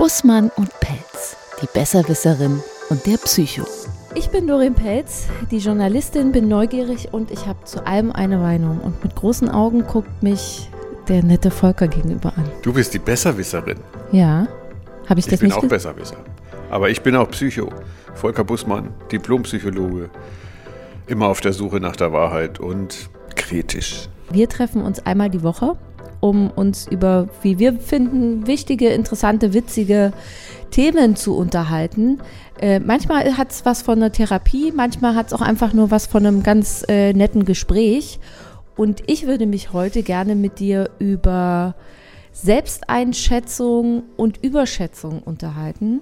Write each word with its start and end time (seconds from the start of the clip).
Bussmann 0.00 0.50
und 0.56 0.70
Pelz, 0.80 1.36
die 1.60 1.66
Besserwisserin 1.74 2.62
und 2.88 3.04
der 3.04 3.18
Psycho. 3.18 3.66
Ich 4.14 4.30
bin 4.30 4.46
Doreen 4.46 4.72
Pelz, 4.72 5.26
die 5.50 5.58
Journalistin, 5.58 6.32
bin 6.32 6.48
neugierig 6.48 7.12
und 7.12 7.30
ich 7.30 7.46
habe 7.46 7.62
zu 7.66 7.86
allem 7.86 8.10
eine 8.10 8.38
Meinung. 8.38 8.80
Und 8.80 9.04
mit 9.04 9.14
großen 9.14 9.50
Augen 9.50 9.86
guckt 9.86 10.22
mich 10.22 10.70
der 11.08 11.22
nette 11.22 11.50
Volker 11.50 11.86
gegenüber 11.86 12.32
an. 12.34 12.50
Du 12.62 12.72
bist 12.72 12.94
die 12.94 12.98
Besserwisserin. 12.98 13.76
Ja, 14.10 14.48
habe 15.06 15.20
ich 15.20 15.26
das 15.26 15.34
ich 15.34 15.40
bin 15.40 15.48
nicht 15.50 15.58
auch 15.58 15.68
Besserwisser. 15.68 16.16
Aber 16.70 16.88
ich 16.88 17.02
bin 17.02 17.14
auch 17.14 17.28
Psycho. 17.28 17.68
Volker 18.14 18.42
Bussmann, 18.42 18.94
Diplompsychologe. 19.12 20.08
Immer 21.08 21.26
auf 21.26 21.42
der 21.42 21.52
Suche 21.52 21.78
nach 21.78 21.96
der 21.96 22.10
Wahrheit 22.10 22.58
und 22.58 23.10
kritisch. 23.36 24.08
Wir 24.30 24.48
treffen 24.48 24.80
uns 24.80 25.04
einmal 25.04 25.28
die 25.28 25.42
Woche, 25.42 25.76
um 26.20 26.50
uns 26.50 26.86
über, 26.86 27.28
wie 27.42 27.58
wir 27.58 27.74
finden, 27.74 28.46
wichtige, 28.46 28.88
interessante, 28.88 29.52
witzige 29.54 30.12
Themen 30.70 31.16
zu 31.16 31.36
unterhalten. 31.36 32.18
Äh, 32.60 32.78
manchmal 32.78 33.36
hat 33.36 33.50
es 33.50 33.64
was 33.64 33.82
von 33.82 33.98
einer 33.98 34.12
Therapie, 34.12 34.72
manchmal 34.72 35.14
hat 35.14 35.28
es 35.28 35.32
auch 35.32 35.40
einfach 35.40 35.72
nur 35.72 35.90
was 35.90 36.06
von 36.06 36.26
einem 36.26 36.42
ganz 36.42 36.84
äh, 36.88 37.12
netten 37.12 37.44
Gespräch. 37.44 38.20
Und 38.76 39.02
ich 39.06 39.26
würde 39.26 39.46
mich 39.46 39.72
heute 39.72 40.02
gerne 40.02 40.34
mit 40.34 40.58
dir 40.58 40.90
über 40.98 41.74
Selbsteinschätzung 42.32 44.04
und 44.16 44.42
Überschätzung 44.42 45.22
unterhalten. 45.22 46.00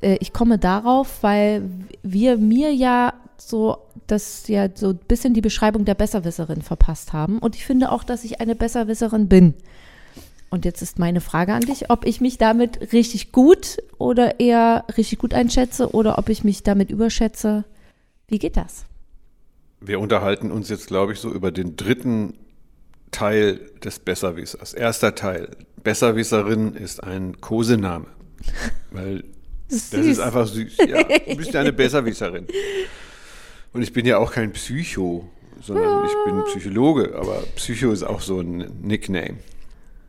Äh, 0.00 0.18
ich 0.20 0.32
komme 0.32 0.58
darauf, 0.58 1.22
weil 1.22 1.68
wir 2.02 2.36
mir 2.36 2.72
ja 2.72 3.14
so 3.36 3.78
das 4.06 4.48
ja 4.48 4.68
so 4.74 4.90
ein 4.90 5.00
bisschen 5.08 5.34
die 5.34 5.40
Beschreibung 5.40 5.84
der 5.84 5.94
Besserwisserin 5.94 6.62
verpasst 6.62 7.12
haben. 7.12 7.38
Und 7.38 7.54
ich 7.54 7.64
finde 7.64 7.92
auch, 7.92 8.04
dass 8.04 8.24
ich 8.24 8.40
eine 8.40 8.54
Besserwisserin 8.54 9.28
bin. 9.28 9.54
Und 10.50 10.64
jetzt 10.64 10.80
ist 10.80 10.98
meine 10.98 11.20
Frage 11.20 11.52
an 11.52 11.60
dich, 11.60 11.90
ob 11.90 12.06
ich 12.06 12.20
mich 12.20 12.38
damit 12.38 12.92
richtig 12.92 13.32
gut 13.32 13.76
oder 13.98 14.40
eher 14.40 14.84
richtig 14.96 15.18
gut 15.18 15.34
einschätze 15.34 15.90
oder 15.94 16.18
ob 16.18 16.30
ich 16.30 16.42
mich 16.42 16.62
damit 16.62 16.90
überschätze. 16.90 17.64
Wie 18.28 18.38
geht 18.38 18.56
das? 18.56 18.86
Wir 19.80 20.00
unterhalten 20.00 20.50
uns 20.50 20.70
jetzt, 20.70 20.86
glaube 20.86 21.12
ich, 21.12 21.20
so 21.20 21.30
über 21.30 21.52
den 21.52 21.76
dritten 21.76 22.34
Teil 23.10 23.60
des 23.84 23.98
Besserwissers. 23.98 24.72
Erster 24.72 25.14
Teil. 25.14 25.50
Besserwisserin 25.82 26.74
ist 26.74 27.02
ein 27.04 27.40
Kosename. 27.40 28.06
Weil 28.90 29.24
das 29.68 29.90
Süß. 29.90 30.06
ist 30.06 30.20
einfach 30.20 30.46
süß. 30.46 30.76
Ja, 30.88 31.02
du 31.02 31.36
bist 31.36 31.52
ja 31.52 31.60
eine 31.60 31.72
Besserwisserin. 31.72 32.46
Und 33.72 33.82
ich 33.82 33.92
bin 33.92 34.06
ja 34.06 34.18
auch 34.18 34.32
kein 34.32 34.52
Psycho, 34.52 35.28
sondern 35.62 36.06
ich 36.06 36.12
bin 36.24 36.44
Psychologe, 36.44 37.14
aber 37.16 37.42
Psycho 37.56 37.92
ist 37.92 38.02
auch 38.02 38.20
so 38.20 38.40
ein 38.40 38.80
Nickname. 38.82 39.38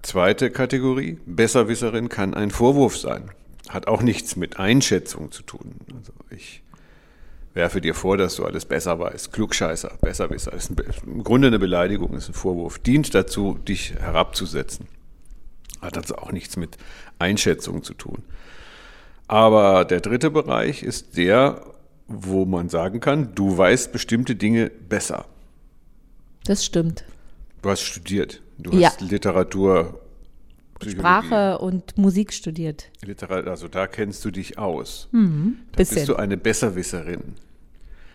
Zweite 0.02 0.50
Kategorie, 0.50 1.20
Besserwisserin 1.26 2.10
kann 2.10 2.34
ein 2.34 2.52
Vorwurf 2.52 2.98
sein. 2.98 3.32
Hat 3.68 3.88
auch 3.88 4.02
nichts 4.02 4.36
mit 4.36 4.58
Einschätzung 4.58 5.32
zu 5.32 5.44
tun. 5.44 5.76
Also 5.96 6.14
ich 6.30 6.64
werfe 7.54 7.82
dir 7.82 7.94
vor, 7.94 8.18
dass 8.18 8.36
du 8.36 8.46
alles 8.46 8.66
besser 8.66 9.00
weißt. 9.00 9.34
Klugscheißer, 9.34 9.98
Besserwisser. 10.02 10.52
Das 10.52 10.70
ist 10.70 11.04
im 11.06 11.24
Grunde 11.24 11.48
eine 11.48 11.60
Beleidigung, 11.60 12.14
ist 12.14 12.30
ein 12.30 12.34
Vorwurf. 12.34 12.80
Dient 12.80 13.14
dazu, 13.14 13.60
dich 13.68 13.94
herabzusetzen. 13.94 14.88
Hat 15.82 15.98
also 15.98 16.16
auch 16.16 16.32
nichts 16.32 16.58
mit 16.58 16.78
Einschätzung 17.20 17.84
zu 17.84 17.94
tun. 17.94 18.24
Aber 19.30 19.86
der 19.86 20.02
dritte 20.02 20.32
Bereich 20.32 20.82
ist 20.82 21.16
der, 21.16 21.62
wo 22.08 22.46
man 22.46 22.68
sagen 22.68 23.00
kann, 23.00 23.36
du 23.36 23.56
weißt 23.56 23.92
bestimmte 23.92 24.36
Dinge 24.36 24.72
besser. 24.90 25.26
Das 26.46 26.66
stimmt. 26.66 27.04
Du 27.62 27.70
hast 27.70 27.82
studiert. 27.82 28.42
Du 28.58 28.72
Ja. 28.76 28.88
hast 28.90 29.02
Literatur, 29.02 30.02
Psychologie, 30.80 31.00
Sprache 31.00 31.58
und 31.60 31.96
Musik 31.98 32.34
studiert. 32.34 32.90
Literat, 33.06 33.48
also 33.48 33.68
da 33.68 33.86
kennst 33.86 34.26
du 34.26 34.32
dich 34.32 34.58
aus. 34.58 35.08
Mhm. 35.12 35.58
da 35.74 35.78
bisschen. 35.78 35.96
bist 35.98 36.10
du 36.10 36.16
eine 36.16 36.36
Besserwisserin. 36.36 37.36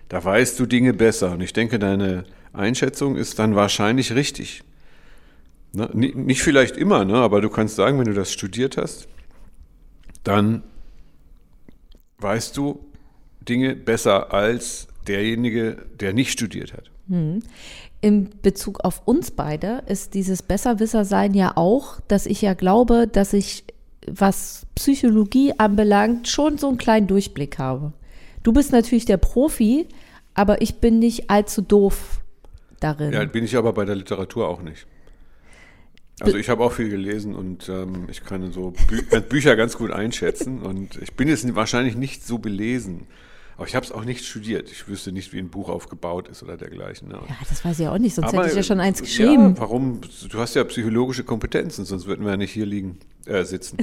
Da 0.09 0.23
weißt 0.25 0.59
du 0.59 0.67
Dinge 0.67 0.95
besser. 0.95 1.31
Und 1.33 1.43
ich 1.43 1.53
denke, 1.53 1.79
deine 1.79 2.25
Einschätzung 2.53 3.15
ist 3.17 3.39
dann 3.39 3.55
wahrscheinlich 3.55 4.13
richtig. 4.15 4.65
Ne? 5.73 5.89
Ni- 5.93 6.13
Nicht 6.15 6.43
vielleicht 6.43 6.77
immer, 6.77 7.05
ne? 7.05 7.15
aber 7.19 7.41
du 7.41 7.51
kannst 7.51 7.77
sagen, 7.77 7.99
wenn 8.01 8.07
du 8.07 8.15
das 8.15 8.33
studiert 8.33 8.77
hast, 8.77 9.07
dann 10.25 10.63
weißt 12.25 12.57
du 12.57 12.81
Dinge 13.49 13.77
besser 13.77 14.33
als 14.33 14.89
derjenige, 15.07 15.77
der 16.01 16.13
nicht 16.13 16.33
studiert 16.33 16.73
hat. 16.73 16.91
in 18.01 18.31
Bezug 18.43 18.81
auf 18.81 19.03
uns 19.07 19.31
beide 19.31 19.83
ist 19.87 20.15
dieses 20.15 20.43
Besserwisser-Sein 20.43 21.35
ja 21.35 21.53
auch, 21.57 22.01
dass 22.09 22.27
ich 22.27 22.43
ja 22.43 22.55
glaube, 22.55 23.07
dass 23.07 23.33
ich, 23.33 23.65
was 24.07 24.67
Psychologie 24.75 25.53
anbelangt, 25.59 26.29
schon 26.29 26.59
so 26.59 26.69
einen 26.69 26.79
kleinen 26.79 27.07
Durchblick 27.07 27.59
habe. 27.59 27.93
Du 28.43 28.53
bist 28.53 28.73
natürlich 28.73 29.05
der 29.05 29.17
Profi, 29.19 29.87
aber 30.35 30.61
ich 30.63 30.81
bin 30.81 30.99
nicht 30.99 31.31
allzu 31.31 31.63
doof 31.63 32.21
darin. 32.81 33.13
Ja, 33.13 33.25
bin 33.25 33.45
ich 33.45 33.57
aber 33.57 33.73
bei 33.73 33.85
der 33.85 33.97
Literatur 33.97 34.49
auch 34.49 34.63
nicht. 34.63 34.87
Also 36.21 36.37
ich 36.37 36.49
habe 36.49 36.63
auch 36.63 36.73
viel 36.73 36.91
gelesen 36.91 37.35
und 37.35 37.69
ähm, 37.69 38.07
ich 38.09 38.25
kann 38.25 38.53
so 38.53 38.73
Bü 38.89 39.03
äh, 39.11 39.21
Bücher 39.29 39.57
ganz 39.57 39.77
gut 39.77 39.91
einschätzen 39.91 40.61
und 40.63 40.97
ich 41.03 41.15
bin 41.15 41.29
jetzt 41.29 41.55
wahrscheinlich 41.55 41.97
nicht 41.97 42.25
so 42.25 42.39
belesen. 42.39 43.07
Aber 43.57 43.69
ich 43.69 43.77
habe 43.77 43.87
es 43.87 43.93
auch 43.93 44.05
nicht 44.05 44.25
studiert. 44.25 44.71
Ich 44.71 44.89
wüsste 44.89 45.13
nicht, 45.13 45.33
wie 45.33 45.39
ein 45.39 45.49
Buch 45.49 45.69
aufgebaut 45.69 46.27
ist 46.29 46.43
oder 46.43 46.57
dergleichen. 46.57 47.09
Ne? 47.09 47.19
Ja, 47.29 47.37
das 47.49 47.65
weiß 47.65 47.79
ich 47.79 47.87
auch 47.87 47.99
nicht, 47.99 48.15
sonst 48.15 48.29
Aber, 48.29 48.39
hätte 48.39 48.51
ich 48.51 48.57
ja 48.57 48.63
schon 48.65 48.81
eins 48.81 48.99
Ja, 48.99 49.05
geschrieben. 49.05 49.55
warum? 49.59 50.01
Du 50.29 50.39
hast 50.41 50.55
ja 50.55 50.65
psychologische 50.65 51.23
Kompetenzen, 51.23 51.85
sonst 51.85 52.07
würden 52.07 52.25
wir 52.25 52.33
ja 52.33 52.37
nicht 52.37 52.51
hier 52.51 52.67
liegen, 52.67 52.99
äh, 53.27 53.45
sitzen. 53.45 53.79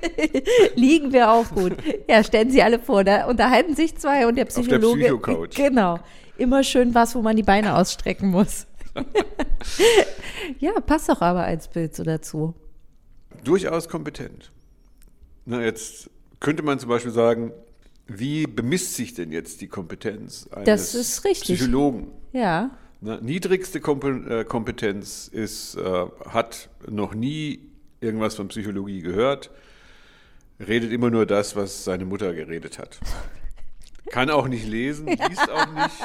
Liegen 0.76 1.12
wir 1.12 1.30
auch 1.30 1.48
gut. 1.50 1.74
Ja, 2.08 2.24
stellen 2.24 2.50
Sie 2.50 2.62
alle 2.62 2.78
vor, 2.78 3.04
da 3.04 3.26
unterhalten 3.26 3.74
sich 3.74 3.96
zwei 3.96 4.26
und 4.26 4.36
der 4.36 4.46
der 4.46 4.50
Psychologe. 4.50 5.00
Psycho-Couch. 5.00 5.56
Genau. 5.56 5.98
Immer 6.38 6.64
schön 6.64 6.94
was, 6.94 7.14
wo 7.14 7.22
man 7.22 7.36
die 7.36 7.42
Beine 7.42 7.76
ausstrecken 7.76 8.30
muss. 8.30 8.66
ja, 10.58 10.72
passt 10.80 11.08
doch 11.08 11.20
aber 11.20 11.44
als 11.44 11.68
Bild 11.68 11.94
so 11.94 12.04
dazu. 12.04 12.54
Durchaus 13.44 13.88
kompetent. 13.88 14.52
Na, 15.44 15.62
jetzt 15.62 16.10
könnte 16.40 16.62
man 16.62 16.78
zum 16.78 16.88
Beispiel 16.88 17.12
sagen, 17.12 17.52
wie 18.06 18.46
bemisst 18.46 18.94
sich 18.94 19.14
denn 19.14 19.32
jetzt 19.32 19.60
die 19.60 19.68
Kompetenz 19.68 20.48
eines 20.52 20.66
Das 20.66 20.94
ist 20.94 21.24
richtig. 21.24 21.58
Psychologen? 21.58 22.12
Ja. 22.32 22.70
Na, 23.00 23.20
niedrigste 23.20 23.78
äh, 23.78 24.44
Kompetenz 24.44 25.28
ist, 25.28 25.76
äh, 25.76 26.06
hat 26.28 26.68
noch 26.88 27.14
nie 27.14 27.60
irgendwas 28.00 28.34
von 28.34 28.48
Psychologie 28.48 29.00
gehört, 29.00 29.50
redet 30.60 30.92
immer 30.92 31.10
nur 31.10 31.26
das, 31.26 31.56
was 31.56 31.84
seine 31.84 32.04
Mutter 32.04 32.32
geredet 32.34 32.78
hat. 32.78 32.98
Kann 34.10 34.30
auch 34.30 34.46
nicht 34.48 34.66
lesen, 34.66 35.06
liest 35.06 35.50
auch 35.50 35.72
nicht, 35.74 35.96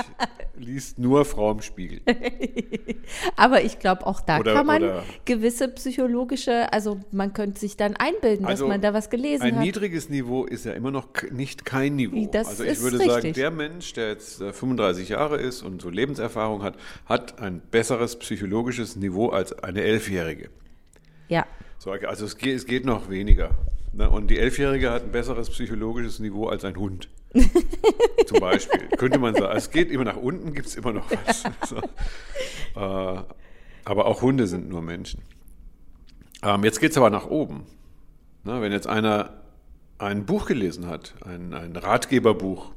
liest 0.57 0.99
nur 0.99 1.23
Frau 1.25 1.51
im 1.51 1.61
Spiegel. 1.61 2.01
Aber 3.35 3.63
ich 3.63 3.79
glaube, 3.79 4.05
auch 4.07 4.21
da 4.21 4.39
Oder- 4.39 4.53
kann 4.53 4.65
man 4.65 5.01
gewisse 5.25 5.67
psychologische, 5.67 6.71
also 6.73 6.99
man 7.11 7.33
könnte 7.33 7.59
sich 7.59 7.77
dann 7.77 7.95
einbilden, 7.95 8.45
dass 8.45 8.61
man 8.61 8.81
da 8.81 8.93
was 8.93 9.09
gelesen 9.09 9.43
Also 9.43 9.53
ein 9.53 9.59
hat. 9.59 9.65
niedriges 9.65 10.09
Niveau 10.09 10.45
ist 10.45 10.65
ja 10.65 10.73
immer 10.73 10.91
noch 10.91 11.09
nicht 11.31 11.65
kein 11.65 11.95
Niveau. 11.95 12.27
Das 12.31 12.47
also 12.47 12.63
ich 12.63 12.81
würde 12.81 12.97
sagen, 12.97 13.11
richtig. 13.13 13.33
der 13.35 13.51
Mensch, 13.51 13.93
der 13.93 14.09
jetzt 14.09 14.41
äh, 14.41 14.51
35 14.51 15.09
Jahre 15.09 15.37
ist 15.37 15.61
und 15.61 15.81
so 15.81 15.89
Lebenserfahrung 15.89 16.63
hat, 16.63 16.77
hat 17.05 17.39
ein 17.39 17.61
besseres 17.71 18.17
psychologisches 18.17 18.95
Niveau 18.95 19.29
als 19.29 19.53
eine 19.63 19.81
Elfjährige. 19.81 20.49
Ja. 21.27 21.45
So, 21.77 21.91
also 21.91 22.25
es 22.25 22.37
geht, 22.37 22.55
es 22.55 22.65
geht 22.65 22.85
noch 22.85 23.09
weniger. 23.09 23.51
Ne? 23.93 24.09
Und 24.09 24.27
die 24.29 24.37
Elfjährige 24.39 24.91
hat 24.91 25.03
ein 25.03 25.11
besseres 25.11 25.49
psychologisches 25.49 26.19
Niveau 26.19 26.47
als 26.47 26.63
ein 26.65 26.75
Hund. 26.75 27.09
Zum 28.25 28.39
Beispiel. 28.39 28.87
Könnte 28.97 29.19
man 29.19 29.35
sagen. 29.35 29.57
Es 29.57 29.71
geht 29.71 29.91
immer 29.91 30.03
nach 30.03 30.17
unten, 30.17 30.53
gibt 30.53 30.67
es 30.67 30.75
immer 30.75 30.93
noch 30.93 31.09
was. 31.09 31.43
So. 31.67 31.77
Äh, 31.77 33.23
aber 33.85 34.05
auch 34.05 34.21
Hunde 34.21 34.47
sind 34.47 34.69
nur 34.69 34.81
Menschen. 34.81 35.21
Ähm, 36.43 36.63
jetzt 36.63 36.79
geht 36.79 36.91
es 36.91 36.97
aber 36.97 37.09
nach 37.09 37.27
oben. 37.27 37.65
Ne? 38.43 38.61
Wenn 38.61 38.71
jetzt 38.71 38.87
einer 38.87 39.41
ein 39.97 40.25
Buch 40.25 40.45
gelesen 40.45 40.87
hat, 40.87 41.13
ein, 41.25 41.53
ein 41.53 41.75
Ratgeberbuch 41.75 42.71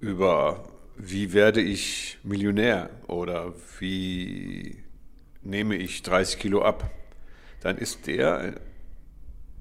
über 0.00 0.64
wie 0.96 1.32
werde 1.32 1.60
ich 1.60 2.18
Millionär 2.22 2.90
oder 3.06 3.52
wie 3.78 4.82
nehme 5.42 5.76
ich 5.76 6.02
30 6.02 6.38
Kilo 6.38 6.62
ab, 6.62 6.90
dann 7.60 7.76
ist 7.76 8.06
der 8.06 8.54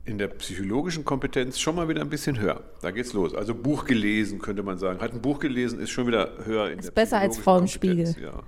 in 0.06 0.18
der 0.20 0.28
psychologischen 0.28 1.04
Kompetenz 1.04 1.60
schon 1.60 1.76
mal 1.76 1.90
wieder 1.90 2.02
ein 2.02 2.10
bisschen 2.10 2.40
höher. 2.40 2.62
Da 2.82 2.92
geht's 2.92 3.14
los. 3.14 3.34
Also 3.34 3.56
Buch 3.56 3.86
gelesen, 3.86 4.40
könnte 4.40 4.62
man 4.62 4.78
sagen. 4.78 5.00
Hat 5.02 5.14
ein 5.14 5.22
Buch 5.22 5.40
gelesen, 5.40 5.80
ist 5.80 5.90
schon 5.90 6.08
wieder 6.08 6.30
höher 6.46 6.70
in 6.70 6.80
Ist 6.80 6.86
der 6.86 6.92
besser 6.92 7.20
als 7.20 7.38
Frau 7.38 7.58
im 7.58 7.68
Spiegel. 7.68 8.16
Ja. 8.22 8.44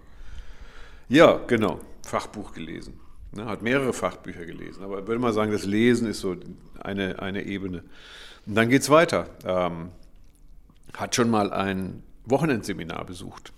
ja, 1.10 1.42
genau. 1.48 1.80
Fachbuch 2.04 2.54
gelesen. 2.54 3.00
Ne, 3.34 3.46
hat 3.46 3.62
mehrere 3.62 3.92
Fachbücher 3.92 4.46
gelesen. 4.46 4.84
Aber 4.84 5.00
ich 5.00 5.08
würde 5.08 5.20
mal 5.20 5.34
sagen, 5.34 5.52
das 5.52 5.66
Lesen 5.66 6.08
ist 6.08 6.20
so 6.20 6.36
eine, 6.80 7.20
eine 7.20 7.44
Ebene. 7.44 7.84
Und 8.46 8.56
dann 8.56 8.70
geht's 8.70 8.90
weiter. 8.90 9.28
Ähm, 9.44 9.90
hat 10.94 11.16
schon 11.16 11.30
mal 11.30 11.52
ein 11.52 12.04
Wochenendseminar 12.26 13.06
besucht. 13.06 13.52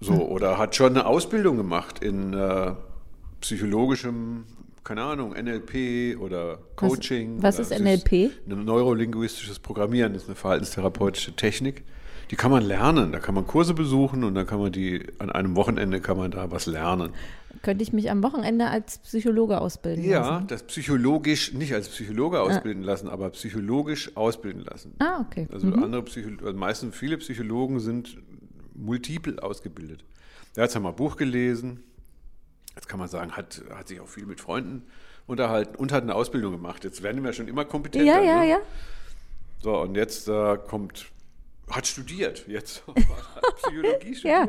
So, 0.00 0.14
oder 0.28 0.58
hat 0.58 0.74
schon 0.74 0.90
eine 0.90 1.06
Ausbildung 1.06 1.56
gemacht 1.56 2.02
in 2.02 2.34
äh, 2.34 2.74
psychologischem 3.40 4.44
keine 4.84 5.02
Ahnung, 5.02 5.32
NLP 5.32 6.18
oder 6.20 6.58
Coaching. 6.76 7.42
was 7.42 7.56
oder 7.60 7.76
ist 7.76 7.80
NLP? 7.82 8.30
Ein 8.48 8.64
neurolinguistisches 8.64 9.58
Programmieren, 9.58 10.12
das 10.12 10.22
ist 10.22 10.28
eine 10.28 10.36
verhaltenstherapeutische 10.36 11.34
Technik. 11.36 11.84
Die 12.30 12.36
kann 12.36 12.50
man 12.50 12.62
lernen, 12.64 13.12
da 13.12 13.18
kann 13.18 13.34
man 13.34 13.46
Kurse 13.46 13.74
besuchen 13.74 14.24
und 14.24 14.34
dann 14.34 14.46
kann 14.46 14.58
man 14.58 14.72
die, 14.72 15.06
an 15.18 15.30
einem 15.30 15.54
Wochenende 15.54 16.00
kann 16.00 16.16
man 16.16 16.30
da 16.30 16.50
was 16.50 16.64
lernen. 16.66 17.10
Könnte 17.60 17.82
ich 17.82 17.92
mich 17.92 18.10
am 18.10 18.22
Wochenende 18.22 18.68
als 18.68 18.98
Psychologe 18.98 19.60
ausbilden 19.60 20.02
Ja, 20.02 20.20
lassen? 20.36 20.46
das 20.46 20.62
psychologisch, 20.62 21.52
nicht 21.52 21.74
als 21.74 21.88
Psychologe 21.90 22.40
ausbilden 22.40 22.82
lassen, 22.82 23.08
aber 23.08 23.28
psychologisch 23.30 24.16
ausbilden 24.16 24.64
lassen. 24.64 24.94
Ah, 24.98 25.20
okay. 25.20 25.46
Also 25.52 25.68
andere 25.68 26.02
Psychologen, 26.04 26.46
also 26.46 26.58
meistens 26.58 26.96
viele 26.96 27.18
Psychologen 27.18 27.78
sind 27.80 28.16
multiple 28.74 29.40
ausgebildet. 29.42 30.04
Er 30.56 30.64
hat 30.64 30.74
ja 30.74 30.80
mal 30.80 30.90
ein 30.90 30.96
Buch 30.96 31.16
gelesen, 31.16 31.80
jetzt 32.74 32.88
kann 32.88 32.98
man 32.98 33.08
sagen, 33.08 33.32
hat, 33.32 33.62
hat 33.74 33.88
sich 33.88 34.00
auch 34.00 34.08
viel 34.08 34.26
mit 34.26 34.40
Freunden 34.40 34.82
unterhalten 35.26 35.76
und 35.76 35.92
hat 35.92 36.02
eine 36.02 36.14
Ausbildung 36.14 36.52
gemacht. 36.52 36.84
Jetzt 36.84 37.02
werden 37.02 37.22
wir 37.22 37.32
schon 37.32 37.48
immer 37.48 37.64
kompetenter. 37.64 38.06
Ja, 38.06 38.20
ja, 38.20 38.40
ne? 38.40 38.48
ja. 38.50 38.58
So, 39.60 39.78
und 39.80 39.94
jetzt 39.94 40.28
äh, 40.28 40.58
kommt, 40.66 41.06
hat 41.70 41.86
studiert, 41.86 42.46
jetzt 42.48 42.82
hat 42.86 43.56
Psychologie 43.56 44.14
studiert. 44.14 44.24
Ja. 44.24 44.48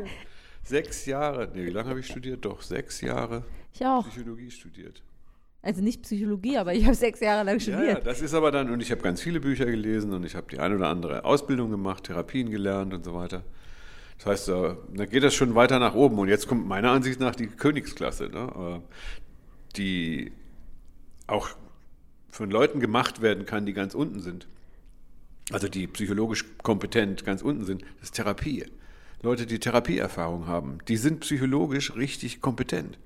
Sechs 0.64 1.06
Jahre, 1.06 1.50
nee, 1.54 1.66
wie 1.66 1.70
lange 1.70 1.90
habe 1.90 2.00
ich 2.00 2.06
studiert? 2.06 2.44
Doch, 2.44 2.62
sechs 2.62 3.00
Jahre 3.02 3.44
Ich 3.74 3.84
auch. 3.84 4.08
Psychologie 4.08 4.50
studiert. 4.50 5.02
Also 5.62 5.80
nicht 5.82 6.02
Psychologie, 6.02 6.58
aber 6.58 6.74
ich 6.74 6.84
habe 6.84 6.94
sechs 6.94 7.20
Jahre 7.20 7.44
lang 7.44 7.58
Ja, 7.58 7.72
ja, 7.72 7.76
studiert. 7.78 8.06
das 8.06 8.20
ist 8.20 8.34
aber 8.34 8.50
dann, 8.50 8.70
und 8.70 8.80
ich 8.80 8.90
habe 8.90 9.00
ganz 9.02 9.20
viele 9.20 9.40
Bücher 9.40 9.66
gelesen 9.66 10.12
und 10.12 10.24
ich 10.24 10.34
habe 10.34 10.46
die 10.50 10.58
eine 10.58 10.74
oder 10.74 10.88
andere 10.88 11.24
Ausbildung 11.24 11.70
gemacht, 11.70 12.04
Therapien 12.04 12.50
gelernt 12.50 12.92
und 12.92 13.04
so 13.04 13.14
weiter. 13.14 13.44
Das 14.18 14.26
heißt, 14.26 14.48
da 14.48 15.06
geht 15.06 15.22
das 15.22 15.34
schon 15.34 15.54
weiter 15.54 15.78
nach 15.78 15.94
oben. 15.94 16.18
Und 16.18 16.28
jetzt 16.28 16.48
kommt 16.48 16.66
meiner 16.66 16.90
Ansicht 16.90 17.20
nach 17.20 17.34
die 17.34 17.46
Königsklasse, 17.46 18.28
ne? 18.28 18.80
äh, 18.80 19.76
die 19.76 20.32
auch 21.26 21.50
von 22.30 22.50
Leuten 22.50 22.80
gemacht 22.80 23.22
werden 23.22 23.46
kann, 23.46 23.66
die 23.66 23.72
ganz 23.72 23.94
unten 23.94 24.20
sind. 24.20 24.46
Also 25.52 25.68
die 25.68 25.86
psychologisch 25.86 26.44
kompetent 26.62 27.24
ganz 27.24 27.42
unten 27.42 27.64
sind. 27.64 27.82
Das 27.82 28.04
ist 28.04 28.14
Therapie. 28.14 28.64
Leute, 29.22 29.46
die 29.46 29.58
Therapieerfahrung 29.58 30.46
haben, 30.46 30.78
die 30.88 30.96
sind 30.96 31.20
psychologisch 31.20 31.96
richtig 31.96 32.40
kompetent. 32.40 32.98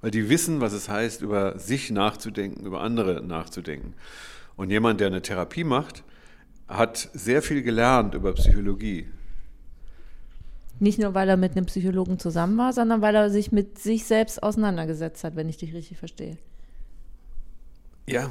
Weil 0.00 0.10
die 0.10 0.28
wissen, 0.28 0.60
was 0.60 0.72
es 0.72 0.88
heißt, 0.88 1.22
über 1.22 1.58
sich 1.58 1.90
nachzudenken, 1.90 2.66
über 2.66 2.82
andere 2.82 3.22
nachzudenken. 3.22 3.94
Und 4.56 4.70
jemand, 4.70 5.00
der 5.00 5.06
eine 5.06 5.22
Therapie 5.22 5.64
macht, 5.64 6.04
hat 6.68 7.08
sehr 7.14 7.42
viel 7.42 7.62
gelernt 7.62 8.14
über 8.14 8.34
Psychologie. 8.34 9.06
Nicht 10.84 10.98
nur, 10.98 11.14
weil 11.14 11.28
er 11.28 11.38
mit 11.38 11.56
einem 11.56 11.64
Psychologen 11.64 12.18
zusammen 12.18 12.58
war, 12.58 12.72
sondern 12.72 13.00
weil 13.00 13.14
er 13.14 13.30
sich 13.30 13.52
mit 13.52 13.78
sich 13.78 14.04
selbst 14.04 14.42
auseinandergesetzt 14.42 15.24
hat, 15.24 15.34
wenn 15.34 15.48
ich 15.48 15.56
dich 15.56 15.72
richtig 15.72 15.96
verstehe. 15.96 16.36
Ja, 18.06 18.30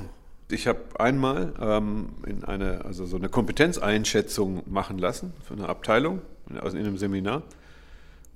ich 0.52 0.68
habe 0.68 0.80
einmal 1.00 1.54
ähm, 1.60 2.10
in 2.28 2.44
eine, 2.44 2.86
also 2.86 3.08
so 3.08 3.18
eine 3.18 3.28
Kompetenzeinschätzung 3.28 4.62
machen 4.68 5.00
lassen 5.00 5.34
für 5.44 5.56
eine 5.56 5.68
Abteilung 5.68 6.22
also 6.62 6.78
in 6.78 6.86
einem 6.86 6.98
Seminar, 6.98 7.44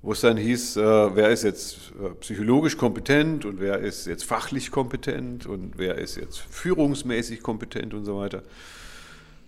wo 0.01 0.13
es 0.13 0.21
dann 0.21 0.37
hieß, 0.37 0.77
äh, 0.77 1.15
wer 1.15 1.29
ist 1.29 1.43
jetzt 1.43 1.91
äh, 2.01 2.09
psychologisch 2.21 2.77
kompetent 2.77 3.45
und 3.45 3.59
wer 3.59 3.79
ist 3.79 4.07
jetzt 4.07 4.23
fachlich 4.23 4.71
kompetent 4.71 5.45
und 5.45 5.77
wer 5.77 5.95
ist 5.95 6.15
jetzt 6.15 6.39
führungsmäßig 6.39 7.41
kompetent 7.41 7.93
und 7.93 8.05
so 8.05 8.17
weiter. 8.17 8.41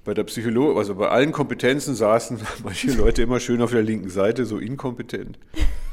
Bei 0.10 0.16
der 0.16 0.24
Psychologie, 0.24 0.76
also 0.76 0.96
bei 0.96 1.10
allen 1.10 1.32
Kompetenzen 1.32 1.94
saßen 1.94 2.40
manche 2.64 2.92
Leute 2.94 3.22
immer 3.22 3.40
schön 3.40 3.62
auf 3.62 3.70
der 3.70 3.84
linken 3.84 4.10
Seite, 4.10 4.48
so 4.48 4.58
inkompetent. 4.58 5.38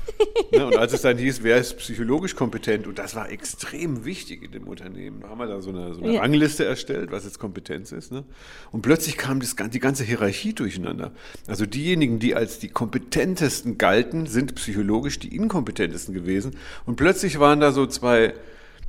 ne, 0.52 0.64
und 0.64 0.74
als 0.74 0.94
es 0.94 1.02
dann 1.02 1.18
hieß, 1.18 1.42
wer 1.42 1.58
ist 1.58 1.76
psychologisch 1.76 2.34
kompetent, 2.34 2.86
und 2.86 2.98
das 2.98 3.14
war 3.14 3.30
extrem 3.30 4.06
wichtig 4.06 4.42
in 4.42 4.52
dem 4.52 4.68
Unternehmen, 4.68 5.20
da 5.20 5.28
haben 5.28 5.38
wir 5.38 5.46
da 5.46 5.60
so 5.60 5.68
eine, 5.68 5.92
so 5.92 6.00
eine 6.00 6.14
Ja. 6.14 6.22
Rangliste 6.22 6.64
erstellt, 6.64 7.10
was 7.12 7.24
jetzt 7.24 7.38
Kompetenz 7.38 7.92
ist. 7.92 8.10
Ne? 8.10 8.24
Und 8.72 8.80
plötzlich 8.80 9.18
kam 9.18 9.38
das, 9.38 9.54
die 9.54 9.80
ganze 9.80 10.02
Hierarchie 10.02 10.54
durcheinander. 10.54 11.12
Also 11.46 11.66
diejenigen, 11.66 12.18
die 12.18 12.34
als 12.34 12.58
die 12.58 12.68
kompetentesten 12.68 13.76
galten, 13.76 14.24
sind 14.24 14.54
psychologisch 14.54 15.18
die 15.18 15.36
inkompetentesten 15.36 16.14
gewesen. 16.14 16.56
Und 16.86 16.96
plötzlich 16.96 17.38
waren 17.38 17.60
da 17.60 17.70
so 17.70 17.84
zwei, 17.84 18.32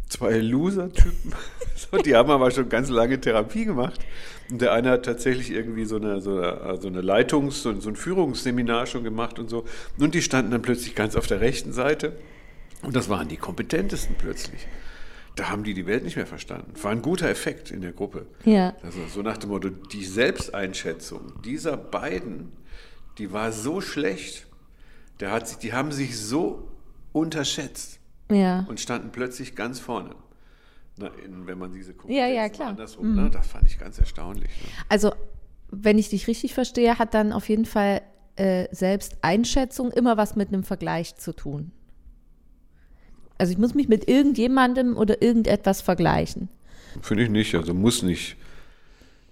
zwei 0.10 0.38
Loser-Typen, 0.38 1.34
so, 1.76 1.98
die 1.98 2.16
haben 2.16 2.30
aber 2.30 2.52
schon 2.52 2.70
ganz 2.70 2.90
lange 2.90 3.20
Therapie 3.20 3.66
gemacht. 3.66 4.00
Und 4.50 4.62
der 4.62 4.72
eine 4.72 4.92
hat 4.92 5.06
tatsächlich 5.06 5.52
irgendwie 5.52 5.86
so 5.86 5.98
eine, 5.98 6.22
so 6.22 6.38
eine, 6.38 6.78
so 6.80 6.88
eine 6.88 7.02
Leitungs-, 7.02 7.62
so, 7.62 7.78
so 7.80 7.90
ein 7.90 7.96
Führungsseminar 7.96 8.86
schon 8.86 9.04
gemacht 9.04 9.40
und 9.40 9.50
so. 9.50 9.66
Und 10.00 10.16
die 10.16 10.22
standen 10.22 10.52
dann 10.52 10.62
plötzlich 10.62 10.96
ganz 10.96 11.16
auf 11.16 11.28
der 11.28 11.42
rechten 11.42 11.74
Seite. 11.74 12.14
Und 12.84 12.96
das 12.96 13.10
waren 13.10 13.28
die 13.28 13.38
kompetentesten 13.38 14.16
plötzlich. 14.18 14.68
Da 15.36 15.50
haben 15.50 15.64
die 15.64 15.74
die 15.74 15.86
Welt 15.86 16.04
nicht 16.04 16.16
mehr 16.16 16.26
verstanden. 16.26 16.72
War 16.82 16.92
ein 16.92 17.02
guter 17.02 17.30
Effekt 17.30 17.70
in 17.70 17.82
der 17.82 17.92
Gruppe. 17.92 18.26
Ja. 18.44 18.76
Also 18.82 19.00
so 19.14 19.22
nach 19.22 19.38
dem 19.38 19.50
Motto, 19.50 19.70
die 19.70 20.06
Selbsteinschätzung 20.06 21.34
dieser 21.44 21.78
beiden, 21.78 22.52
die 23.18 23.32
war 23.32 23.52
so 23.52 23.82
schlecht. 23.82 24.48
Der 25.20 25.32
hat 25.32 25.48
sich, 25.48 25.58
die 25.58 25.74
haben 25.74 25.92
sich 25.92 26.18
so 26.18 26.68
unterschätzt 27.12 28.00
Ja. 28.30 28.66
und 28.68 28.80
standen 28.80 29.12
plötzlich 29.12 29.56
ganz 29.56 29.80
vorne. 29.80 30.16
Na, 30.98 31.08
in, 31.24 31.46
wenn 31.48 31.58
man 31.58 31.72
diese 31.72 31.94
Ja, 32.08 32.28
ja, 32.28 32.50
Kompetenzen 32.50 32.54
klar. 32.56 32.68
Mhm. 32.68 32.76
Andersrum, 32.78 33.16
ne? 33.16 33.30
Das 33.30 33.48
fand 33.48 33.66
ich 33.68 33.78
ganz 33.80 34.00
erstaunlich. 34.00 34.50
Ne? 34.50 34.70
Also, 34.90 35.14
wenn 35.70 35.98
ich 35.98 36.10
dich 36.10 36.28
richtig 36.28 36.54
verstehe, 36.54 36.98
hat 36.98 37.14
dann 37.14 37.32
auf 37.32 37.48
jeden 37.50 37.66
Fall 37.66 38.02
äh, 38.36 38.68
Selbsteinschätzung 38.72 39.92
immer 39.92 40.18
was 40.18 40.36
mit 40.36 40.50
einem 40.50 40.64
Vergleich 40.64 41.16
zu 41.16 41.34
tun. 41.34 41.72
Also 43.38 43.52
ich 43.52 43.60
muss 43.60 43.76
mich 43.76 43.88
mit 43.88 44.08
irgendjemandem 44.08 44.98
oder 44.98 45.22
irgendetwas 45.22 45.82
vergleichen. 45.82 46.50
Finde 47.02 47.24
ich 47.24 47.30
nicht. 47.30 47.54
Also 47.56 47.74
muss 47.74 48.02
nicht 48.02 48.36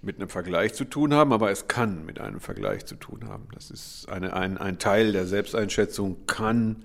mit 0.02 0.16
einem 0.16 0.28
Vergleich 0.28 0.74
zu 0.74 0.84
tun 0.84 1.12
haben, 1.14 1.32
aber 1.32 1.50
es 1.50 1.66
kann 1.66 2.04
mit 2.04 2.20
einem 2.20 2.40
Vergleich 2.40 2.86
zu 2.86 2.94
tun 2.94 3.26
haben. 3.28 3.48
Das 3.52 3.70
ist 3.70 4.08
eine, 4.08 4.34
ein, 4.34 4.58
ein 4.58 4.78
Teil 4.78 5.10
der 5.12 5.26
Selbsteinschätzung, 5.26 6.26
kann 6.26 6.84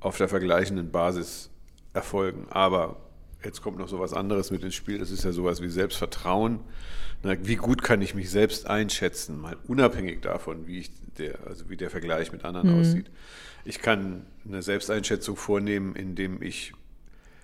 auf 0.00 0.16
der 0.16 0.28
vergleichenden 0.28 0.90
Basis 0.90 1.50
erfolgen. 1.92 2.46
Aber 2.50 2.96
jetzt 3.44 3.62
kommt 3.62 3.78
noch 3.78 3.88
so 3.88 3.98
was 3.98 4.12
anderes 4.12 4.50
mit 4.50 4.62
ins 4.62 4.74
Spiel. 4.74 4.98
Das 4.98 5.10
ist 5.10 5.24
ja 5.24 5.32
sowas 5.32 5.62
wie 5.62 5.68
Selbstvertrauen. 5.68 6.60
Na, 7.22 7.34
wie 7.42 7.56
gut 7.56 7.82
kann 7.82 8.00
ich 8.00 8.14
mich 8.14 8.30
selbst 8.30 8.66
einschätzen, 8.66 9.40
mal 9.40 9.56
unabhängig 9.66 10.20
davon, 10.20 10.66
wie, 10.66 10.78
ich 10.80 10.90
der, 11.18 11.38
also 11.46 11.68
wie 11.68 11.76
der 11.76 11.90
Vergleich 11.90 12.32
mit 12.32 12.44
anderen 12.44 12.80
aussieht. 12.80 13.10
Ich 13.64 13.80
kann 13.80 14.24
eine 14.46 14.62
Selbsteinschätzung 14.62 15.36
vornehmen, 15.36 15.96
indem 15.96 16.40
ich 16.42 16.72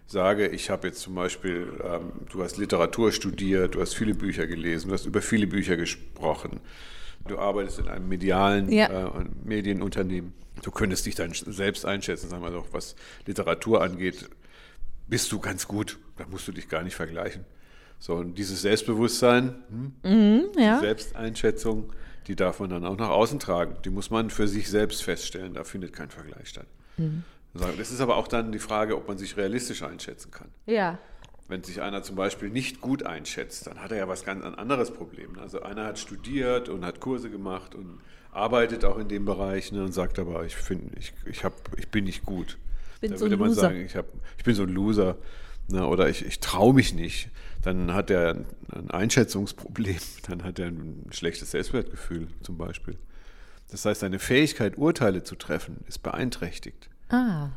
sage, 0.06 0.48
ich 0.48 0.70
habe 0.70 0.86
jetzt 0.88 1.00
zum 1.00 1.14
Beispiel, 1.14 1.72
ähm, 1.82 2.12
du 2.30 2.42
hast 2.42 2.56
Literatur 2.56 3.10
studiert, 3.10 3.74
du 3.74 3.80
hast 3.80 3.94
viele 3.94 4.14
Bücher 4.14 4.46
gelesen, 4.46 4.88
du 4.88 4.94
hast 4.94 5.06
über 5.06 5.22
viele 5.22 5.46
Bücher 5.46 5.76
gesprochen, 5.76 6.60
du 7.26 7.38
arbeitest 7.38 7.78
in 7.80 7.88
einem 7.88 8.08
medialen 8.08 8.70
Ja. 8.70 9.08
äh, 9.08 9.24
Medienunternehmen. 9.44 10.32
Du 10.62 10.70
könntest 10.70 11.06
dich 11.06 11.14
dann 11.14 11.32
selbst 11.32 11.84
einschätzen, 11.84 12.28
sagen 12.30 12.42
wir 12.42 12.50
doch, 12.50 12.66
was 12.72 12.94
Literatur 13.26 13.82
angeht, 13.82 14.28
bist 15.08 15.30
du 15.32 15.38
ganz 15.38 15.66
gut, 15.68 15.98
da 16.16 16.26
musst 16.26 16.46
du 16.48 16.52
dich 16.52 16.68
gar 16.68 16.82
nicht 16.82 16.94
vergleichen. 16.96 17.44
So, 17.98 18.14
und 18.14 18.36
dieses 18.38 18.62
Selbstbewusstsein, 18.62 19.54
hm, 20.02 20.44
Ja. 20.58 20.78
Selbsteinschätzung, 20.80 21.92
die 22.26 22.36
darf 22.36 22.60
man 22.60 22.70
dann 22.70 22.84
auch 22.84 22.96
nach 22.96 23.10
außen 23.10 23.38
tragen. 23.38 23.76
Die 23.84 23.90
muss 23.90 24.10
man 24.10 24.30
für 24.30 24.48
sich 24.48 24.68
selbst 24.70 25.02
feststellen. 25.02 25.54
Da 25.54 25.64
findet 25.64 25.92
kein 25.92 26.10
Vergleich 26.10 26.48
statt. 26.48 26.66
So, 26.96 27.66
Das 27.76 27.90
ist 27.92 28.00
aber 28.00 28.16
auch 28.16 28.28
dann 28.28 28.50
die 28.52 28.58
Frage, 28.58 28.96
ob 28.96 29.08
man 29.08 29.18
sich 29.18 29.36
realistisch 29.36 29.82
einschätzen 29.82 30.30
kann. 30.30 30.48
Ja. 30.66 30.98
Wenn 31.54 31.62
sich 31.62 31.80
einer 31.80 32.02
zum 32.02 32.16
Beispiel 32.16 32.50
nicht 32.50 32.80
gut 32.80 33.04
einschätzt, 33.04 33.68
dann 33.68 33.80
hat 33.80 33.92
er 33.92 33.98
ja 33.98 34.08
was 34.08 34.24
ganz 34.24 34.44
ein 34.44 34.56
anderes 34.56 34.90
Problem. 34.90 35.38
Also 35.38 35.62
einer 35.62 35.84
hat 35.84 36.00
studiert 36.00 36.68
und 36.68 36.84
hat 36.84 36.98
Kurse 36.98 37.30
gemacht 37.30 37.76
und 37.76 38.00
arbeitet 38.32 38.84
auch 38.84 38.98
in 38.98 39.06
dem 39.06 39.24
Bereich 39.24 39.70
ne, 39.70 39.84
und 39.84 39.92
sagt 39.92 40.18
aber, 40.18 40.44
ich 40.44 40.56
finde, 40.56 40.98
ich, 40.98 41.12
ich, 41.26 41.44
hab, 41.44 41.54
ich 41.78 41.86
bin 41.86 42.06
nicht 42.06 42.24
gut. 42.24 42.58
bin 43.00 43.12
da 43.12 43.18
so 43.18 43.26
würde 43.26 43.36
man 43.36 43.50
Loser. 43.50 43.60
sagen, 43.60 43.84
ich, 43.86 43.94
hab, 43.94 44.06
ich 44.36 44.42
bin 44.42 44.56
so 44.56 44.64
ein 44.64 44.68
Loser. 44.68 45.16
Ne, 45.68 45.86
oder 45.86 46.08
ich, 46.08 46.26
ich 46.26 46.40
traue 46.40 46.74
mich 46.74 46.92
nicht. 46.92 47.28
Dann 47.62 47.94
hat 47.94 48.10
er 48.10 48.30
ein, 48.30 48.46
ein 48.72 48.90
Einschätzungsproblem. 48.90 49.98
Dann 50.26 50.42
hat 50.42 50.58
er 50.58 50.66
ein 50.66 51.06
schlechtes 51.12 51.52
Selbstwertgefühl 51.52 52.26
zum 52.42 52.58
Beispiel. 52.58 52.98
Das 53.70 53.84
heißt, 53.84 54.00
seine 54.00 54.18
Fähigkeit, 54.18 54.76
Urteile 54.76 55.22
zu 55.22 55.36
treffen, 55.36 55.84
ist 55.86 56.02
beeinträchtigt. 56.02 56.90
Ah. 57.10 57.50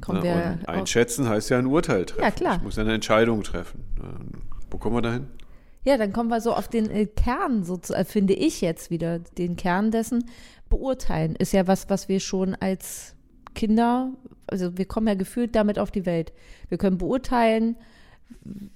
Kommen 0.00 0.20
Ne, 0.20 0.24
wir 0.24 0.52
und 0.60 0.68
auf, 0.68 0.74
einschätzen 0.74 1.28
heißt 1.28 1.50
ja 1.50 1.58
ein 1.58 1.66
Urteil 1.66 2.06
treffen. 2.06 2.22
Ja, 2.22 2.30
klar. 2.30 2.56
Ich 2.56 2.62
muss 2.62 2.78
eine 2.78 2.94
Entscheidung 2.94 3.42
treffen. 3.42 3.84
Wo 4.70 4.78
kommen 4.78 4.96
wir 4.96 5.02
dahin? 5.02 5.26
Ja, 5.84 5.96
dann 5.96 6.12
kommen 6.12 6.28
wir 6.28 6.40
so 6.40 6.54
auf 6.54 6.68
den 6.68 6.90
äh, 6.90 7.06
Kern, 7.06 7.64
so 7.64 7.76
zu, 7.76 7.94
äh, 7.94 8.04
finde 8.04 8.34
ich 8.34 8.60
jetzt 8.60 8.90
wieder, 8.90 9.18
den 9.18 9.56
Kern 9.56 9.90
dessen. 9.90 10.28
Beurteilen 10.68 11.34
ist 11.36 11.52
ja 11.52 11.66
was, 11.66 11.88
was 11.88 12.08
wir 12.08 12.20
schon 12.20 12.54
als 12.56 13.14
Kinder, 13.54 14.12
also 14.46 14.76
wir 14.76 14.84
kommen 14.84 15.06
ja 15.08 15.14
gefühlt 15.14 15.56
damit 15.56 15.78
auf 15.78 15.90
die 15.90 16.04
Welt. 16.06 16.32
Wir 16.68 16.78
können 16.78 16.98
beurteilen, 16.98 17.76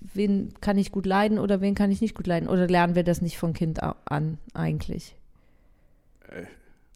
wen 0.01 0.55
kann 0.61 0.79
ich 0.79 0.91
gut 0.91 1.05
leiden 1.07 1.39
oder 1.39 1.61
wen 1.61 1.75
kann 1.75 1.91
ich 1.91 2.01
nicht 2.01 2.15
gut 2.15 2.27
leiden. 2.27 2.49
Oder 2.49 2.67
lernen 2.67 2.95
wir 2.95 3.05
das 3.05 3.21
nicht 3.21 3.37
von 3.39 3.53
Kind 3.53 3.81
an 3.83 4.39
eigentlich? 4.55 5.15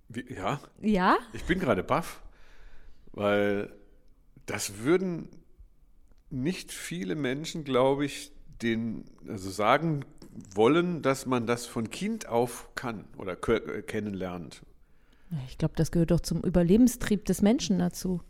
Wie, 0.09 0.25
ja, 0.35 0.61
Ja? 0.81 1.17
ich 1.33 1.45
bin 1.45 1.59
gerade 1.59 1.83
baff, 1.83 2.23
weil 3.13 3.71
das 4.47 4.79
würden 4.79 5.29
nicht 6.31 6.73
viele 6.73 7.15
Menschen, 7.15 7.65
glaube 7.65 8.05
ich, 8.05 8.33
den, 8.63 9.05
also 9.29 9.51
sagen 9.51 10.05
wollen, 10.55 11.03
dass 11.03 11.27
man 11.27 11.47
das 11.47 11.67
von 11.67 11.91
Kind 11.91 12.29
auf 12.29 12.69
kann 12.75 13.05
oder 13.17 13.37
ke- 13.37 13.83
kennenlernt. 13.83 14.63
Ich 15.49 15.59
glaube, 15.59 15.75
das 15.77 15.91
gehört 15.91 16.11
doch 16.11 16.21
zum 16.21 16.43
Überlebenstrieb 16.43 17.25
des 17.25 17.43
Menschen 17.43 17.79
dazu. 17.79 18.23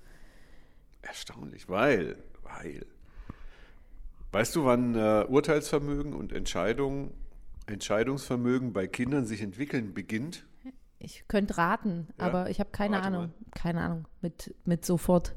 Erstaunlich, 1.02 1.68
weil, 1.68 2.16
weil. 2.42 2.86
Weißt 4.32 4.56
du, 4.56 4.64
wann 4.64 4.94
äh, 4.94 5.24
Urteilsvermögen 5.28 6.12
und 6.14 6.32
Entscheidung, 6.32 7.12
Entscheidungsvermögen 7.66 8.72
bei 8.72 8.86
Kindern 8.86 9.26
sich 9.26 9.40
entwickeln 9.42 9.94
beginnt? 9.94 10.46
Ich 10.98 11.28
könnte 11.28 11.58
raten, 11.58 12.08
Ja, 12.18 12.26
aber 12.26 12.50
ich 12.50 12.60
habe 12.60 12.70
keine 12.70 12.96
rate 12.96 13.06
Ahnung. 13.08 13.22
mal. 13.22 13.30
Keine 13.54 13.80
Ahnung. 13.82 14.08
Mit, 14.22 14.54
mit 14.64 14.84
sofort. 14.84 15.34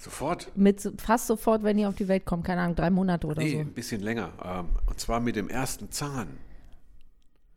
Sofort. 0.00 0.50
Mit 0.56 0.90
fast 0.98 1.26
sofort, 1.26 1.62
wenn 1.62 1.76
ihr 1.78 1.88
auf 1.88 1.94
die 1.94 2.08
Welt 2.08 2.24
kommt. 2.24 2.44
Keine 2.44 2.62
Ahnung, 2.62 2.74
drei 2.74 2.88
Monate 2.90 3.26
oder 3.26 3.42
Nee, 3.42 3.52
so. 3.52 3.58
ein 3.58 3.72
bisschen 3.72 4.00
länger. 4.00 4.32
Ähm, 4.42 4.68
und 4.86 4.98
zwar 4.98 5.20
mit 5.20 5.36
dem 5.36 5.48
ersten 5.50 5.90
Zahn. 5.90 6.38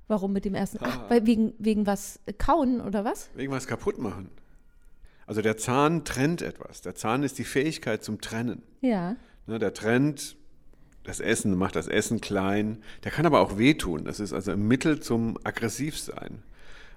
Warum 0.08 0.34
mit 0.34 0.44
dem 0.44 0.54
ersten? 0.54 0.80
Ach, 0.82 1.10
weil 1.10 1.26
wegen, 1.26 1.54
wegen 1.58 1.88
was? 1.88 2.20
Kauen 2.38 2.82
oder 2.82 3.06
was? 3.06 3.30
Irgendwas 3.38 3.68
kaputt 3.68 3.98
machen. 3.98 4.30
Also 5.26 5.42
der 5.42 5.56
Zahn 5.56 6.04
trennt 6.04 6.42
etwas. 6.42 6.82
Der 6.82 6.96
Zahn 6.96 7.24
ist 7.24 7.38
die 7.40 7.46
Fähigkeit 7.46 8.04
zum 8.04 8.20
Trennen. 8.20 8.62
Ja. 8.82 9.16
Ne, 9.48 9.58
der 9.60 9.74
trennt 9.74 10.36
das 11.04 11.22
Essen, 11.22 11.58
macht 11.58 11.78
das 11.78 11.88
Essen 11.88 12.20
klein. 12.20 12.84
Der 13.06 13.12
kann 13.12 13.26
aber 13.26 13.40
auch 13.40 13.58
wehtun. 13.58 14.04
Das 14.04 14.20
ist 14.20 14.34
also 14.34 14.52
ein 14.52 14.68
Mittel 14.68 15.00
zum 15.00 15.38
Aggressivsein. 15.46 16.44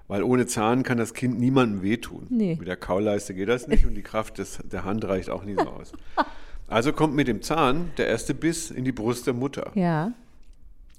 Weil 0.07 0.23
ohne 0.23 0.45
Zahn 0.47 0.83
kann 0.83 0.97
das 0.97 1.13
Kind 1.13 1.37
niemandem 1.39 1.81
wehtun. 1.81 2.27
Nee. 2.29 2.55
Mit 2.57 2.67
der 2.67 2.77
Kauleiste 2.77 3.33
geht 3.33 3.49
das 3.49 3.67
nicht 3.67 3.85
und 3.85 3.93
die 3.95 4.03
Kraft 4.03 4.37
des, 4.37 4.59
der 4.63 4.85
Hand 4.85 5.03
reicht 5.05 5.29
auch 5.29 5.43
nicht 5.43 5.59
so 5.59 5.67
aus. 5.67 5.91
Also 6.69 6.91
kommt 6.91 7.15
mit 7.15 7.29
dem 7.29 7.41
Zahn 7.41 7.91
der 7.97 8.07
erste 8.07 8.33
Biss 8.33 8.71
in 8.71 8.83
die 8.83 8.91
Brust 8.91 9.25
der 9.25 9.33
Mutter. 9.33 9.71
Ja. 9.73 10.11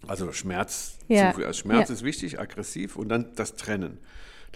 Also 0.06 0.32
Schmerz, 0.32 0.96
Ja. 1.08 1.30
also 1.32 1.52
Schmerz 1.52 1.90
Ja. 1.90 1.94
ist 1.94 2.02
wichtig, 2.04 2.40
aggressiv 2.40 2.96
und 2.96 3.10
dann 3.10 3.26
das 3.36 3.54
Trennen. 3.54 3.98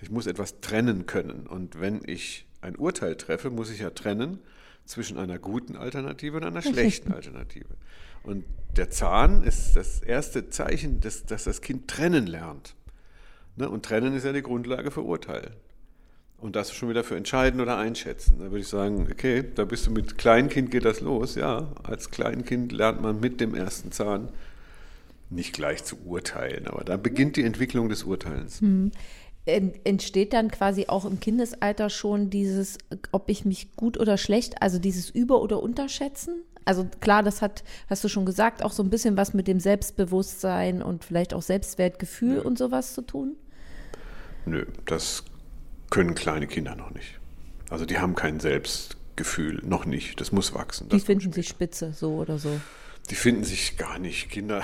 Ich 0.01 0.11
muss 0.11 0.27
etwas 0.27 0.61
trennen 0.61 1.05
können. 1.05 1.47
Und 1.47 1.79
wenn 1.81 2.01
ich 2.07 2.47
ein 2.63 2.77
Urteil 2.77 3.15
treffe, 3.17 3.51
muss 3.51 3.71
ich 3.71 3.81
ja 3.81 3.91
trennen 3.91 4.39
zwischen 4.87 5.19
einer 5.19 5.39
guten 5.39 5.77
Alternative 5.77 6.39
und 6.39 6.45
einer 6.45 6.63
schlechten 6.63 7.13
Alternative. 7.13 7.69
Und 8.23 8.45
der 8.77 8.89
Zahn 8.91 9.43
ist 9.45 9.77
das 9.77 10.01
erste 10.01 10.49
Zeichen, 10.49 11.01
dass, 11.01 11.25
dass 11.27 11.45
das 11.45 11.61
Kind 11.61 11.89
trennen 11.89 12.27
lernt. 12.27 12.75
Ne? 13.57 13.69
Und 13.69 13.85
trennen 13.85 14.15
ist 14.15 14.25
ja 14.25 14.33
die 14.33 14.43
Grundlage 14.43 14.91
für 14.91 15.03
Urteilen. 15.03 15.53
Und 16.39 16.57
das 16.57 16.73
schon 16.73 16.89
wieder 16.89 17.05
für 17.05 17.17
entscheiden 17.17 17.61
oder 17.61 17.79
einschätzen. 17.79 18.37
Da 18.41 18.47
würde 18.47 18.59
ich 18.61 18.69
sagen, 18.69 19.07
okay, 19.11 19.45
da 19.55 19.65
bist 19.65 19.87
du 19.87 19.93
mit 19.93 20.19
Kleinkind 20.19 20.71
geht 20.73 20.85
das 20.85 21.01
los. 21.01 21.37
Ja, 21.37 21.69
als 21.85 22.11
Kleinkind 22.11 22.73
lernt 22.73 23.01
man 23.01 23.21
mit 23.21 23.41
dem 23.41 23.55
ersten 23.55 23.93
Zahn 23.93 24.29
nicht 25.31 25.53
gleich 25.55 25.85
zu 25.85 25.97
urteilen, 26.05 26.67
aber 26.67 26.85
da 26.85 26.97
beginnt 26.97 27.37
die 27.37 27.43
Entwicklung 27.45 27.89
des 27.89 28.03
Urteilens. 28.05 28.61
En- 29.47 29.73
Entsteht 29.85 30.33
dann 30.35 30.51
quasi 30.51 30.87
auch 30.89 31.05
im 31.05 31.21
Kindesalter 31.21 31.89
schon 31.91 32.29
dieses, 32.29 32.77
ob 33.13 33.31
ich 33.31 33.45
mich 33.45 33.75
gut 33.77 33.99
oder 33.99 34.19
schlecht, 34.19 34.61
also 34.61 34.79
dieses 34.79 35.09
Über- 35.11 35.41
oder 35.41 35.63
Unterschätzen? 35.63 36.43
Also 36.65 36.87
klar, 37.01 37.23
das 37.23 37.41
hat, 37.41 37.65
hast 37.89 38.05
du 38.05 38.09
schon 38.09 38.27
gesagt, 38.27 38.63
auch 38.63 38.73
so 38.73 38.83
ein 38.83 38.91
bisschen 38.91 39.17
was 39.17 39.33
mit 39.33 39.49
dem 39.49 39.59
Selbstbewusstsein 39.59 40.83
und 40.83 41.05
vielleicht 41.05 41.35
auch 41.35 41.43
Selbstwertgefühl 41.43 42.39
und 42.41 42.59
sowas 42.59 42.95
zu 42.95 43.03
tun? 43.03 43.37
Nö, 44.45 44.67
das 44.87 45.25
können 45.91 46.15
kleine 46.15 46.47
Kinder 46.47 46.75
noch 46.75 46.91
nicht. 46.91 47.19
Also 47.71 47.85
die 47.85 47.99
haben 47.99 48.15
kein 48.15 48.41
Selbstgefühl, 48.41 49.61
noch 49.65 49.85
nicht. 49.87 50.21
Das 50.21 50.33
muss 50.33 50.55
wachsen. 50.55 50.89
Die 50.89 50.97
Das 50.97 51.07
kommt 51.07 51.23
finden 51.23 51.33
sich 51.33 51.49
spitze, 51.49 51.93
so 51.93 52.17
oder 52.17 52.39
so. 52.39 52.61
Die 53.11 53.15
finden 53.15 53.45
sich 53.45 53.77
gar 53.77 53.99
nicht, 53.99 54.31
Kinder. 54.31 54.63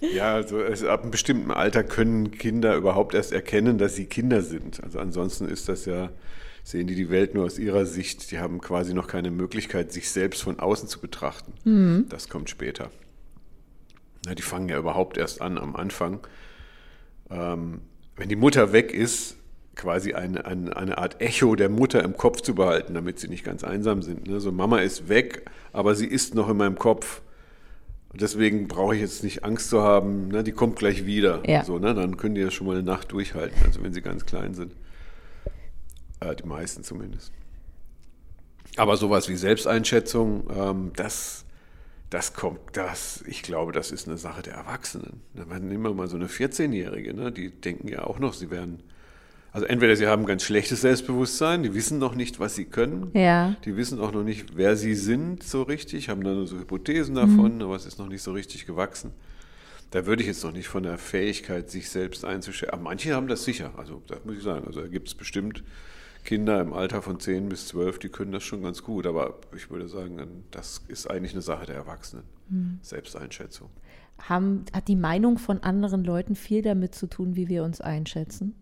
ja, 0.14 0.34
also 0.34 0.60
es, 0.60 0.84
ab 0.84 1.02
einem 1.02 1.10
bestimmten 1.10 1.50
Alter 1.50 1.82
können 1.82 2.30
Kinder 2.30 2.76
überhaupt 2.76 3.14
erst 3.14 3.32
erkennen, 3.32 3.78
dass 3.78 3.96
sie 3.96 4.06
Kinder 4.06 4.42
sind. 4.42 4.82
Also 4.82 4.98
ansonsten 4.98 5.48
ist 5.48 5.68
das 5.68 5.86
ja, 5.86 6.10
sehen 6.62 6.86
die 6.86 6.94
die 6.94 7.10
Welt 7.10 7.34
nur 7.34 7.44
aus 7.44 7.58
ihrer 7.58 7.86
Sicht. 7.86 8.30
Die 8.30 8.38
haben 8.38 8.60
quasi 8.60 8.94
noch 8.94 9.06
keine 9.06 9.30
Möglichkeit, 9.30 9.92
sich 9.92 10.10
selbst 10.10 10.42
von 10.42 10.58
außen 10.60 10.88
zu 10.88 11.00
betrachten. 11.00 12.04
Das 12.08 12.28
kommt 12.28 12.50
später. 12.50 12.90
Na, 14.26 14.34
die 14.34 14.42
fangen 14.42 14.68
ja 14.68 14.78
überhaupt 14.78 15.18
erst 15.18 15.40
an 15.40 15.58
am 15.58 15.76
Anfang. 15.76 16.26
Ähm, 17.30 17.80
wenn 18.16 18.28
die 18.28 18.36
Mutter 18.36 18.72
weg 18.72 18.92
ist, 18.92 19.36
quasi 19.74 20.14
eine, 20.14 20.44
eine, 20.46 20.76
eine 20.76 20.98
Art 20.98 21.20
Echo 21.20 21.56
der 21.56 21.68
Mutter 21.68 22.02
im 22.02 22.16
Kopf 22.16 22.40
zu 22.40 22.54
behalten, 22.54 22.94
damit 22.94 23.18
sie 23.18 23.28
nicht 23.28 23.44
ganz 23.44 23.64
einsam 23.64 24.02
sind. 24.02 24.26
Ne? 24.28 24.40
So, 24.40 24.52
Mama 24.52 24.78
ist 24.78 25.08
weg, 25.08 25.50
aber 25.72 25.94
sie 25.94 26.06
ist 26.06 26.34
noch 26.34 26.48
in 26.48 26.56
meinem 26.56 26.78
Kopf. 26.78 27.22
Und 28.12 28.20
deswegen 28.20 28.68
brauche 28.68 28.94
ich 28.94 29.00
jetzt 29.00 29.24
nicht 29.24 29.44
Angst 29.44 29.70
zu 29.70 29.82
haben, 29.82 30.28
ne? 30.28 30.44
die 30.44 30.52
kommt 30.52 30.76
gleich 30.76 31.04
wieder. 31.04 31.42
Ja. 31.46 31.64
So, 31.64 31.78
ne? 31.78 31.94
Dann 31.94 32.16
können 32.16 32.36
die 32.36 32.40
ja 32.40 32.50
schon 32.50 32.66
mal 32.66 32.74
eine 32.74 32.84
Nacht 32.84 33.10
durchhalten, 33.10 33.56
also 33.64 33.82
wenn 33.82 33.92
sie 33.92 34.02
ganz 34.02 34.24
klein 34.24 34.54
sind. 34.54 34.72
Äh, 36.20 36.36
die 36.36 36.46
meisten 36.46 36.84
zumindest. 36.84 37.32
Aber 38.76 38.96
sowas 38.96 39.28
wie 39.28 39.36
Selbsteinschätzung, 39.36 40.48
ähm, 40.56 40.92
das, 40.96 41.43
das 42.14 42.32
kommt, 42.32 42.60
das, 42.74 43.24
ich 43.26 43.42
glaube, 43.42 43.72
das 43.72 43.90
ist 43.90 44.06
eine 44.06 44.16
Sache 44.16 44.40
der 44.42 44.54
Erwachsenen. 44.54 45.20
Da 45.34 45.50
werden 45.50 45.72
immer 45.72 45.92
mal 45.92 46.06
so 46.06 46.14
eine 46.14 46.28
14-Jährige, 46.28 47.12
ne? 47.12 47.32
die 47.32 47.50
denken 47.50 47.88
ja 47.88 48.04
auch 48.04 48.20
noch, 48.20 48.34
sie 48.34 48.52
werden, 48.52 48.84
also 49.50 49.66
entweder 49.66 49.96
sie 49.96 50.06
haben 50.06 50.24
ganz 50.24 50.44
schlechtes 50.44 50.82
Selbstbewusstsein, 50.82 51.64
die 51.64 51.74
wissen 51.74 51.98
noch 51.98 52.14
nicht, 52.14 52.38
was 52.38 52.54
sie 52.54 52.66
können, 52.66 53.10
Ja. 53.14 53.56
die 53.64 53.76
wissen 53.76 53.98
auch 53.98 54.12
noch 54.12 54.22
nicht, 54.22 54.56
wer 54.56 54.76
sie 54.76 54.94
sind 54.94 55.42
so 55.42 55.62
richtig, 55.62 56.08
haben 56.08 56.22
dann 56.22 56.36
nur 56.36 56.46
so 56.46 56.56
Hypothesen 56.56 57.16
davon, 57.16 57.60
aber 57.60 57.74
es 57.74 57.84
ist 57.84 57.98
noch 57.98 58.08
nicht 58.08 58.22
so 58.22 58.30
richtig 58.32 58.64
gewachsen. 58.64 59.10
Da 59.90 60.06
würde 60.06 60.22
ich 60.22 60.28
jetzt 60.28 60.44
noch 60.44 60.52
nicht 60.52 60.68
von 60.68 60.84
der 60.84 60.98
Fähigkeit, 60.98 61.68
sich 61.68 61.90
selbst 61.90 62.24
einzuschätzen. 62.24 62.72
Aber 62.74 62.82
manche 62.82 63.12
haben 63.14 63.26
das 63.26 63.44
sicher, 63.44 63.72
also 63.76 64.02
das 64.06 64.24
muss 64.24 64.36
ich 64.36 64.42
sagen. 64.42 64.66
Also 64.68 64.80
da 64.82 64.86
gibt 64.88 65.08
es 65.08 65.14
bestimmt 65.14 65.64
Kinder 66.24 66.60
im 66.60 66.72
Alter 66.72 67.02
von 67.02 67.20
10 67.20 67.48
bis 67.48 67.68
12, 67.68 67.98
die 67.98 68.08
können 68.08 68.32
das 68.32 68.42
schon 68.42 68.62
ganz 68.62 68.82
gut. 68.82 69.06
Aber 69.06 69.38
ich 69.54 69.70
würde 69.70 69.88
sagen, 69.88 70.44
das 70.50 70.82
ist 70.88 71.08
eigentlich 71.10 71.32
eine 71.32 71.42
Sache 71.42 71.66
der 71.66 71.76
Erwachsenen. 71.76 72.24
Selbsteinschätzung. 72.82 73.70
Haben, 74.18 74.64
hat 74.72 74.88
die 74.88 74.96
Meinung 74.96 75.38
von 75.38 75.62
anderen 75.62 76.04
Leuten 76.04 76.36
viel 76.36 76.62
damit 76.62 76.94
zu 76.94 77.06
tun, 77.06 77.36
wie 77.36 77.48
wir 77.48 77.64
uns 77.64 77.80
einschätzen? 77.80 78.54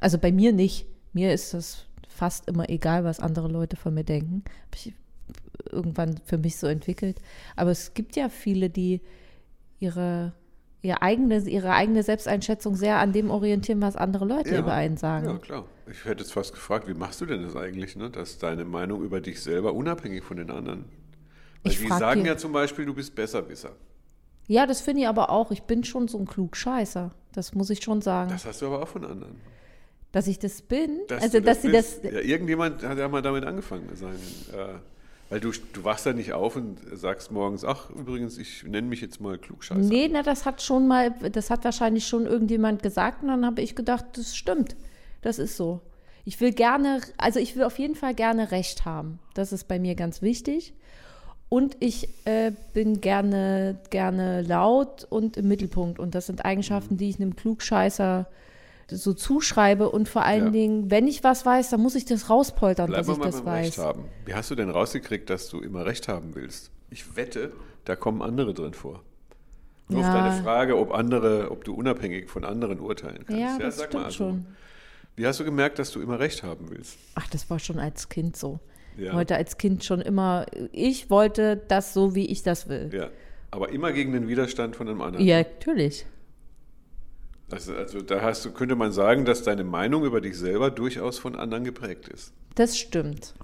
Also 0.00 0.18
bei 0.18 0.32
mir 0.32 0.52
nicht. 0.52 0.86
Mir 1.12 1.32
ist 1.32 1.54
das 1.54 1.86
fast 2.08 2.48
immer 2.48 2.68
egal, 2.68 3.04
was 3.04 3.20
andere 3.20 3.48
Leute 3.48 3.76
von 3.76 3.94
mir 3.94 4.04
denken. 4.04 4.42
Hab 4.66 4.76
ich 4.76 4.94
irgendwann 5.70 6.18
für 6.24 6.38
mich 6.38 6.56
so 6.56 6.66
entwickelt. 6.66 7.20
Aber 7.56 7.70
es 7.70 7.94
gibt 7.94 8.16
ja 8.16 8.28
viele, 8.28 8.70
die 8.70 9.00
ihre, 9.78 10.32
ihre, 10.82 11.02
eigene, 11.02 11.38
ihre 11.38 11.72
eigene 11.72 12.02
Selbsteinschätzung 12.02 12.74
sehr 12.74 12.98
an 12.98 13.12
dem 13.12 13.30
orientieren, 13.30 13.80
was 13.82 13.96
andere 13.96 14.24
Leute 14.24 14.56
über 14.56 14.72
einen 14.72 14.96
sagen. 14.96 15.26
Ja, 15.26 15.38
klar. 15.38 15.64
Ich 15.90 16.04
hätte 16.04 16.22
jetzt 16.22 16.32
fast 16.32 16.52
gefragt, 16.52 16.86
wie 16.88 16.94
machst 16.94 17.20
du 17.20 17.26
denn 17.26 17.42
das 17.42 17.56
eigentlich, 17.56 17.96
ne? 17.96 18.10
dass 18.10 18.38
deine 18.38 18.64
Meinung 18.64 19.02
über 19.02 19.20
dich 19.20 19.42
selber 19.42 19.74
unabhängig 19.74 20.22
von 20.22 20.36
den 20.36 20.50
anderen. 20.50 20.84
Weil 21.62 21.72
Ich 21.72 21.78
die 21.80 21.88
sagen 21.88 22.24
ja 22.24 22.36
zum 22.36 22.52
Beispiel, 22.52 22.86
du 22.86 22.94
bist 22.94 23.14
Besserwisser. 23.14 23.72
Ja, 24.46 24.66
das 24.66 24.80
finde 24.80 25.02
ich 25.02 25.08
aber 25.08 25.30
auch. 25.30 25.50
Ich 25.50 25.62
bin 25.62 25.84
schon 25.84 26.08
so 26.08 26.18
ein 26.18 26.26
Klugscheißer. 26.26 27.10
Das 27.32 27.54
muss 27.54 27.70
ich 27.70 27.82
schon 27.82 28.00
sagen. 28.00 28.30
Das 28.30 28.44
hast 28.46 28.62
du 28.62 28.66
aber 28.66 28.82
auch 28.82 28.88
von 28.88 29.04
anderen. 29.04 29.40
dass 30.12 30.26
ich 30.26 30.38
das 30.38 30.62
bin. 30.62 31.00
Dass 31.08 31.22
also, 31.22 31.40
dass 31.40 31.62
sie 31.62 31.70
das. 31.70 32.00
bist. 32.00 32.12
Ja, 32.12 32.20
irgendjemand 32.20 32.82
hat 32.82 32.98
ja 32.98 33.08
mal 33.08 33.22
damit 33.22 33.44
angefangen. 33.44 33.88
Sein, 33.94 34.14
äh, 34.52 34.74
weil 35.30 35.38
du, 35.38 35.52
du 35.72 35.84
wachst 35.84 36.04
ja 36.06 36.12
nicht 36.12 36.32
auf 36.32 36.56
und 36.56 36.78
sagst 36.92 37.30
morgens, 37.30 37.64
ach, 37.64 37.88
übrigens, 37.90 38.36
ich 38.36 38.64
nenne 38.64 38.88
mich 38.88 39.00
jetzt 39.00 39.20
mal 39.20 39.38
Klugscheißer. 39.38 39.80
Nee, 39.80 40.10
na, 40.12 40.22
das 40.22 40.44
hat 40.44 40.60
schon 40.60 40.88
mal, 40.88 41.12
das 41.32 41.50
hat 41.50 41.64
wahrscheinlich 41.64 42.06
schon 42.06 42.26
irgendjemand 42.26 42.82
gesagt 42.82 43.22
und 43.22 43.28
dann 43.28 43.46
habe 43.46 43.62
ich 43.62 43.76
gedacht, 43.76 44.04
das 44.14 44.36
stimmt. 44.36 44.76
Das 45.22 45.38
ist 45.38 45.56
so. 45.56 45.80
Ich 46.24 46.40
will 46.40 46.52
gerne, 46.52 47.00
also 47.16 47.38
ich 47.38 47.54
will 47.54 47.62
auf 47.62 47.78
jeden 47.78 47.94
Fall 47.94 48.14
gerne 48.14 48.50
Recht 48.50 48.84
haben. 48.84 49.20
Das 49.34 49.52
ist 49.52 49.68
bei 49.68 49.78
mir 49.78 49.94
ganz 49.94 50.20
wichtig. 50.20 50.74
Und 51.48 51.76
ich 51.80 52.08
äh, 52.26 52.52
bin 52.74 53.00
gerne, 53.00 53.78
gerne 53.90 54.42
laut 54.42 55.06
und 55.08 55.36
im 55.36 55.48
Mittelpunkt. 55.48 55.98
Und 55.98 56.14
das 56.14 56.26
sind 56.26 56.44
Eigenschaften, 56.44 56.96
die 56.96 57.08
ich 57.08 57.20
einem 57.20 57.36
Klugscheißer 57.36 58.26
so 58.90 59.12
zuschreibe. 59.14 59.88
Und 59.90 60.08
vor 60.08 60.24
allen 60.24 60.46
Ja. 60.46 60.50
Dingen, 60.50 60.90
wenn 60.90 61.06
ich 61.06 61.24
was 61.24 61.46
weiß, 61.46 61.70
dann 61.70 61.80
muss 61.80 61.94
ich 61.94 62.04
das 62.04 62.30
rauspoltern, 62.30 62.86
Bleib 62.88 63.06
dass 63.06 63.08
mal 63.08 63.28
ich 63.28 63.34
das 63.34 63.44
weiß. 63.44 63.66
Recht 63.66 63.78
haben. 63.78 64.04
Wie 64.24 64.34
hast 64.34 64.50
du 64.50 64.54
denn 64.54 64.70
rausgekriegt, 64.70 65.28
dass 65.30 65.48
du 65.48 65.60
immer 65.60 65.86
Recht 65.86 66.08
haben 66.08 66.34
willst? 66.34 66.70
Ich 66.90 67.16
wette, 67.16 67.52
da 67.84 67.96
kommen 67.96 68.22
andere 68.22 68.52
drin 68.54 68.74
vor. 68.74 69.02
Nur 69.88 70.02
Ja. 70.02 70.08
auf 70.08 70.14
deine 70.14 70.42
Frage, 70.42 70.76
ob 70.78 70.92
andere, 70.92 71.50
ob 71.50 71.64
du 71.64 71.74
unabhängig 71.74 72.28
von 72.30 72.44
anderen 72.44 72.80
urteilen 72.80 73.24
kannst. 73.26 73.40
Ja, 73.40 73.58
das 73.58 73.78
sag 73.78 73.88
stimmt 73.88 74.04
also, 74.04 74.16
schon. 74.16 74.46
Wie 75.16 75.26
hast 75.26 75.40
du 75.40 75.44
gemerkt, 75.44 75.78
dass 75.78 75.90
du 75.90 76.00
immer 76.00 76.18
Recht 76.20 76.42
haben 76.42 76.70
willst? 76.70 76.96
Ach, 77.16 77.26
das 77.28 77.50
war 77.50 77.58
schon 77.58 77.78
als 77.78 78.08
Kind 78.08 78.36
so. 78.36 78.60
Ja. 78.96 79.12
Heute 79.12 79.36
als 79.36 79.56
Kind 79.58 79.84
schon 79.84 80.00
immer, 80.00 80.46
ich 80.72 81.10
wollte 81.10 81.56
das 81.68 81.94
so, 81.94 82.14
wie 82.14 82.26
ich 82.26 82.42
das 82.42 82.68
will. 82.68 82.90
Ja. 82.92 83.08
Aber 83.50 83.70
immer 83.70 83.92
gegen 83.92 84.12
den 84.12 84.28
Widerstand 84.28 84.76
von 84.76 84.88
einem 84.88 85.00
anderen. 85.00 85.24
Ja, 85.24 85.38
natürlich. 85.38 86.06
Also, 87.52 87.74
also 87.74 88.00
da 88.00 88.22
hast 88.22 88.44
du, 88.44 88.52
könnte 88.52 88.76
man 88.76 88.92
sagen, 88.92 89.24
dass 89.24 89.42
deine 89.42 89.64
Meinung 89.64 90.04
über 90.04 90.20
dich 90.20 90.38
selber 90.38 90.70
durchaus 90.70 91.18
von 91.18 91.34
anderen 91.36 91.64
geprägt 91.64 92.08
ist. 92.08 92.32
Das 92.54 92.78
stimmt. 92.78 93.34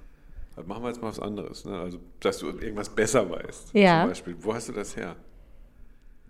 Dann 0.55 0.67
machen 0.67 0.83
wir 0.83 0.89
jetzt 0.89 1.01
mal 1.01 1.09
was 1.09 1.19
anderes. 1.19 1.65
Ne? 1.65 1.77
Also, 1.77 1.99
dass 2.19 2.39
du 2.39 2.47
irgendwas 2.47 2.89
besser 2.89 3.29
weißt. 3.29 3.73
Ja. 3.73 4.01
Zum 4.01 4.09
Beispiel. 4.09 4.35
Wo 4.39 4.53
hast 4.53 4.69
du 4.69 4.73
das 4.73 4.95
her? 4.95 5.15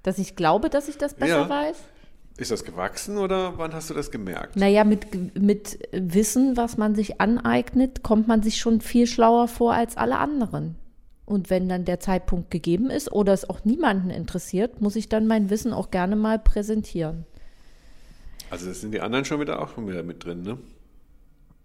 Dass 0.03 0.17
ich 0.19 0.35
glaube, 0.35 0.69
dass 0.69 0.87
ich 0.87 0.97
das 0.97 1.13
besser 1.13 1.41
Ja. 1.43 1.49
weiß? 1.49 1.77
Ist 2.37 2.51
das 2.51 2.63
gewachsen 2.63 3.17
oder 3.17 3.57
wann 3.57 3.73
hast 3.73 3.89
du 3.89 3.95
das 3.95 4.11
gemerkt? 4.11 4.55
Naja, 4.55 4.83
mit, 4.83 5.39
mit 5.39 5.79
Wissen, 5.91 6.55
was 6.55 6.77
man 6.77 6.93
sich 6.93 7.19
aneignet, 7.19 8.03
kommt 8.03 8.27
man 8.27 8.43
sich 8.43 8.57
schon 8.57 8.79
viel 8.79 9.07
schlauer 9.07 9.47
vor 9.47 9.73
als 9.73 9.97
alle 9.97 10.19
anderen. 10.19 10.75
Und 11.25 11.49
wenn 11.49 11.67
dann 11.67 11.83
der 11.83 11.99
Zeitpunkt 11.99 12.51
gegeben 12.51 12.89
ist 12.91 13.11
oder 13.11 13.33
es 13.33 13.49
auch 13.49 13.65
niemanden 13.65 14.11
interessiert, 14.11 14.81
muss 14.81 14.95
ich 14.95 15.09
dann 15.09 15.25
mein 15.25 15.49
Wissen 15.49 15.73
auch 15.73 15.89
gerne 15.89 16.15
mal 16.15 16.37
präsentieren. 16.37 17.25
Also 18.49 18.67
das 18.67 18.81
sind 18.81 18.93
die 18.93 19.01
anderen 19.01 19.25
schon 19.25 19.39
wieder 19.39 19.61
auch 19.61 19.73
schon 19.73 19.87
wieder 19.87 20.03
mit 20.03 20.23
drin, 20.23 20.43
ne? 20.43 20.57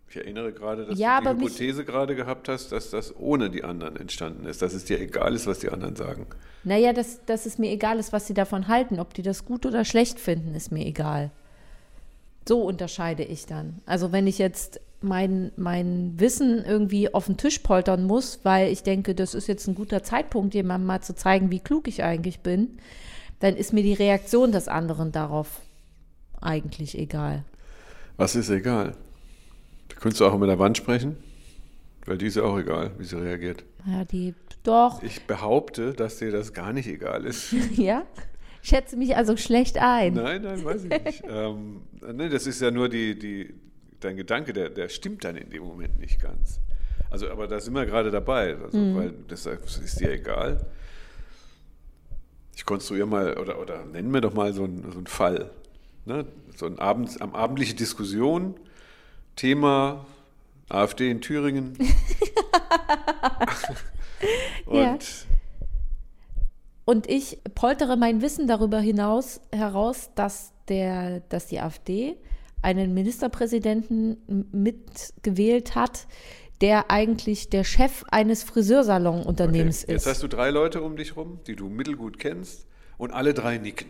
Ich 0.08 0.16
erinnere 0.16 0.52
gerade, 0.52 0.84
dass 0.84 0.98
Ja, 0.98 1.22
du 1.22 1.34
die 1.34 1.46
Hypothese 1.46 1.86
gerade 1.86 2.14
gehabt 2.14 2.46
hast, 2.48 2.70
dass 2.70 2.90
das 2.90 3.16
ohne 3.16 3.48
die 3.48 3.64
anderen 3.64 3.96
entstanden 3.96 4.44
ist, 4.44 4.60
dass 4.60 4.74
es 4.74 4.84
dir 4.84 5.00
egal 5.00 5.34
ist, 5.34 5.46
was 5.46 5.60
die 5.60 5.70
anderen 5.70 5.96
sagen. 5.96 6.26
Naja, 6.64 6.92
dass, 6.92 7.24
dass 7.24 7.46
es 7.46 7.56
mir 7.56 7.70
egal 7.70 7.98
ist, 7.98 8.12
was 8.12 8.26
sie 8.26 8.34
davon 8.34 8.68
halten. 8.68 9.00
Ob 9.00 9.14
die 9.14 9.22
das 9.22 9.46
gut 9.46 9.64
oder 9.64 9.86
schlecht 9.86 10.20
finden, 10.20 10.54
ist 10.54 10.70
mir 10.70 10.84
egal. 10.84 11.30
So 12.46 12.60
unterscheide 12.62 13.24
ich 13.24 13.46
dann. 13.46 13.80
Also 13.86 14.12
wenn 14.12 14.26
ich 14.26 14.36
jetzt 14.36 14.80
mein, 15.00 15.50
mein 15.56 16.12
Wissen 16.18 16.62
irgendwie 16.62 17.12
auf 17.14 17.24
den 17.26 17.38
Tisch 17.38 17.60
poltern 17.60 18.04
muss, 18.04 18.40
weil 18.42 18.70
ich 18.70 18.82
denke, 18.82 19.14
das 19.14 19.32
ist 19.34 19.46
jetzt 19.46 19.66
ein 19.66 19.74
guter 19.74 20.02
Zeitpunkt, 20.02 20.52
jemandem 20.52 20.88
mal 20.88 21.00
zu 21.00 21.14
zeigen, 21.14 21.50
wie 21.50 21.60
klug 21.60 21.88
ich 21.88 22.02
eigentlich 22.02 22.40
bin, 22.40 22.76
dann 23.40 23.56
ist 23.56 23.72
mir 23.72 23.82
die 23.82 23.94
Reaktion 23.94 24.52
des 24.52 24.68
anderen 24.68 25.10
darauf 25.10 25.62
eigentlich 26.42 26.98
egal. 26.98 27.44
Was 28.16 28.34
ist 28.34 28.50
egal? 28.50 28.94
Da 29.88 29.96
könntest 29.96 30.20
du 30.20 30.26
auch 30.26 30.38
mit 30.38 30.48
der 30.48 30.58
Wand 30.58 30.76
sprechen, 30.76 31.16
weil 32.06 32.18
die 32.18 32.26
ist 32.26 32.36
ja 32.36 32.42
auch 32.42 32.58
egal, 32.58 32.92
wie 32.98 33.04
sie 33.04 33.20
reagiert. 33.20 33.64
Ja, 33.86 34.04
die, 34.04 34.34
doch, 34.62 35.02
Ich 35.02 35.22
behaupte, 35.26 35.92
dass 35.92 36.18
dir 36.18 36.30
das 36.30 36.52
gar 36.52 36.72
nicht 36.72 36.86
egal 36.86 37.24
ist. 37.24 37.52
ja. 37.76 38.04
Schätze 38.62 38.96
mich 38.96 39.16
also 39.16 39.36
schlecht 39.36 39.76
ein. 39.78 40.14
Nein, 40.14 40.42
nein, 40.42 40.64
weiß 40.64 40.84
ich 40.84 41.04
nicht. 41.04 41.22
ähm, 41.28 41.82
ne, 42.00 42.28
das 42.28 42.46
ist 42.46 42.60
ja 42.60 42.70
nur 42.70 42.88
die, 42.88 43.18
die, 43.18 43.52
dein 43.98 44.16
Gedanke, 44.16 44.52
der, 44.52 44.70
der 44.70 44.88
stimmt 44.88 45.24
dann 45.24 45.36
in 45.36 45.50
dem 45.50 45.64
Moment 45.64 45.98
nicht 45.98 46.20
ganz. 46.22 46.60
Also, 47.10 47.28
aber 47.28 47.48
da 47.48 47.58
sind 47.58 47.74
wir 47.74 47.84
gerade 47.86 48.10
dabei, 48.10 48.56
also, 48.56 48.78
weil 48.94 49.12
das 49.28 49.46
ist 49.46 50.00
dir 50.00 50.12
egal. 50.12 50.64
Ich 52.54 52.64
konstruiere 52.64 53.06
mal 53.06 53.36
oder, 53.36 53.60
oder 53.60 53.84
nennen 53.84 54.14
wir 54.14 54.20
doch 54.20 54.32
mal 54.32 54.52
so 54.52 54.64
einen, 54.64 54.90
so 54.92 54.98
einen 54.98 55.06
Fall. 55.06 55.50
Ne? 56.04 56.26
So 56.56 56.66
ein 56.66 56.78
Abend, 56.78 57.20
am 57.20 57.34
abendliche 57.34 57.74
Diskussion, 57.74 58.54
Thema 59.36 60.04
AfD 60.68 61.10
in 61.10 61.20
Thüringen. 61.20 61.76
Und 64.66 64.76
Ja. 64.76 64.98
Und 66.84 67.08
ich 67.08 67.38
poltere 67.54 67.96
mein 67.96 68.22
Wissen 68.22 68.48
darüber 68.48 68.80
hinaus 68.80 69.40
heraus, 69.52 70.10
dass, 70.14 70.52
der, 70.68 71.20
dass 71.28 71.46
die 71.46 71.60
AfD 71.60 72.16
einen 72.60 72.92
Ministerpräsidenten 72.92 74.16
mitgewählt 74.52 75.74
hat, 75.74 76.06
der 76.60 76.90
eigentlich 76.90 77.50
der 77.50 77.64
Chef 77.64 78.04
eines 78.10 78.42
Friseursalon-Unternehmens 78.44 79.84
Okay. 79.84 79.92
Jetzt 79.92 80.06
ist. 80.06 80.12
hast 80.12 80.22
du 80.22 80.28
drei 80.28 80.50
Leute 80.50 80.82
um 80.82 80.96
dich 80.96 81.16
rum, 81.16 81.40
die 81.46 81.56
du 81.56 81.68
mittelgut 81.68 82.18
kennst 82.18 82.66
und 82.98 83.12
alle 83.12 83.34
drei 83.34 83.58
nicken. 83.58 83.88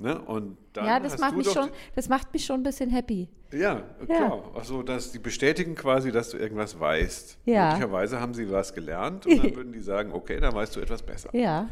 Ne? 0.00 0.18
Und 0.18 0.56
dann 0.72 0.86
ja, 0.86 0.98
das 0.98 1.18
macht, 1.18 1.36
mich 1.36 1.50
schon, 1.50 1.68
das 1.94 2.08
macht 2.08 2.32
mich 2.32 2.44
schon 2.44 2.60
ein 2.60 2.62
bisschen 2.62 2.88
happy. 2.88 3.28
Ja, 3.52 3.82
klar. 4.06 4.50
Also, 4.54 4.82
dass 4.82 5.12
die 5.12 5.18
bestätigen 5.18 5.74
quasi, 5.74 6.10
dass 6.10 6.30
du 6.30 6.38
irgendwas 6.38 6.78
weißt. 6.78 7.38
Ja. 7.44 7.70
Möglicherweise 7.70 8.18
haben 8.18 8.32
sie 8.32 8.50
was 8.50 8.72
gelernt 8.72 9.26
und 9.26 9.44
dann 9.44 9.54
würden 9.56 9.72
die 9.72 9.80
sagen, 9.80 10.12
okay, 10.12 10.40
dann 10.40 10.54
weißt 10.54 10.74
du 10.76 10.80
etwas 10.80 11.02
besser. 11.02 11.28
Ja. 11.34 11.68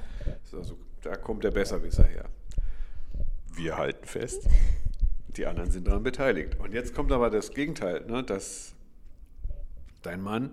Also, 0.53 0.77
da 1.03 1.17
kommt 1.17 1.45
der 1.45 1.53
Besserwisser 1.53 2.05
her. 2.05 2.27
Wir 3.55 3.79
halten 3.79 4.07
fest, 4.07 4.47
die 5.37 5.47
anderen 5.47 5.71
sind 5.71 5.87
daran 5.87 6.03
beteiligt. 6.03 6.59
Und 6.59 6.75
jetzt 6.75 6.95
kommt 6.95 7.13
aber 7.13 7.31
das 7.31 7.53
Gegenteil, 7.53 8.05
ne, 8.07 8.23
dass 8.23 8.75
dein 10.03 10.21
Mann 10.21 10.51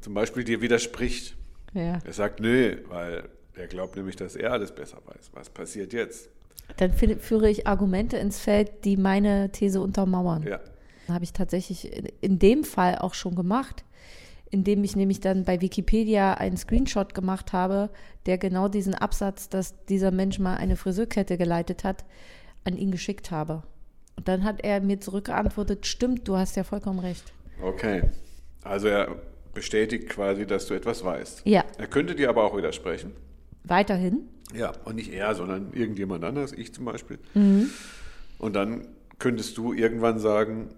zum 0.00 0.12
Beispiel 0.12 0.44
dir 0.44 0.60
widerspricht. 0.60 1.36
ja. 1.72 2.00
Er 2.04 2.12
sagt, 2.12 2.40
nö, 2.40 2.78
weil 2.88 3.28
er 3.54 3.66
glaubt 3.66 3.96
nämlich, 3.96 4.16
dass 4.16 4.36
er 4.36 4.52
alles 4.52 4.72
besser 4.72 4.98
weiß. 5.06 5.30
Was 5.32 5.50
passiert 5.50 5.92
jetzt? 5.92 6.30
Dann 6.76 6.92
führe 6.92 7.48
ich 7.50 7.66
Argumente 7.66 8.16
ins 8.16 8.38
Feld, 8.38 8.84
die 8.84 8.96
meine 8.96 9.50
These 9.52 9.80
untermauern. 9.80 10.42
Ja. 10.44 10.60
Habe 11.08 11.24
ich 11.24 11.32
tatsächlich 11.32 11.92
in- 11.96 12.08
in 12.20 12.38
dem 12.38 12.64
Fall 12.64 12.98
auch 12.98 13.14
schon 13.14 13.34
gemacht, 13.34 13.84
indem 14.50 14.84
ich 14.84 14.96
nämlich 14.96 15.20
dann 15.20 15.44
bei 15.44 15.60
Wikipedia 15.60 16.34
einen 16.34 16.56
Screenshot 16.56 17.14
gemacht 17.14 17.52
habe, 17.52 17.90
der 18.26 18.38
genau 18.38 18.68
diesen 18.68 18.94
Absatz, 18.94 19.48
dass 19.48 19.74
dieser 19.86 20.10
Mensch 20.10 20.38
mal 20.38 20.56
eine 20.56 20.76
Friseurkette 20.76 21.38
geleitet 21.38 21.84
hat, 21.84 22.04
an 22.64 22.76
ihn 22.76 22.90
geschickt 22.90 23.30
habe. 23.30 23.62
Und 24.16 24.28
dann 24.28 24.44
hat 24.44 24.62
er 24.62 24.80
mir 24.80 25.00
zurückgeantwortet, 25.00 25.86
stimmt, 25.86 26.28
du 26.28 26.36
hast 26.36 26.56
ja 26.56 26.64
vollkommen 26.64 26.98
recht. 27.00 27.32
Okay. 27.62 28.02
Also 28.62 28.88
er 28.88 29.16
bestätigt 29.54 30.08
quasi, 30.08 30.46
dass 30.46 30.66
du 30.66 30.74
etwas 30.74 31.02
weißt. 31.04 31.42
Ja. 31.44 31.64
Er 31.78 31.86
könnte 31.86 32.14
dir 32.14 32.28
aber 32.28 32.44
auch 32.44 32.56
widersprechen. 32.56 33.12
Weiterhin? 33.64 34.28
Ja, 34.54 34.72
und 34.84 34.96
nicht 34.96 35.12
er, 35.12 35.34
sondern 35.34 35.72
irgendjemand 35.72 36.24
anders, 36.24 36.52
ich 36.52 36.74
zum 36.74 36.84
Beispiel. 36.84 37.18
Mhm. 37.34 37.70
Und 38.38 38.54
dann 38.54 38.88
könntest 39.18 39.56
du 39.56 39.72
irgendwann 39.72 40.18
sagen, 40.18 40.74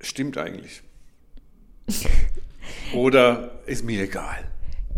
stimmt 0.00 0.38
eigentlich. 0.38 0.82
Oder 2.94 3.60
ist 3.66 3.84
mir 3.84 4.02
egal. 4.02 4.44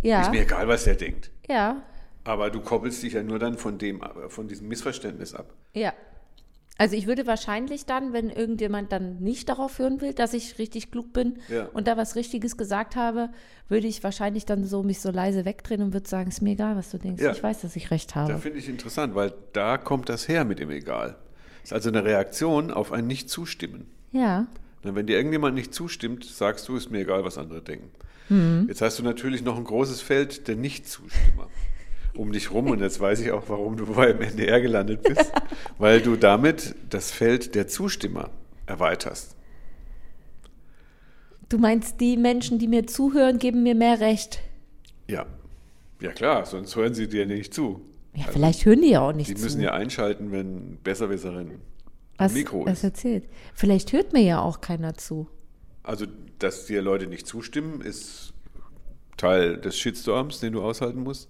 Ja. 0.02 0.22
Ist 0.22 0.30
mir 0.30 0.42
egal, 0.42 0.68
was 0.68 0.84
der 0.84 0.94
denkt. 0.94 1.30
Ja, 1.48 1.82
Aber 2.24 2.50
du 2.50 2.60
koppelst 2.60 3.02
dich 3.02 3.14
ja 3.14 3.22
nur 3.22 3.38
dann 3.38 3.56
von 3.56 3.78
dem, 3.78 4.00
von 4.28 4.46
diesem 4.48 4.68
Missverständnis 4.68 5.34
ab. 5.34 5.54
ja. 5.74 5.92
Also 6.80 6.94
ich 6.94 7.08
würde 7.08 7.26
wahrscheinlich 7.26 7.86
dann, 7.86 8.12
wenn 8.12 8.30
irgendjemand 8.30 8.92
dann 8.92 9.18
nicht 9.18 9.48
darauf 9.48 9.80
hören 9.80 10.00
will, 10.00 10.12
dass 10.14 10.32
ich 10.32 10.58
richtig 10.58 10.92
klug 10.92 11.12
bin 11.12 11.38
Ja. 11.48 11.66
und 11.72 11.88
da 11.88 11.96
was 11.96 12.14
Richtiges 12.14 12.56
gesagt 12.56 12.94
habe, 12.94 13.30
würde 13.68 13.88
ich 13.88 14.04
wahrscheinlich 14.04 14.46
dann 14.46 14.64
so 14.64 14.84
mich 14.84 15.00
so 15.00 15.10
leise 15.10 15.44
wegdrehen 15.44 15.82
und 15.82 15.92
würde 15.92 16.08
sagen, 16.08 16.28
ist 16.30 16.40
mir 16.40 16.52
egal, 16.52 16.76
was 16.76 16.90
du 16.90 16.98
denkst. 16.98 17.20
Ja. 17.22 17.32
Ich 17.32 17.42
weiß, 17.42 17.62
dass 17.62 17.74
ich 17.74 17.90
recht 17.90 18.12
Da 18.14 18.20
habe. 18.20 18.38
finde 18.38 18.58
ich 18.60 18.68
interessant, 18.68 19.16
weil 19.16 19.32
da 19.52 19.76
kommt 19.76 20.08
das 20.08 20.28
her 20.28 20.44
mit 20.44 20.60
dem 20.60 20.70
Egal. 20.70 21.16
Ist 21.64 21.72
also 21.72 21.88
eine 21.90 22.04
Reaktion 22.04 22.70
auf 22.70 22.92
ein 22.92 23.08
Nicht-Zustimmen. 23.08 23.88
Ja. 24.12 24.46
Na, 24.84 24.94
wenn 24.94 25.06
dir 25.06 25.16
irgendjemand 25.16 25.56
nicht 25.56 25.74
zustimmt, 25.74 26.24
sagst 26.24 26.68
du, 26.68 26.76
ist 26.76 26.90
mir 26.92 27.00
egal, 27.00 27.24
was 27.24 27.36
andere 27.38 27.60
denken. 27.60 27.90
Mhm. 28.28 28.66
Jetzt 28.68 28.82
hast 28.82 28.98
du 29.00 29.02
natürlich 29.02 29.42
noch 29.42 29.56
ein 29.58 29.64
großes 29.64 30.00
Feld 30.00 30.46
der 30.46 30.54
Nicht-Zustimmer 30.54 31.48
um 32.18 32.32
dich 32.32 32.50
rum 32.50 32.68
und 32.70 32.80
jetzt 32.80 33.00
weiß 33.00 33.20
ich 33.20 33.30
auch, 33.30 33.44
warum 33.48 33.76
du 33.76 33.86
beim 33.86 34.20
NDR 34.20 34.60
gelandet 34.60 35.02
bist, 35.02 35.32
weil 35.78 36.00
du 36.00 36.16
damit 36.16 36.74
das 36.90 37.10
Feld 37.10 37.54
der 37.54 37.68
Zustimmer 37.68 38.30
erweiterst. 38.66 39.36
Du 41.48 41.58
meinst, 41.58 42.00
die 42.00 42.16
Menschen, 42.16 42.58
die 42.58 42.68
mir 42.68 42.86
zuhören, 42.86 43.38
geben 43.38 43.62
mir 43.62 43.74
mehr 43.74 44.00
Recht. 44.00 44.40
Ja, 45.08 45.26
ja 46.00 46.12
klar, 46.12 46.44
sonst 46.44 46.76
hören 46.76 46.92
sie 46.92 47.08
dir 47.08 47.24
nicht 47.24 47.54
zu. 47.54 47.80
Ja, 48.14 48.24
vielleicht 48.30 48.64
hören 48.66 48.82
die 48.82 48.90
ja 48.90 49.00
auch 49.00 49.12
nicht 49.12 49.30
Die 49.30 49.34
zu. 49.34 49.42
müssen 49.44 49.60
ja 49.60 49.72
einschalten, 49.72 50.32
wenn 50.32 50.78
Besserwisserin 50.82 51.52
am 52.18 52.26
was, 52.26 52.32
Mikro 52.34 52.66
was 52.66 52.78
ist. 52.78 52.84
erzählt. 52.84 53.24
Vielleicht 53.54 53.92
hört 53.92 54.12
mir 54.12 54.22
ja 54.22 54.42
auch 54.42 54.60
keiner 54.60 54.94
zu. 54.94 55.28
Also, 55.82 56.06
dass 56.38 56.66
dir 56.66 56.82
Leute 56.82 57.06
nicht 57.06 57.26
zustimmen, 57.26 57.80
ist 57.80 58.34
Teil 59.16 59.56
des 59.56 59.78
Shitstorms, 59.78 60.40
den 60.40 60.52
du 60.52 60.62
aushalten 60.62 61.02
musst. 61.02 61.28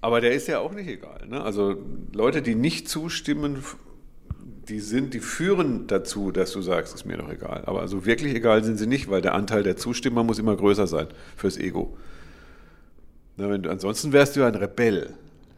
Aber 0.00 0.20
der 0.20 0.32
ist 0.32 0.46
ja 0.48 0.60
auch 0.60 0.72
nicht 0.72 0.88
egal. 0.88 1.26
Ne? 1.28 1.42
Also 1.42 1.76
Leute, 2.12 2.42
die 2.42 2.54
nicht 2.54 2.88
zustimmen, 2.88 3.64
die 4.68 4.80
sind, 4.80 5.14
die 5.14 5.20
führen 5.20 5.86
dazu, 5.86 6.30
dass 6.32 6.52
du 6.52 6.60
sagst, 6.60 6.94
ist 6.94 7.04
mir 7.06 7.16
doch 7.16 7.30
egal. 7.30 7.62
Aber 7.66 7.80
also 7.80 8.04
wirklich 8.04 8.34
egal 8.34 8.62
sind 8.64 8.78
sie 8.78 8.86
nicht, 8.86 9.08
weil 9.10 9.22
der 9.22 9.34
Anteil 9.34 9.62
der 9.62 9.76
Zustimmer 9.76 10.22
muss 10.24 10.38
immer 10.38 10.56
größer 10.56 10.86
sein 10.86 11.06
fürs 11.36 11.56
Ego. 11.56 11.96
Na, 13.36 13.48
wenn 13.50 13.62
du, 13.62 13.70
ansonsten 13.70 14.12
wärst 14.12 14.36
du 14.36 14.40
ja 14.40 14.48
ein 14.48 14.54
Rebell. 14.54 15.14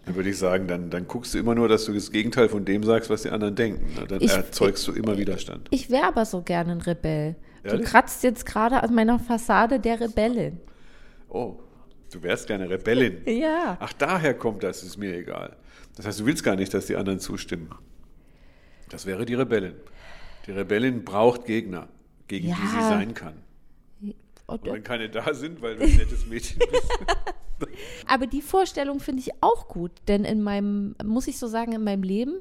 Dann 0.07 0.15
würde 0.17 0.31
ich 0.31 0.39
sagen, 0.39 0.67
dann, 0.69 0.89
dann 0.91 1.07
guckst 1.07 1.35
du 1.35 1.39
immer 1.39 1.55
nur, 1.55 1.69
dass 1.69 1.85
du 1.85 1.93
das 1.93 2.11
Gegenteil 2.11 2.49
von 2.49 2.65
dem 2.65 2.83
sagst, 2.83 3.11
was 3.11 3.23
die 3.23 3.31
anderen 3.31 3.55
denken. 3.55 3.95
Ne? 3.95 4.07
Dann 4.07 4.21
Ich- 4.21 4.31
erzeugst 4.33 4.87
du 4.89 4.93
immer 4.93 5.19
Widerstand. 5.19 5.69
Ich 5.71 5.91
wäre 5.91 6.05
aber 6.05 6.25
so 6.25 6.41
gerne 6.43 6.73
ein 6.73 6.81
Rebell. 6.81 7.37
Du 7.65 7.71
Ehrlich? 7.71 7.87
kratzt 7.87 8.23
jetzt 8.23 8.47
gerade 8.47 8.83
an 8.83 8.95
meiner 8.95 9.19
Fassade 9.19 9.81
der 9.81 10.01
Rebellin. 10.01 10.59
Oh, 11.29 11.57
du 12.13 12.23
wärst 12.23 12.47
gerne 12.47 12.69
Rebellin. 12.69 13.23
Ja. 13.27 13.77
Ach, 13.81 13.93
daher 13.93 14.35
kommt 14.35 14.63
das, 14.63 14.83
ist 14.83 14.97
mir 14.97 15.15
egal. 15.17 15.57
Das 15.97 16.07
heißt, 16.07 16.21
du 16.21 16.27
willst 16.27 16.45
gar 16.45 16.57
nicht, 16.57 16.73
dass 16.75 16.87
die 16.87 16.97
anderen 16.97 17.19
zustimmen. 17.21 17.71
Das 18.89 19.07
wäre 19.07 19.25
die 19.25 19.35
Rebellin. 19.35 19.75
Die 20.47 20.53
Rebellin 20.53 21.05
braucht 21.05 21.45
Gegner, 21.45 21.89
gegen 22.27 22.47
die 22.49 22.67
sie 22.69 22.77
Ja. 22.77 22.89
sein 22.89 23.15
kann. 23.15 23.35
Und, 24.47 24.63
Und 24.63 24.73
wenn 24.73 24.83
keine 24.83 25.11
da 25.11 25.35
sind, 25.35 25.61
weil 25.61 25.77
du 25.77 25.85
ein 25.85 25.97
nettes 25.97 26.27
Mädchen 26.27 26.59
bist. 26.59 26.89
aber 28.07 28.27
die 28.27 28.41
Vorstellung 28.41 29.01
finde 29.01 29.21
ich 29.21 29.31
auch 29.43 29.69
gut, 29.69 29.91
denn 30.07 30.25
in 30.25 30.41
meinem, 30.43 30.95
muss 31.05 31.29
ich 31.29 31.39
so 31.39 31.47
sagen, 31.47 31.73
in 31.73 31.85
meinem 31.85 32.03
Leben 32.03 32.41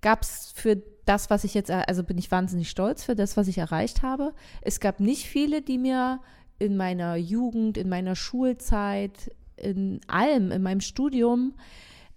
gab 0.00 0.22
es 0.22 0.52
für 0.54 0.80
das, 1.04 1.30
was 1.30 1.42
ich 1.42 1.54
jetzt, 1.54 1.70
also 1.70 2.04
bin 2.04 2.18
ich 2.18 2.30
wahnsinnig 2.30 2.70
stolz 2.70 3.02
für 3.02 3.16
das, 3.16 3.36
was 3.36 3.48
ich 3.48 3.58
erreicht 3.58 4.02
habe. 4.02 4.34
Es 4.60 4.78
gab 4.78 5.00
nicht 5.00 5.26
viele, 5.26 5.62
die 5.62 5.78
mir 5.78 6.20
in 6.58 6.76
meiner 6.76 7.16
Jugend, 7.16 7.76
in 7.76 7.88
meiner 7.88 8.16
Schulzeit, 8.16 9.30
in 9.56 10.00
allem, 10.06 10.50
in 10.52 10.62
meinem 10.62 10.80
Studium 10.80 11.54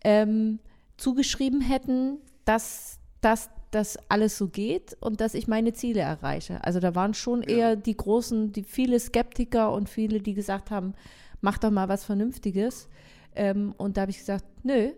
ähm, 0.03 0.59
zugeschrieben 0.97 1.61
hätten, 1.61 2.17
dass, 2.45 2.99
dass 3.21 3.49
das 3.71 3.97
alles 4.09 4.37
so 4.37 4.47
geht 4.47 4.97
und 4.99 5.21
dass 5.21 5.33
ich 5.33 5.47
meine 5.47 5.73
Ziele 5.73 6.01
erreiche. 6.01 6.63
Also 6.63 6.79
da 6.79 6.93
waren 6.93 7.13
schon 7.13 7.41
eher 7.41 7.75
die 7.75 7.95
großen, 7.95 8.51
die 8.51 8.63
viele 8.63 8.99
Skeptiker 8.99 9.71
und 9.71 9.89
viele, 9.89 10.19
die 10.19 10.33
gesagt 10.33 10.71
haben, 10.71 10.93
mach 11.39 11.57
doch 11.57 11.71
mal 11.71 11.87
was 11.87 12.03
Vernünftiges. 12.03 12.89
Ähm, 13.33 13.73
und 13.77 13.95
da 13.95 14.01
habe 14.01 14.11
ich 14.11 14.19
gesagt, 14.19 14.45
nö, 14.63 14.91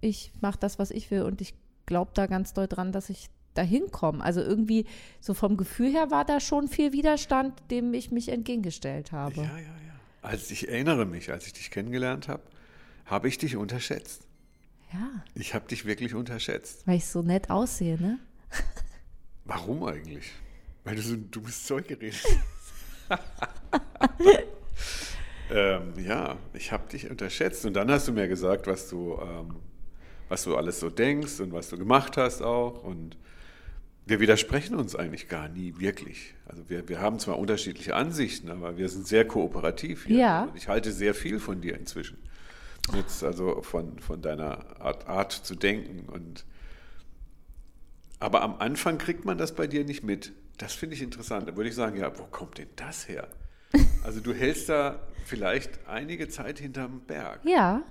ich 0.00 0.32
mache 0.40 0.58
das, 0.58 0.78
was 0.78 0.90
ich 0.90 1.10
will 1.10 1.22
und 1.22 1.40
ich 1.40 1.54
glaube 1.86 2.10
da 2.14 2.26
ganz 2.26 2.52
doll 2.52 2.68
dran, 2.68 2.92
dass 2.92 3.08
ich 3.08 3.28
dahin 3.54 3.90
komme. 3.90 4.22
Also 4.22 4.40
irgendwie 4.40 4.86
so 5.20 5.34
vom 5.34 5.56
Gefühl 5.56 5.92
her 5.92 6.10
war 6.10 6.24
da 6.24 6.40
schon 6.40 6.68
viel 6.68 6.92
Widerstand, 6.92 7.54
dem 7.70 7.92
ich 7.94 8.10
mich 8.10 8.28
entgegengestellt 8.28 9.12
habe. 9.12 9.36
Ja, 9.36 9.42
ja, 9.42 9.58
ja. 9.58 9.72
Als 10.22 10.50
ich 10.50 10.68
erinnere 10.68 11.04
mich, 11.04 11.30
als 11.32 11.46
ich 11.46 11.52
dich 11.52 11.70
kennengelernt 11.70 12.28
habe, 12.28 12.42
habe 13.06 13.28
ich 13.28 13.38
dich 13.38 13.56
unterschätzt. 13.56 14.26
Ja, 14.92 15.08
Ich 15.34 15.54
habe 15.54 15.66
dich 15.68 15.84
wirklich 15.86 16.14
unterschätzt. 16.14 16.86
weil 16.86 16.96
ich 16.96 17.06
so 17.06 17.22
nett 17.22 17.48
aussehe, 17.50 18.00
ne? 18.00 18.18
Warum 19.44 19.82
eigentlich? 19.84 20.30
Weil 20.84 20.96
du 20.96 21.02
so 21.02 21.14
ein 21.14 21.30
dummes 21.30 21.64
Zeug 21.64 21.88
geredet 21.88 22.22
hast. 23.08 23.20
ähm, 25.50 25.92
ja, 25.98 26.36
ich 26.54 26.72
habe 26.72 26.88
dich 26.88 27.10
unterschätzt. 27.10 27.64
Und 27.64 27.74
dann 27.74 27.90
hast 27.90 28.08
du 28.08 28.12
mir 28.12 28.28
gesagt, 28.28 28.66
was 28.66 28.88
du, 28.88 29.18
ähm, 29.20 29.56
was 30.28 30.44
du 30.44 30.56
alles 30.56 30.80
so 30.80 30.90
denkst 30.90 31.40
und 31.40 31.52
was 31.52 31.68
du 31.68 31.78
gemacht 31.78 32.16
hast 32.16 32.42
auch. 32.42 32.82
Und 32.84 33.16
wir 34.04 34.20
widersprechen 34.20 34.74
uns 34.74 34.96
eigentlich 34.96 35.28
gar 35.28 35.48
nie 35.48 35.74
wirklich. 35.78 36.34
Also 36.46 36.68
wir, 36.68 36.88
wir 36.88 37.00
haben 37.00 37.18
zwar 37.18 37.38
unterschiedliche 37.38 37.94
Ansichten, 37.94 38.50
aber 38.50 38.76
wir 38.76 38.88
sind 38.88 39.06
sehr 39.06 39.26
kooperativ 39.26 40.06
hier. 40.06 40.18
Ja. 40.18 40.42
Und 40.44 40.56
ich 40.56 40.68
halte 40.68 40.92
sehr 40.92 41.14
viel 41.14 41.38
von 41.38 41.60
dir 41.60 41.78
inzwischen. 41.78 42.18
Jetzt 42.94 43.22
also 43.22 43.62
von, 43.62 44.00
von 44.00 44.20
deiner 44.20 44.80
Art, 44.80 45.06
Art 45.06 45.32
zu 45.32 45.54
denken. 45.54 46.08
Und 46.08 46.44
aber 48.18 48.42
am 48.42 48.56
Anfang 48.58 48.98
kriegt 48.98 49.24
man 49.24 49.38
das 49.38 49.54
bei 49.54 49.66
dir 49.66 49.84
nicht 49.84 50.02
mit. 50.02 50.32
Das 50.58 50.74
finde 50.74 50.96
ich 50.96 51.02
interessant. 51.02 51.48
Da 51.48 51.56
würde 51.56 51.68
ich 51.68 51.74
sagen, 51.74 51.96
ja, 51.96 52.16
wo 52.18 52.24
kommt 52.24 52.58
denn 52.58 52.68
das 52.76 53.08
her? 53.08 53.28
Also 54.04 54.20
du 54.20 54.34
hältst 54.34 54.68
da 54.68 55.00
vielleicht 55.24 55.86
einige 55.86 56.28
Zeit 56.28 56.58
hinterm 56.58 57.02
Berg. 57.06 57.40
Ja. 57.44 57.82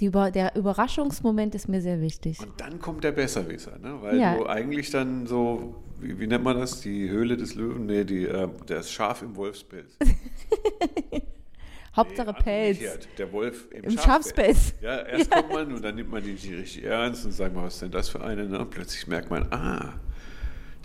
Über 0.00 0.30
der 0.30 0.56
Überraschungsmoment 0.56 1.54
ist 1.54 1.68
mir 1.68 1.80
sehr 1.80 2.00
wichtig. 2.00 2.40
Und 2.40 2.52
dann 2.60 2.78
kommt 2.80 3.04
der 3.04 3.12
Besserwisser, 3.12 3.78
ne? 3.78 3.96
weil 4.02 4.18
Ja. 4.18 4.36
du 4.36 4.46
eigentlich 4.46 4.90
dann 4.90 5.26
so, 5.26 5.76
wie, 6.00 6.18
wie 6.18 6.26
nennt 6.26 6.42
man 6.44 6.58
das, 6.58 6.80
die 6.80 7.08
Höhle 7.08 7.36
des 7.36 7.54
Löwen? 7.54 7.86
Nee, 7.86 8.04
die, 8.04 8.24
äh, 8.26 8.48
das 8.66 8.90
Schaf 8.90 9.22
im 9.22 9.36
Wolfspelz. 9.36 9.96
Hauptsache 11.96 12.32
Nee, 12.32 12.42
Pelz. 12.42 12.78
umgekehrt. 12.78 13.08
Der 13.18 13.32
Wolf 13.32 13.68
im, 13.70 13.84
Im 13.84 13.90
Schafspelz. 13.98 14.74
Ja, 14.82 14.98
erst 15.02 15.30
kommt 15.30 15.52
man 15.52 15.72
und 15.72 15.84
dann 15.84 15.94
nimmt 15.94 16.10
man 16.10 16.24
die 16.24 16.32
nicht 16.32 16.50
richtig 16.50 16.84
ernst 16.84 17.24
und 17.24 17.30
sagt 17.32 17.54
mal, 17.54 17.62
was 17.64 17.74
ist 17.74 17.82
denn 17.82 17.92
das 17.92 18.08
für 18.08 18.20
eine? 18.22 18.46
Ne? 18.48 18.58
Und 18.58 18.70
plötzlich 18.70 19.06
merkt 19.06 19.30
man, 19.30 19.46
ah, 19.52 19.92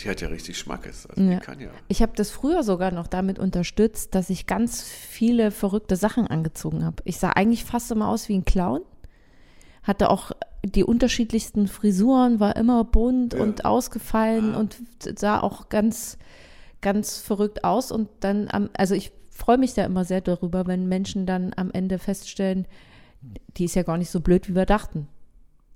die 0.01 0.07
hat 0.09 0.21
ja 0.21 0.27
richtig 0.27 0.59
Schmackes. 0.59 1.07
Also 1.07 1.19
Ja. 1.23 1.39
die 1.39 1.45
kann 1.45 1.59
ja. 1.59 1.69
Ich 1.87 2.03
habe 2.03 2.11
das 2.15 2.29
früher 2.29 2.61
sogar 2.61 2.91
noch 2.91 3.07
damit 3.07 3.39
unterstützt, 3.39 4.13
dass 4.13 4.29
ich 4.29 4.45
ganz 4.45 4.83
viele 4.83 5.49
verrückte 5.49 5.95
Sachen 5.95 6.27
angezogen 6.27 6.85
habe. 6.85 6.97
Ich 7.05 7.17
sah 7.17 7.31
eigentlich 7.31 7.65
fast 7.65 7.89
immer 7.91 8.07
aus 8.07 8.29
wie 8.29 8.35
ein 8.37 8.45
Clown. 8.45 8.81
Hatte 9.83 10.09
auch 10.09 10.31
die 10.65 10.83
unterschiedlichsten 10.83 11.67
Frisuren, 11.67 12.39
war 12.39 12.55
immer 12.55 12.83
bunt 12.83 13.33
Ja. 13.33 13.41
und 13.41 13.65
ausgefallen 13.65 14.53
Ah. 14.55 14.59
und 14.59 14.77
sah 15.17 15.39
auch 15.39 15.69
ganz, 15.69 16.17
ganz 16.81 17.17
verrückt 17.19 17.63
aus. 17.63 17.91
Und 17.91 18.09
dann, 18.19 18.47
am, 18.51 18.69
also 18.77 18.93
ich 18.95 19.11
freue 19.31 19.57
mich 19.57 19.73
da 19.73 19.85
immer 19.85 20.03
sehr 20.03 20.21
darüber, 20.21 20.67
wenn 20.67 20.87
Menschen 20.89 21.25
dann 21.25 21.53
am 21.55 21.71
Ende 21.71 21.97
feststellen, 21.97 22.67
die 23.57 23.65
ist 23.65 23.75
ja 23.75 23.83
gar 23.83 23.97
nicht 23.97 24.09
so 24.09 24.19
blöd, 24.19 24.49
wie 24.49 24.55
wir 24.55 24.65
dachten. 24.65 25.07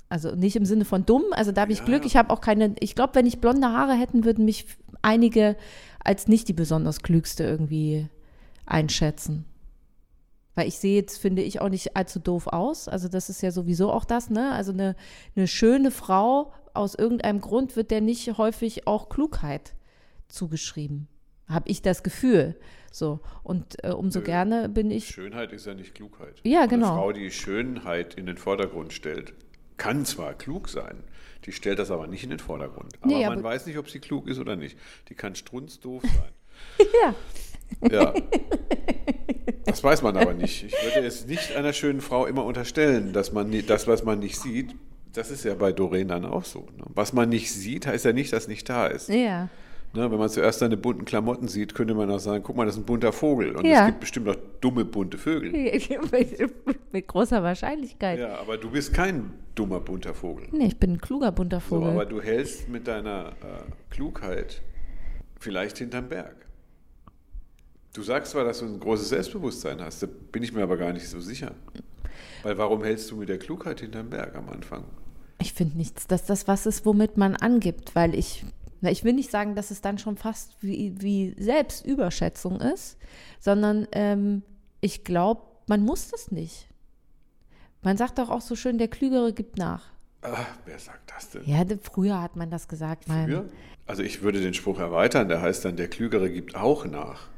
Also 0.09 0.35
nicht 0.35 0.55
im 0.55 0.65
Sinne 0.65 0.85
von 0.85 1.05
dumm, 1.05 1.23
also 1.31 1.51
da 1.51 1.61
habe 1.61 1.71
ich 1.71 1.79
Ja. 1.79 1.85
Glück. 1.85 2.05
Ich 2.05 2.15
habe 2.17 2.29
auch 2.29 2.41
keine, 2.41 2.75
ich 2.79 2.93
glaube, 2.95 3.15
wenn 3.15 3.25
ich 3.25 3.39
blonde 3.39 3.67
Haare 3.67 3.93
hätten, 3.93 4.25
würden 4.25 4.45
mich 4.45 4.65
einige 5.01 5.55
als 6.03 6.27
nicht 6.27 6.47
die 6.49 6.53
besonders 6.53 6.99
klügste 7.01 7.43
irgendwie 7.45 8.07
einschätzen. 8.65 9.45
Weil 10.55 10.67
ich 10.67 10.77
sehe 10.77 10.95
jetzt, 10.95 11.17
finde 11.17 11.41
ich, 11.41 11.61
auch 11.61 11.69
nicht 11.69 11.95
allzu 11.97 12.19
doof 12.19 12.47
aus. 12.47 12.87
Also 12.87 13.07
das 13.07 13.29
ist 13.29 13.41
ja 13.41 13.51
sowieso 13.51 13.91
auch 13.91 14.05
das, 14.05 14.29
ne? 14.29 14.51
Also 14.51 14.71
eine, 14.71 14.95
eine 15.35 15.47
schöne 15.47 15.89
Frau, 15.91 16.53
aus 16.75 16.95
irgendeinem 16.95 17.39
Grund 17.41 17.75
wird 17.75 17.91
der 17.91 18.01
nicht 18.01 18.37
häufig 18.37 18.87
auch 18.87 19.09
Klugheit 19.09 19.73
zugeschrieben. 20.27 21.07
Habe 21.47 21.69
ich 21.69 21.81
das 21.81 22.03
Gefühl. 22.03 22.55
So. 22.91 23.19
Und 23.43 23.83
äh, 23.83 23.91
umso 23.91 24.19
Nö. 24.19 24.25
gerne 24.25 24.69
bin 24.69 24.89
ich. 24.91 25.07
Schönheit 25.07 25.51
ist 25.53 25.65
ja 25.65 25.73
nicht 25.73 25.93
Klugheit. 25.95 26.35
Ja, 26.43 26.65
genau. 26.65 26.87
Eine 26.91 26.95
Frau, 26.97 27.11
die 27.11 27.31
Schönheit 27.31 28.13
in 28.15 28.25
den 28.25 28.37
Vordergrund 28.37 28.93
stellt, 28.93 29.33
kann 29.77 30.05
zwar 30.05 30.33
klug 30.35 30.69
sein, 30.69 31.03
die 31.45 31.51
stellt 31.51 31.79
das 31.79 31.91
aber 31.91 32.07
nicht 32.07 32.23
in 32.23 32.29
den 32.29 32.39
Vordergrund. 32.39 32.93
Aber 33.01 33.07
Nee, 33.11 33.23
man 33.25 33.39
aber- 33.39 33.43
weiß 33.43 33.65
nicht, 33.65 33.77
ob 33.77 33.89
sie 33.89 33.99
klug 33.99 34.27
ist 34.27 34.39
oder 34.39 34.55
nicht. 34.55 34.77
Die 35.09 35.15
kann 35.15 35.35
strunzdoof 35.35 36.01
sein. 36.03 36.31
Ja. 37.03 37.13
Ja. 37.91 38.13
Das 39.65 39.83
weiß 39.83 40.01
man 40.01 40.17
aber 40.17 40.33
nicht. 40.33 40.65
Ich 40.65 40.73
würde 40.83 41.07
es 41.07 41.25
nicht 41.27 41.55
einer 41.55 41.73
schönen 41.73 42.01
Frau 42.01 42.25
immer 42.25 42.43
unterstellen, 42.45 43.13
dass 43.13 43.31
man 43.31 43.51
das, 43.67 43.87
was 43.87 44.03
man 44.03 44.19
nicht 44.19 44.37
sieht, 44.39 44.75
das 45.13 45.31
ist 45.31 45.45
ja 45.45 45.55
bei 45.55 45.71
Doreen 45.71 46.07
dann 46.07 46.25
auch 46.25 46.43
so. 46.45 46.61
Ne? 46.77 46.85
Was 46.93 47.13
man 47.13 47.29
nicht 47.29 47.51
sieht, 47.51 47.87
heißt 47.87 48.05
ja 48.05 48.13
nicht, 48.13 48.33
dass 48.33 48.47
nicht 48.47 48.67
da 48.69 48.87
ist. 48.87 49.09
Ja. 49.09 49.49
Ne? 49.93 50.11
Wenn 50.11 50.17
man 50.17 50.27
zuerst 50.29 50.59
seine 50.59 50.75
bunten 50.75 51.05
Klamotten 51.05 51.47
sieht, 51.47 51.75
könnte 51.75 51.93
man 51.93 52.09
auch 52.09 52.19
sagen, 52.19 52.43
guck 52.43 52.55
mal, 52.57 52.65
das 52.65 52.75
ist 52.75 52.81
ein 52.81 52.85
bunter 52.85 53.13
Vogel. 53.13 53.55
Und 53.55 53.65
Ja. 53.65 53.81
es 53.81 53.85
gibt 53.87 53.99
bestimmt 53.99 54.27
auch 54.29 54.35
dumme, 54.59 54.85
bunte 54.85 55.17
Vögel. 55.19 55.51
mit, 56.91 57.07
großer 57.07 57.43
Wahrscheinlichkeit. 57.43 58.19
Ja, 58.19 58.39
aber 58.39 58.57
du 58.57 58.71
bist 58.71 58.93
kein 58.93 59.33
dummer, 59.55 59.79
bunter 59.79 60.13
Vogel. 60.15 60.47
Nee, 60.51 60.65
ich 60.67 60.77
bin 60.77 60.93
ein 60.93 61.01
kluger 61.01 61.31
bunter 61.31 61.59
So, 61.59 61.75
Vogel. 61.77 61.89
aber 61.91 62.05
du 62.05 62.21
hältst 62.21 62.69
mit 62.69 62.87
deiner 62.87 63.29
äh, 63.43 63.93
Klugheit 63.93 64.61
vielleicht 65.39 65.77
hinterm 65.77 66.09
Berg. 66.09 66.35
Du 67.93 68.01
sagst 68.01 68.31
zwar, 68.31 68.43
dass 68.43 68.59
du 68.59 68.65
ein 68.65 68.79
großes 68.79 69.09
Selbstbewusstsein 69.09 69.79
hast, 69.79 70.01
da 70.01 70.07
bin 70.31 70.41
ich 70.41 70.51
mir 70.51 70.63
aber 70.63 70.77
gar 70.77 70.93
nicht 70.93 71.07
so 71.07 71.19
sicher. 71.19 71.53
Weil 72.41 72.57
warum 72.57 72.83
hältst 72.83 73.11
du 73.11 73.17
mit 73.17 73.29
der 73.29 73.37
Klugheit 73.37 73.81
hinterm 73.81 74.09
Berg 74.09 74.35
am 74.35 74.49
Anfang? 74.49 74.83
Ich 75.39 75.53
finde 75.53 75.77
nichts, 75.77 76.07
dass 76.07 76.25
das 76.25 76.47
was 76.47 76.65
ist, 76.65 76.85
womit 76.87 77.17
man 77.17 77.35
angibt, 77.35 77.95
weil 77.95 78.15
ich, 78.15 78.45
na, 78.81 78.89
ich 78.89 79.03
will 79.03 79.13
nicht 79.13 79.29
sagen, 79.29 79.55
dass 79.55 79.69
es 79.69 79.81
dann 79.81 79.99
schon 79.99 80.17
fast 80.17 80.55
wie, 80.61 80.95
wie 81.01 81.35
Selbstüberschätzung 81.37 82.59
ist, 82.61 82.97
sondern 83.39 83.87
ähm, 83.91 84.41
ich 84.81 85.03
glaube, 85.03 85.43
man 85.67 85.83
muss 85.83 86.09
das 86.09 86.31
nicht. 86.31 86.67
Man 87.83 87.97
sagt 87.97 88.17
doch 88.17 88.29
auch 88.29 88.41
so 88.41 88.55
schön, 88.55 88.79
der 88.79 88.87
Klügere 88.87 89.33
gibt 89.33 89.57
nach. 89.57 89.83
Ah, 90.23 90.45
wer 90.65 90.79
sagt 90.79 91.11
das 91.15 91.29
denn? 91.29 91.43
Ja, 91.45 91.63
früher 91.81 92.21
hat 92.21 92.35
man 92.37 92.49
das 92.49 92.67
gesagt. 92.67 93.07
Mein, 93.07 93.27
Früher? 93.27 93.45
Also 93.85 94.01
ich 94.01 94.23
würde 94.23 94.41
den 94.41 94.53
Spruch 94.53 94.79
erweitern, 94.79 95.27
der 95.27 95.41
heißt 95.41 95.65
dann, 95.65 95.75
der 95.75 95.89
Klügere 95.89 96.29
gibt 96.29 96.55
auch 96.55 96.85
nach. 96.85 97.32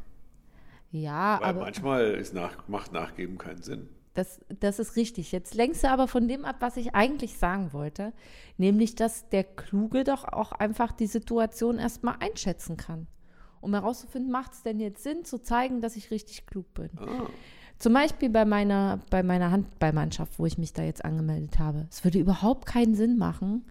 Ja, 1.02 1.40
Weil 1.42 1.50
aber 1.50 1.60
manchmal 1.62 2.12
ist 2.14 2.34
nach, 2.34 2.68
macht 2.68 2.94
Nachgeben 2.94 3.38
keinen 3.38 3.62
Sinn. 3.62 3.90
das, 4.14 4.40
das 4.62 4.80
ist 4.80 4.96
richtig. 4.96 5.32
Jetzt 5.34 5.54
lenkst 5.56 5.84
du 5.84 5.90
aber 5.90 6.08
von 6.08 6.28
dem 6.28 6.46
ab, 6.46 6.56
was 6.60 6.78
ich 6.78 6.96
eigentlich 6.96 7.38
sagen 7.38 7.74
wollte, 7.74 8.14
nämlich, 8.58 8.96
dass 8.96 9.28
der 9.30 9.44
Kluge 9.44 10.04
doch 10.06 10.24
auch 10.24 10.54
einfach 10.54 10.94
die 10.94 11.08
Situation 11.08 11.78
erstmal 11.80 12.16
einschätzen 12.22 12.78
kann. 12.78 13.08
Um 13.60 13.74
herauszufinden, 13.74 14.32
macht 14.32 14.54
es 14.54 14.64
denn 14.64 14.80
jetzt 14.80 15.04
Sinn, 15.04 15.26
zu 15.26 15.40
zeigen, 15.40 15.82
dass 15.82 15.96
ich 15.98 16.12
richtig 16.12 16.46
klug 16.46 16.74
bin. 16.76 16.92
Ah, 16.98 17.26
Zum 17.78 17.94
Beispiel 17.94 18.30
bei 18.30 18.46
meiner, 18.46 19.00
bei 19.10 19.22
meiner 19.24 19.52
Handballmannschaft, 19.52 20.40
wo 20.40 20.46
ich 20.46 20.58
mich 20.58 20.72
da 20.72 20.84
jetzt 20.84 21.04
angemeldet 21.04 21.60
habe. 21.60 21.88
Es 21.90 22.04
würde 22.04 22.20
überhaupt 22.20 22.68
keinen 22.68 22.96
Sinn 22.96 23.18
machen, 23.18 23.66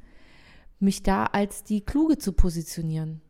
mich 0.81 1.03
da 1.05 1.25
als 1.27 1.65
die 1.65 1.81
Kluge 1.81 2.19
zu 2.19 2.33
positionieren. 2.33 3.23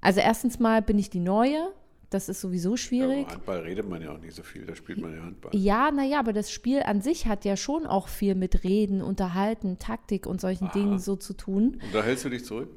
Also 0.00 0.20
erstens 0.20 0.58
mal 0.58 0.82
bin 0.82 0.98
ich 0.98 1.08
die 1.08 1.20
Neue, 1.20 1.72
das 2.10 2.28
ist 2.28 2.40
sowieso 2.40 2.72
ja, 2.72 2.76
schwierig. 2.76 3.26
aber 3.26 3.32
Handball 3.34 3.60
redet 3.60 3.88
man 3.88 4.02
ja 4.02 4.12
auch 4.12 4.20
nicht 4.20 4.34
so 4.34 4.42
viel, 4.42 4.64
da 4.64 4.74
spielt 4.74 5.00
man 5.00 5.14
ja 5.14 5.22
Handball. 5.22 5.54
Ja, 5.54 5.90
naja, 5.90 6.18
aber 6.18 6.32
das 6.32 6.50
Spiel 6.50 6.82
an 6.82 7.00
sich 7.00 7.26
hat 7.26 7.44
ja 7.44 7.56
schon 7.56 7.86
auch 7.86 8.08
viel 8.08 8.34
mit 8.34 8.64
Reden, 8.64 9.02
Unterhalten, 9.02 9.78
Taktik 9.78 10.26
und 10.26 10.40
solchen 10.40 10.70
Dingen 10.72 10.98
so 10.98 11.16
zu 11.16 11.34
tun. 11.34 11.80
Und 11.82 11.94
da 11.94 12.02
hältst 12.02 12.24
du 12.24 12.28
dich 12.28 12.44
zurück? 12.44 12.70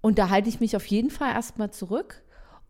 Und 0.00 0.18
da 0.18 0.28
halte 0.28 0.48
ich 0.48 0.60
mich 0.60 0.76
auf 0.76 0.86
jeden 0.86 1.10
Fall 1.10 1.32
erstmal 1.32 1.70
zurück. 1.70 2.22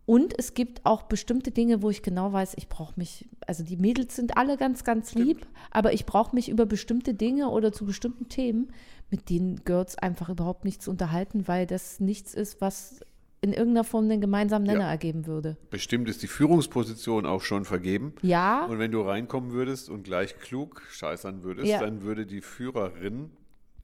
Und 0.05 0.37
es 0.37 0.53
gibt 0.53 0.85
auch 0.85 1.03
bestimmte 1.03 1.49
Dinge, 1.49 1.81
wo 1.81 1.89
ich 1.89 2.03
genau 2.03 2.31
weiß, 2.31 2.53
ich 2.57 2.69
brauche 2.69 2.93
mich, 2.95 3.27
also 3.47 3.63
die 3.63 3.75
Mädels 3.75 4.15
sind 4.15 4.37
alle 4.37 4.55
ganz, 4.55 4.83
ganz 4.83 5.15
lieb, 5.15 5.47
aber 5.71 5.93
ich 5.93 6.05
brauche 6.05 6.35
mich 6.35 6.47
über 6.47 6.67
bestimmte 6.67 7.15
Dinge 7.15 7.49
oder 7.49 7.71
zu 7.71 7.85
bestimmten 7.85 8.29
Themen, 8.29 8.71
mit 9.09 9.29
denen 9.29 9.63
Girls 9.65 9.97
einfach 9.97 10.29
überhaupt 10.29 10.63
nichts 10.63 10.87
unterhalten, 10.87 11.47
weil 11.47 11.65
das 11.65 11.99
nichts 11.99 12.35
ist, 12.35 12.61
was 12.61 13.01
in 13.45 13.53
irgendeiner 13.53 13.83
Form 13.83 14.09
den 14.09 14.19
gemeinsamen 14.21 14.65
Nenner 14.65 14.85
Ja. 14.85 14.89
ergeben 14.91 15.27
würde. 15.27 15.55
Bestimmt 15.69 16.09
ist 16.09 16.21
die 16.23 16.27
Führungsposition 16.27 17.25
auch 17.25 17.41
schon 17.41 17.63
vergeben. 17.63 18.13
Ja, 18.21 18.65
Und 18.65 18.79
wenn 18.79 18.91
du 18.91 19.01
reinkommen 19.01 19.51
würdest 19.51 19.89
und 19.89 20.03
gleich 20.03 20.37
klug 20.39 20.81
scheißern 20.91 21.43
würdest, 21.43 21.67
Ja. 21.67 21.79
dann 21.79 22.01
würde 22.01 22.25
die 22.25 22.41
Führerin 22.41 23.29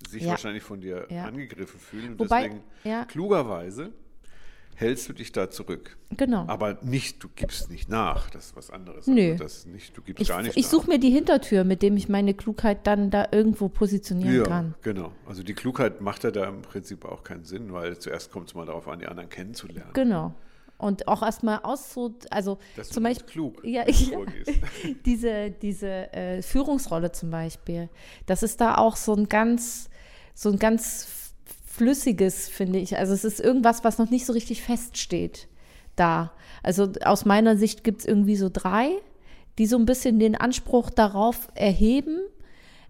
sich 0.09 0.23
Ja. 0.23 0.31
wahrscheinlich 0.31 0.63
von 0.63 0.81
dir 0.81 1.07
angegriffen 1.11 1.79
fühlen. 1.79 2.11
Und 2.13 2.19
Wobei- 2.19 2.49
deswegen, 2.83 3.07
klugerweise, 3.07 3.93
hältst 4.75 5.07
du 5.09 5.13
dich 5.13 5.31
da 5.31 5.49
zurück. 5.49 5.97
Genau. 6.17 6.45
Aber 6.47 6.77
nicht, 6.81 7.23
du 7.23 7.29
gibst 7.35 7.69
nicht 7.69 7.89
nach, 7.89 8.29
das 8.29 8.47
ist 8.47 8.55
was 8.55 8.69
anderes. 8.71 9.07
Nö. 9.07 9.31
Also 9.31 9.43
das 9.43 9.65
nicht, 9.65 9.95
du 9.95 10.01
gibst 10.01 10.21
ich 10.21 10.29
gar 10.29 10.41
nicht 10.41 10.57
ich 10.57 10.67
suche 10.67 10.89
mir 10.89 10.99
die 10.99 11.09
Hintertür, 11.09 11.63
mit 11.63 11.81
dem 11.81 11.97
ich 11.97 12.09
meine 12.09 12.33
Klugheit 12.33 12.85
dann 12.87 13.09
da 13.09 13.27
irgendwo 13.31 13.69
positionieren 13.69 14.35
ja, 14.35 14.43
kann. 14.43 14.75
genau. 14.81 15.11
Also 15.25 15.43
die 15.43 15.53
Klugheit 15.53 16.01
macht 16.01 16.23
ja 16.23 16.31
da 16.31 16.45
im 16.45 16.61
Prinzip 16.61 17.05
auch 17.05 17.23
keinen 17.23 17.45
Sinn, 17.45 17.71
weil 17.73 17.97
zuerst 17.97 18.31
kommt 18.31 18.49
es 18.49 18.55
mal 18.55 18.65
darauf 18.65 18.87
an, 18.87 18.99
die 18.99 19.07
anderen 19.07 19.29
kennenzulernen. 19.29 19.91
Genau. 19.93 20.33
Und 20.77 21.07
auch 21.07 21.21
erstmal 21.21 21.59
auszu, 21.59 22.17
also 22.31 22.57
Dass 22.75 22.89
zum 22.89 23.03
Beispiel 23.03 23.27
klug 23.27 23.63
ja, 23.63 23.83
ich, 23.87 24.09
vorgehst. 24.09 24.51
diese, 25.05 25.51
diese 25.51 26.11
äh, 26.11 26.41
Führungsrolle 26.41 27.11
zum 27.11 27.29
Beispiel, 27.29 27.89
das 28.25 28.41
ist 28.41 28.59
da 28.59 28.75
auch 28.75 28.95
so 28.95 29.13
ein 29.13 29.29
ganz, 29.29 29.89
so 30.33 30.49
ein 30.49 30.57
ganz 30.57 31.20
flüssiges, 31.71 32.49
finde 32.49 32.79
ich. 32.79 32.97
Also 32.97 33.13
es 33.13 33.23
ist 33.23 33.39
irgendwas, 33.39 33.83
was 33.83 33.97
noch 33.97 34.09
nicht 34.09 34.25
so 34.25 34.33
richtig 34.33 34.61
feststeht 34.61 35.47
da. 35.95 36.31
Also 36.63 36.91
aus 37.03 37.25
meiner 37.25 37.57
Sicht 37.57 37.83
gibt 37.83 38.01
es 38.01 38.07
irgendwie 38.07 38.35
so 38.35 38.49
drei, 38.51 38.89
die 39.57 39.65
so 39.65 39.77
ein 39.77 39.85
bisschen 39.85 40.19
den 40.19 40.35
Anspruch 40.35 40.89
darauf 40.89 41.47
erheben. 41.55 42.19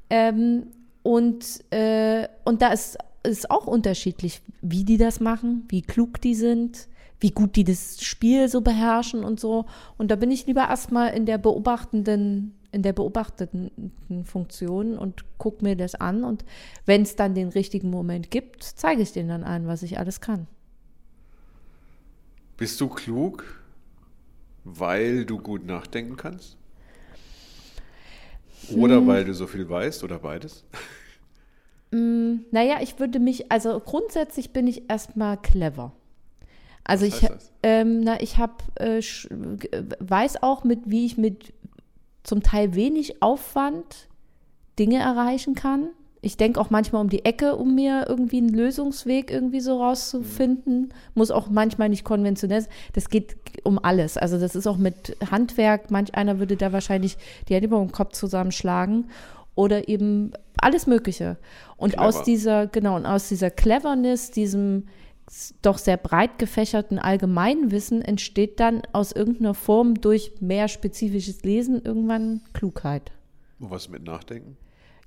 Ähm, 0.10 0.68
und, 1.04 1.46
äh, 1.72 2.28
und 2.44 2.62
da 2.62 2.70
ist, 2.70 2.98
ist 3.24 3.50
auch 3.52 3.68
unterschiedlich, 3.68 4.42
wie 4.62 4.84
die 4.84 4.98
das 4.98 5.20
machen, 5.20 5.66
wie 5.70 5.82
klug 5.82 6.20
die 6.22 6.36
sind, 6.36 6.88
wie 7.20 7.32
gut 7.32 7.56
die 7.56 7.64
das 7.64 8.04
Spiel 8.04 8.50
so 8.50 8.62
beherrschen 8.62 9.24
und 9.24 9.40
so. 9.40 9.66
Und 9.98 10.10
da 10.10 10.16
bin 10.16 10.32
ich 10.32 10.48
lieber 10.48 10.68
erstmal 10.68 11.14
in 11.14 11.26
der 11.26 11.38
beobachtenden, 11.38 12.56
in 12.72 12.84
der 12.84 12.94
beobachtenden 12.94 13.92
Funktion 14.26 14.98
und 14.98 15.26
gucke 15.38 15.64
mir 15.64 15.76
das 15.76 15.96
an. 15.96 16.24
Und 16.24 16.46
wenn 16.86 17.02
es 17.04 17.16
dann 17.16 17.36
den 17.36 17.50
richtigen 17.50 17.90
Moment 17.90 18.32
gibt, 18.32 18.64
zeige 18.64 19.02
ich 19.02 19.12
denen 19.12 19.30
dann 19.30 19.44
ein, 19.44 19.68
was 19.68 19.84
ich 19.84 20.00
alles 20.00 20.22
kann. 20.22 20.48
Bist 22.58 22.80
du 22.80 22.88
klug, 22.88 23.44
weil 24.64 25.26
du 25.26 25.40
gut 25.40 25.66
nachdenken 25.66 26.16
kannst? 26.16 26.58
Hm. 28.68 28.82
Oder 28.82 29.06
weil 29.08 29.26
du 29.26 29.34
so 29.34 29.48
viel 29.48 29.68
weißt 29.68 30.04
oder 30.04 30.20
beides? 30.20 30.64
Naja, 31.94 32.78
ich 32.82 33.00
würde 33.00 33.20
mich, 33.20 33.52
also 33.52 33.78
grundsätzlich 33.82 34.52
bin 34.54 34.66
ich 34.66 34.90
erstmal 34.90 35.36
clever. 35.36 35.92
Also 36.86 37.06
ich, 37.06 37.28
ähm, 37.64 38.00
na, 38.00 38.22
ich 38.22 38.36
g- 38.38 38.42
äh, 38.78 39.02
weiß 40.00 40.42
auch 40.42 40.64
mit, 40.64 40.80
wie 40.86 41.06
ich 41.06 41.18
mit 41.18 41.54
zum 42.24 42.44
Teil 42.44 42.76
wenig 42.76 43.22
Aufwand 43.22 44.08
Dinge 44.78 45.00
erreichen 45.00 45.56
kann. 45.56 45.90
Ich 46.24 46.38
denke 46.38 46.62
auch 46.62 46.70
manchmal 46.70 47.02
um 47.02 47.10
die 47.10 47.26
Ecke, 47.26 47.56
um 47.56 47.74
mir 47.74 48.06
irgendwie 48.08 48.38
einen 48.38 48.50
Lösungsweg 48.50 49.32
irgendwie 49.32 49.60
so 49.60 49.82
rauszufinden. 49.82 50.94
Muss 51.16 51.32
auch 51.32 51.50
manchmal 51.50 51.90
nicht 51.90 52.04
konventionell 52.04 52.62
sein. 52.62 52.72
Das 52.94 53.10
geht 53.10 53.38
um 53.64 53.84
alles. 53.84 54.18
Also 54.18 54.40
das 54.40 54.56
ist 54.56 54.68
auch 54.68 54.78
mit 54.78 55.18
Handwerk. 55.32 55.90
Manch 55.90 56.14
einer 56.14 56.38
würde 56.38 56.58
da 56.58 56.72
wahrscheinlich 56.72 57.18
die 57.50 57.56
Hände 57.56 57.68
über 57.68 57.80
den 57.80 57.92
Kopf 57.92 58.14
zusammenschlagen. 58.14 59.10
Oder 59.56 59.90
eben 59.90 60.32
alles 60.58 60.86
Mögliche. 60.86 61.38
Und 61.76 61.94
Clever. 61.94 62.06
aus 62.06 62.24
dieser, 62.24 62.68
genau, 62.68 62.98
und 62.98 63.08
aus 63.08 63.28
dieser 63.28 63.50
Cleverness, 63.50 64.30
diesem 64.30 64.86
doch 65.62 65.78
sehr 65.78 65.98
breit 65.98 66.40
gefächerten 66.40 67.00
Allgemeinwissen 67.00 68.02
entsteht 68.02 68.60
dann 68.60 68.82
aus 68.92 69.12
irgendeiner 69.12 69.54
Form 69.54 70.02
durch 70.02 70.34
mehr 70.42 70.68
spezifisches 70.68 71.44
Lesen 71.44 71.82
irgendwann 71.82 72.42
Klugheit. 72.54 73.12
Und 73.60 73.72
was 73.72 73.90
mit 73.90 74.04
Nachdenken? 74.04 74.58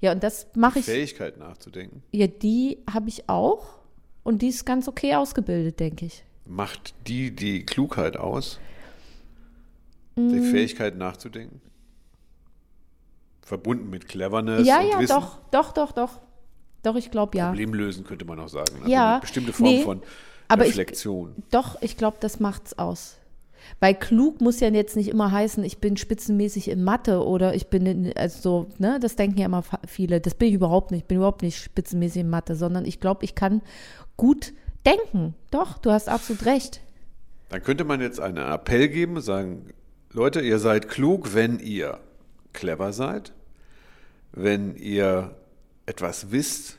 Ja, 0.01 0.13
und 0.13 0.23
das 0.23 0.47
mache 0.55 0.79
ich. 0.79 0.85
Fähigkeit 0.85 1.39
nachzudenken. 1.39 2.03
Ja, 2.13 2.27
die 2.27 2.79
habe 2.91 3.09
ich 3.09 3.29
auch. 3.29 3.81
Und 4.23 4.41
die 4.43 4.49
ist 4.49 4.65
ganz 4.65 4.89
okay 4.89 5.15
ausgebildet, 5.15 5.81
denke 5.81 6.07
ich. 6.07 6.25
Macht 6.47 6.95
die 7.07 7.35
die 7.35 7.65
Klugheit 7.65 8.17
aus? 8.17 8.59
Mm. 10.17 10.29
Die 10.31 10.41
Fähigkeit 10.41 10.97
nachzudenken? 10.97 11.61
Verbunden 13.43 13.91
mit 13.91 14.09
Cleverness 14.09 14.67
ja, 14.67 14.81
ja, 14.81 14.99
Wissen? 15.01 15.15
doch, 15.15 15.39
doch, 15.51 15.73
doch, 15.73 15.93
doch. 15.93 16.21
Doch, 16.85 16.95
ich 16.97 17.11
glaube 17.11 17.37
ja. 17.37 17.49
Problem 17.49 17.75
lösen 17.75 18.05
könnte 18.05 18.25
man 18.25 18.39
auch 18.39 18.49
sagen. 18.49 18.77
Also 18.77 18.89
Ja, 18.91 19.13
eine 19.13 19.21
bestimmte 19.21 19.53
Form 19.53 19.69
nee, 19.69 19.83
von 19.83 20.03
aber 20.49 20.63
ich- 20.65 20.71
Reflexion. 20.71 21.35
Doch, 21.51 21.81
ich 21.83 21.97
glaube, 21.97 22.19
das 22.21 22.39
macht's 22.41 22.79
aus. 22.79 23.17
Weil 23.81 23.95
klug 23.95 24.43
muss 24.43 24.61
ja 24.61 24.69
jetzt 24.69 24.95
nicht 24.95 25.09
immer 25.09 25.33
heißen, 25.33 25.65
ich 25.65 25.79
bin 25.79 25.97
spitzenmäßig 25.97 26.69
in 26.69 26.85
Mathe 26.85 27.25
oder 27.25 27.55
ich 27.55 27.69
bin 27.69 27.87
in, 27.87 28.13
also 28.17 28.41
so, 28.41 28.67
ne, 28.79 28.99
das 29.01 29.17
denken 29.17 29.39
ja 29.39 29.47
immer 29.47 29.65
viele. 29.87 30.21
Das 30.21 30.35
bin 30.35 30.49
ich 30.49 30.55
überhaupt 30.55 30.91
nicht. 30.91 31.03
Ich 31.03 31.07
bin 31.09 31.17
überhaupt 31.17 31.41
nicht 31.43 31.57
spitzenmäßig 31.59 32.21
in 32.21 32.31
Mathe, 32.31 32.57
sondern 32.57 32.85
ich 32.85 33.01
glaube, 33.01 33.25
ich 33.25 33.35
kann 33.35 33.63
gut 34.19 34.53
denken. 34.85 35.35
Doch, 35.51 35.79
du 35.79 35.91
hast 35.93 36.11
absolut 36.11 36.45
recht. 36.45 36.83
Dann 37.49 37.63
könnte 37.63 37.85
man 37.85 38.03
jetzt 38.03 38.21
einen 38.21 38.37
Appell 38.37 38.89
geben 38.89 39.17
und 39.17 39.23
sagen, 39.23 39.71
Leute, 40.13 40.43
ihr 40.43 40.59
seid 40.59 40.91
klug, 40.91 41.33
wenn 41.35 41.59
ihr 41.59 41.99
clever 42.53 42.93
seid, 42.93 43.33
wenn 44.33 44.77
ihr 44.77 45.35
etwas 45.87 46.31
wisst 46.31 46.79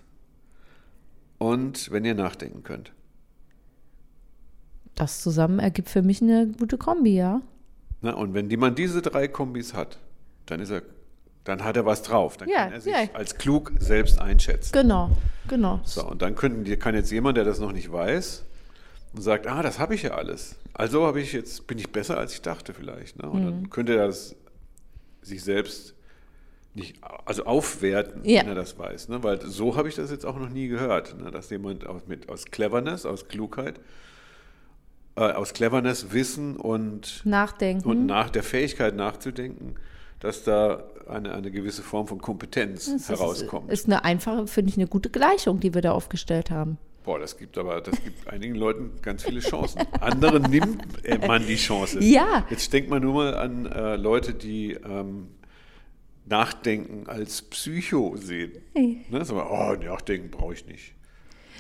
und 1.38 1.92
wenn 1.92 2.06
ihr 2.06 2.16
nachdenken 2.16 2.64
könnt. 2.64 2.92
Das 4.96 5.22
zusammen 5.22 5.60
ergibt 5.60 5.90
für 5.90 6.02
mich 6.02 6.22
eine 6.22 6.48
gute 6.48 6.78
Kombi, 6.78 7.16
ja. 7.18 7.42
Na, 8.02 8.14
und 8.14 8.34
wenn 8.34 8.50
jemand 8.50 8.80
diese 8.80 9.02
drei 9.02 9.28
Kombis 9.28 9.74
hat, 9.74 9.98
dann 10.46 10.60
ist 10.62 10.70
er, 10.70 10.84
dann 11.44 11.64
hat 11.64 11.76
er 11.76 11.86
was 11.86 12.02
drauf. 12.02 12.38
Dann 12.38 12.48
Ja, 12.48 12.64
kann 12.66 12.74
er 12.74 12.82
sich 12.82 12.94
ja. 12.94 13.10
als 13.14 13.38
klug 13.38 13.74
selbst 13.80 14.20
einschätzen. 14.22 14.72
Genau, 14.72 15.10
genau. 15.48 15.82
So, 15.84 16.08
und 16.08 16.22
dann 16.22 16.36
könnten, 16.36 16.80
kann 16.80 16.96
jetzt 16.96 17.12
jemand, 17.12 17.38
der 17.38 17.44
das 17.44 17.60
noch 17.60 17.72
nicht 17.74 17.92
weiß, 17.92 18.46
und 19.14 19.22
sagt, 19.22 19.48
ah, 19.48 19.62
das 19.62 19.80
habe 19.80 19.96
ich 19.96 20.04
ja 20.04 20.12
alles. 20.12 20.56
Also 20.74 21.06
habe 21.06 21.22
ich 21.22 21.32
jetzt, 21.34 21.68
bin 21.68 21.78
ich 21.78 21.92
besser, 21.92 22.18
als 22.18 22.34
ich 22.34 22.42
dachte 22.42 22.74
vielleicht. 22.74 23.22
Ne? 23.22 23.30
Und 23.30 23.42
Mhm. 23.42 23.46
dann 23.46 23.70
könnte 23.70 23.96
er 23.98 24.08
das 24.08 24.36
sich 25.22 25.44
selbst 25.44 25.95
nicht, 26.76 26.98
also 27.26 27.46
aufwerten, 27.46 28.22
Ja. 28.26 28.42
wenn 28.42 28.50
er 28.50 28.56
das 28.56 28.78
weiß. 28.78 29.08
Ne? 29.10 29.24
Weil 29.24 29.42
so 29.42 29.76
habe 29.78 29.88
ich 29.90 29.96
das 29.96 30.12
jetzt 30.12 30.26
auch 30.26 30.38
noch 30.38 30.50
nie 30.50 30.68
gehört, 30.68 31.18
ne? 31.20 31.32
dass 31.32 31.50
jemand 31.50 31.88
aus, 31.88 32.04
mit, 32.08 32.30
aus 32.30 32.46
Cleverness, 32.46 33.06
aus 33.06 33.28
Klugheit, 33.28 33.80
äh, 35.16 35.22
aus 35.32 35.54
Cleverness, 35.54 36.12
Wissen 36.12 36.58
und, 36.58 37.22
Nachdenken. 37.26 37.88
und 37.90 38.06
nach 38.06 38.30
der 38.30 38.44
Fähigkeit 38.44 38.96
nachzudenken, 38.96 39.76
dass 40.20 40.44
da 40.44 40.84
eine, 41.08 41.34
eine 41.34 41.52
gewisse 41.52 41.82
Form 41.84 42.08
von 42.08 42.20
Kompetenz 42.20 42.86
Das 42.86 42.96
ist- 42.96 43.10
herauskommt. 43.10 43.72
Ist 43.72 43.86
eine 43.86 44.04
einfache, 44.04 44.48
finde 44.48 44.70
ich, 44.72 44.78
eine 44.78 44.88
gute 44.88 45.10
Gleichung, 45.10 45.60
die 45.60 45.74
wir 45.74 45.82
da 45.82 45.92
aufgestellt 45.94 46.52
haben. 46.52 46.78
Boah, 47.04 47.20
das 47.20 47.38
gibt 47.38 47.58
aber, 47.58 47.82
das 47.82 48.04
gibt 48.04 48.28
einigen 48.32 48.56
Leuten 48.56 48.92
ganz 49.04 49.24
viele 49.24 49.40
Chancen. 49.40 49.82
Anderen 50.02 50.42
nimmt 50.50 50.84
äh, 51.06 51.20
man 51.26 51.46
die 51.46 51.56
Chance. 51.56 52.00
Ja. 52.04 52.46
Jetzt 52.50 52.74
denkt 52.74 52.90
man 52.90 53.02
nur 53.04 53.14
mal 53.14 53.36
an 53.36 53.68
äh, 53.68 53.96
Leute, 53.96 54.34
die 54.34 54.72
ähm, 54.74 55.28
Nachdenken 56.28 57.08
als 57.08 57.42
Psycho 57.44 58.16
sehen. 58.18 58.54
Ne? 58.74 59.24
So, 59.26 59.36
oh, 59.42 59.76
Nachdenken 59.76 60.32
brauche 60.32 60.54
ich 60.54 60.66
nicht. 60.66 60.94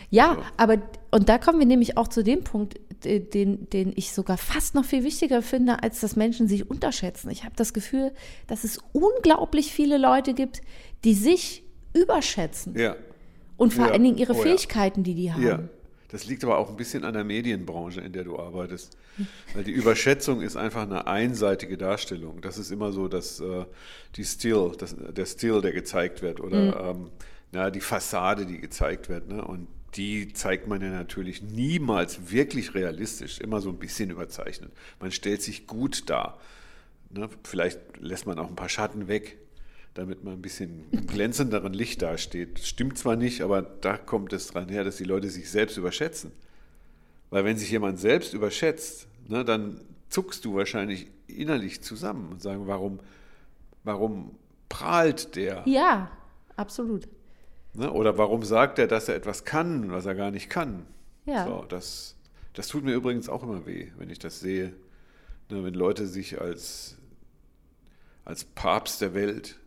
Ja, 0.09 0.37
aber 0.57 0.77
und 1.11 1.29
da 1.29 1.37
kommen 1.37 1.59
wir 1.59 1.65
nämlich 1.65 1.97
auch 1.97 2.07
zu 2.07 2.23
dem 2.23 2.43
Punkt, 2.43 2.79
den, 3.03 3.69
den 3.69 3.93
ich 3.95 4.11
sogar 4.13 4.37
fast 4.37 4.73
noch 4.75 4.85
viel 4.85 5.03
wichtiger 5.03 5.41
finde, 5.41 5.83
als 5.83 5.99
dass 5.99 6.15
Menschen 6.15 6.47
sich 6.47 6.69
unterschätzen. 6.69 7.29
Ich 7.29 7.43
habe 7.43 7.55
das 7.55 7.73
Gefühl, 7.73 8.11
dass 8.47 8.63
es 8.63 8.79
unglaublich 8.93 9.71
viele 9.71 9.97
Leute 9.97 10.33
gibt, 10.33 10.61
die 11.03 11.13
sich 11.13 11.63
überschätzen 11.93 12.75
Ja. 12.77 12.95
und 13.57 13.73
vor 13.73 13.85
Ja. 13.87 13.91
allen 13.93 14.03
Dingen 14.03 14.17
ihre 14.17 14.33
Oh 14.33 14.37
ja. 14.37 14.41
Fähigkeiten, 14.43 15.03
die 15.03 15.15
die 15.15 15.31
haben. 15.33 15.69
Das 16.09 16.25
liegt 16.25 16.43
aber 16.43 16.57
auch 16.57 16.69
ein 16.69 16.77
bisschen 16.77 17.03
an 17.03 17.13
der 17.13 17.23
Medienbranche, 17.23 18.01
in 18.01 18.13
der 18.13 18.23
du 18.23 18.37
arbeitest. 18.37 18.97
Weil 19.53 19.63
die 19.63 19.71
Überschätzung 19.71 20.41
ist 20.41 20.55
einfach 20.55 20.83
eine 20.83 21.07
einseitige 21.07 21.77
Darstellung. 21.77 22.41
Das 22.41 22.57
ist 22.57 22.71
immer 22.71 22.91
so, 22.91 23.07
dass 23.07 23.39
äh, 23.39 23.65
die 24.15 24.23
Still, 24.23 24.73
das, 24.77 24.95
der 24.97 25.25
Still, 25.25 25.61
der 25.61 25.71
gezeigt 25.71 26.21
wird, 26.21 26.39
oder 26.39 26.91
ähm, 26.91 27.09
na, 27.51 27.71
die 27.71 27.81
Fassade, 27.81 28.45
die 28.45 28.59
gezeigt 28.59 29.09
wird. 29.09 29.29
Ne? 29.29 29.43
Und 29.43 29.67
die 29.95 30.33
zeigt 30.33 30.67
man 30.67 30.81
ja 30.81 30.89
natürlich 30.89 31.41
niemals 31.41 32.31
wirklich 32.31 32.73
realistisch, 32.73 33.39
immer 33.39 33.61
so 33.61 33.69
ein 33.69 33.77
bisschen 33.77 34.09
überzeichnet. 34.09 34.71
Man 34.99 35.11
stellt 35.11 35.41
sich 35.41 35.67
gut 35.67 36.09
dar. 36.09 36.39
Ne? 37.09 37.29
Vielleicht 37.43 37.79
lässt 37.99 38.25
man 38.25 38.37
auch 38.39 38.49
ein 38.49 38.55
paar 38.55 38.69
Schatten 38.69 39.07
weg, 39.07 39.37
damit 39.95 40.25
man 40.25 40.33
ein 40.33 40.41
bisschen 40.41 40.85
im 40.91 41.07
glänzenderen 41.07 41.73
Licht 41.73 42.01
dasteht. 42.01 42.59
Stimmt 42.59 42.97
zwar 42.97 43.15
nicht, 43.15 43.41
aber 43.41 43.61
da 43.61 43.97
kommt 43.97 44.33
es 44.33 44.47
dran 44.47 44.69
her, 44.69 44.83
dass 44.83 44.97
die 44.97 45.05
Leute 45.05 45.29
sich 45.29 45.49
selbst 45.49 45.77
überschätzen. 45.77 46.31
Weil 47.29 47.45
wenn 47.45 47.57
sich 47.57 47.71
jemand 47.71 47.99
selbst 47.99 48.33
überschätzt, 48.33 49.07
ne, 49.27 49.43
dann 49.45 49.79
zuckst 50.09 50.43
du 50.43 50.53
wahrscheinlich 50.53 51.07
innerlich 51.27 51.81
zusammen 51.81 52.29
und 52.33 52.41
sagen, 52.41 52.67
warum, 52.67 52.99
warum 53.85 54.37
prahlt 54.67 55.37
der? 55.37 55.63
Ja, 55.65 56.11
absolut. 56.57 57.07
Ne? 57.73 57.89
Oder 57.89 58.17
warum 58.17 58.43
sagt 58.43 58.79
er, 58.79 58.87
dass 58.87 59.07
er 59.07 59.15
etwas 59.15 59.45
kann, 59.45 59.91
was 59.91 60.05
er 60.05 60.15
gar 60.15 60.29
nicht 60.29 60.49
kann? 60.49 60.85
Ja. 61.25 61.45
So, 61.45 61.65
das, 61.69 62.17
das 62.53 62.67
tut 62.67 62.83
mir 62.83 62.93
übrigens 62.93 63.29
auch 63.29 63.43
immer 63.43 63.65
weh, 63.65 63.91
wenn 63.97 64.09
ich 64.09 64.19
das 64.19 64.41
sehe. 64.41 64.73
Ne, 65.49 65.63
wenn 65.63 65.73
Leute 65.73 66.05
sich 66.05 66.41
als, 66.41 66.97
als 68.25 68.43
Papst 68.43 68.99
der 68.99 69.13
Welt 69.13 69.57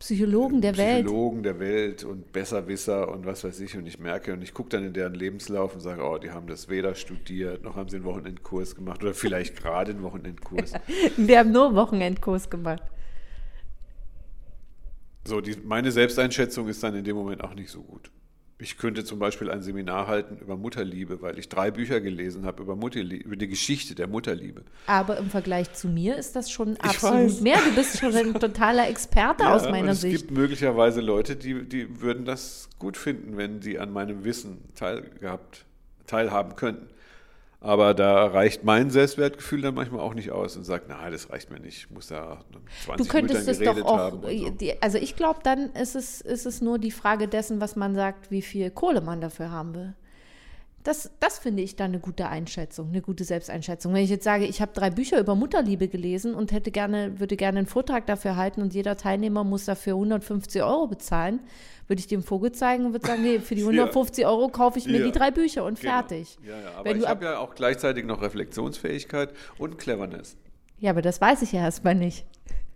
Psychologen 0.00 0.62
der 0.62 0.78
Welt. 0.78 1.04
Psychologen 1.04 1.42
der 1.42 1.60
Welt 1.60 2.04
und 2.04 2.32
Besserwisser 2.32 3.12
und 3.12 3.26
was 3.26 3.44
weiß 3.44 3.60
ich. 3.60 3.76
Und 3.76 3.86
ich 3.86 3.98
merke 3.98 4.32
und 4.32 4.40
ich 4.42 4.54
gucke 4.54 4.70
dann 4.70 4.82
in 4.82 4.94
deren 4.94 5.12
Lebenslauf 5.12 5.74
und 5.74 5.80
sage, 5.80 6.02
oh, 6.02 6.16
die 6.16 6.30
haben 6.30 6.46
das 6.46 6.70
weder 6.70 6.94
studiert, 6.94 7.62
noch 7.62 7.76
haben 7.76 7.90
sie 7.90 7.96
einen 7.96 8.06
Wochenendkurs 8.06 8.74
gemacht 8.74 9.02
oder 9.02 9.12
vielleicht 9.12 9.56
gerade 9.56 9.90
einen 9.90 10.02
Wochenendkurs. 10.02 10.72
Wir 11.18 11.38
haben 11.38 11.52
nur 11.52 11.66
einen 11.66 11.76
Wochenendkurs 11.76 12.48
gemacht. 12.48 12.82
So, 15.26 15.42
die, 15.42 15.54
meine 15.62 15.92
Selbsteinschätzung 15.92 16.66
ist 16.68 16.82
dann 16.82 16.94
in 16.94 17.04
dem 17.04 17.14
Moment 17.14 17.44
auch 17.44 17.54
nicht 17.54 17.68
so 17.68 17.82
gut. 17.82 18.10
Ich 18.60 18.76
könnte 18.76 19.04
zum 19.04 19.18
Beispiel 19.18 19.50
ein 19.50 19.62
Seminar 19.62 20.06
halten 20.06 20.36
über 20.38 20.56
Mutterliebe, 20.56 21.22
weil 21.22 21.38
ich 21.38 21.48
drei 21.48 21.70
Bücher 21.70 22.00
gelesen 22.00 22.44
habe 22.44 22.62
über, 22.62 22.76
Mutterliebe, 22.76 23.24
über 23.24 23.36
die 23.36 23.48
Geschichte 23.48 23.94
der 23.94 24.06
Mutterliebe. 24.06 24.62
Aber 24.86 25.16
im 25.16 25.30
Vergleich 25.30 25.72
zu 25.72 25.88
mir 25.88 26.16
ist 26.16 26.36
das 26.36 26.50
schon 26.50 26.76
absolut 26.76 27.24
weiß. 27.24 27.40
mehr. 27.40 27.58
Du 27.64 27.74
bist 27.74 27.98
schon 27.98 28.14
ein 28.14 28.34
totaler 28.34 28.88
Experte 28.88 29.44
ja, 29.44 29.54
aus 29.54 29.68
meiner 29.68 29.92
es 29.92 30.02
Sicht. 30.02 30.14
Es 30.14 30.20
gibt 30.22 30.32
möglicherweise 30.32 31.00
Leute, 31.00 31.36
die, 31.36 31.64
die 31.64 32.02
würden 32.02 32.26
das 32.26 32.68
gut 32.78 32.98
finden, 32.98 33.38
wenn 33.38 33.62
sie 33.62 33.78
an 33.78 33.92
meinem 33.92 34.24
Wissen 34.24 34.58
teilgehabt, 34.74 35.64
teilhaben 36.06 36.54
könnten. 36.54 36.86
Aber 37.62 37.92
da 37.92 38.26
reicht 38.26 38.64
mein 38.64 38.88
Selbstwertgefühl 38.90 39.60
dann 39.60 39.74
manchmal 39.74 40.00
auch 40.00 40.14
nicht 40.14 40.30
aus 40.30 40.56
und 40.56 40.64
sagt, 40.64 40.86
na, 40.88 41.10
das 41.10 41.28
reicht 41.28 41.50
mir 41.50 41.60
nicht, 41.60 41.76
ich 41.76 41.90
muss 41.90 42.06
da 42.06 42.42
20 42.84 43.06
Du 43.06 43.12
könntest 43.12 43.48
es 43.48 43.58
doch 43.58 43.82
auch, 43.82 43.98
haben. 43.98 44.22
So. 44.22 44.72
also 44.80 44.96
ich 44.96 45.14
glaube, 45.14 45.40
dann 45.42 45.70
ist 45.72 45.94
es, 45.94 46.22
ist 46.22 46.46
es 46.46 46.62
nur 46.62 46.78
die 46.78 46.90
Frage 46.90 47.28
dessen, 47.28 47.60
was 47.60 47.76
man 47.76 47.94
sagt, 47.94 48.30
wie 48.30 48.40
viel 48.40 48.70
Kohle 48.70 49.02
man 49.02 49.20
dafür 49.20 49.50
haben 49.50 49.74
will. 49.74 49.94
Das, 50.82 51.10
das 51.20 51.38
finde 51.38 51.62
ich 51.62 51.76
dann 51.76 51.90
eine 51.90 52.00
gute 52.00 52.28
Einschätzung, 52.28 52.88
eine 52.88 53.02
gute 53.02 53.24
Selbsteinschätzung. 53.24 53.92
Wenn 53.92 54.02
ich 54.02 54.08
jetzt 54.08 54.24
sage, 54.24 54.46
ich 54.46 54.62
habe 54.62 54.72
drei 54.72 54.88
Bücher 54.88 55.20
über 55.20 55.34
Mutterliebe 55.34 55.88
gelesen 55.88 56.34
und 56.34 56.52
hätte 56.52 56.70
gerne, 56.70 57.20
würde 57.20 57.36
gerne 57.36 57.58
einen 57.58 57.66
Vortrag 57.66 58.06
dafür 58.06 58.36
halten 58.36 58.62
und 58.62 58.72
jeder 58.72 58.96
Teilnehmer 58.96 59.44
muss 59.44 59.66
dafür 59.66 59.94
150 59.94 60.62
Euro 60.62 60.86
bezahlen, 60.86 61.40
würde 61.86 62.00
ich 62.00 62.06
dem 62.06 62.22
Vogel 62.22 62.52
zeigen 62.52 62.86
und 62.86 62.92
würde 62.92 63.06
sagen, 63.06 63.22
nee, 63.22 63.40
für 63.40 63.54
die 63.54 63.62
150 63.64 64.24
Euro 64.24 64.48
kaufe 64.48 64.78
ich 64.78 64.86
mir 64.86 65.00
ja. 65.00 65.06
die 65.06 65.12
drei 65.12 65.30
Bücher 65.30 65.66
und 65.66 65.78
genau. 65.78 65.92
fertig. 65.92 66.38
Ja, 66.42 66.58
ja, 66.58 66.70
aber 66.76 66.88
Wenn 66.88 67.00
ich 67.00 67.06
habe 67.06 67.26
ja 67.26 67.38
auch 67.38 67.54
gleichzeitig 67.54 68.06
noch 68.06 68.22
Reflexionsfähigkeit 68.22 69.34
und 69.58 69.76
Cleverness. 69.76 70.38
Ja, 70.78 70.90
aber 70.90 71.02
das 71.02 71.20
weiß 71.20 71.42
ich 71.42 71.52
ja 71.52 71.60
erstmal 71.60 71.94
nicht. 71.94 72.24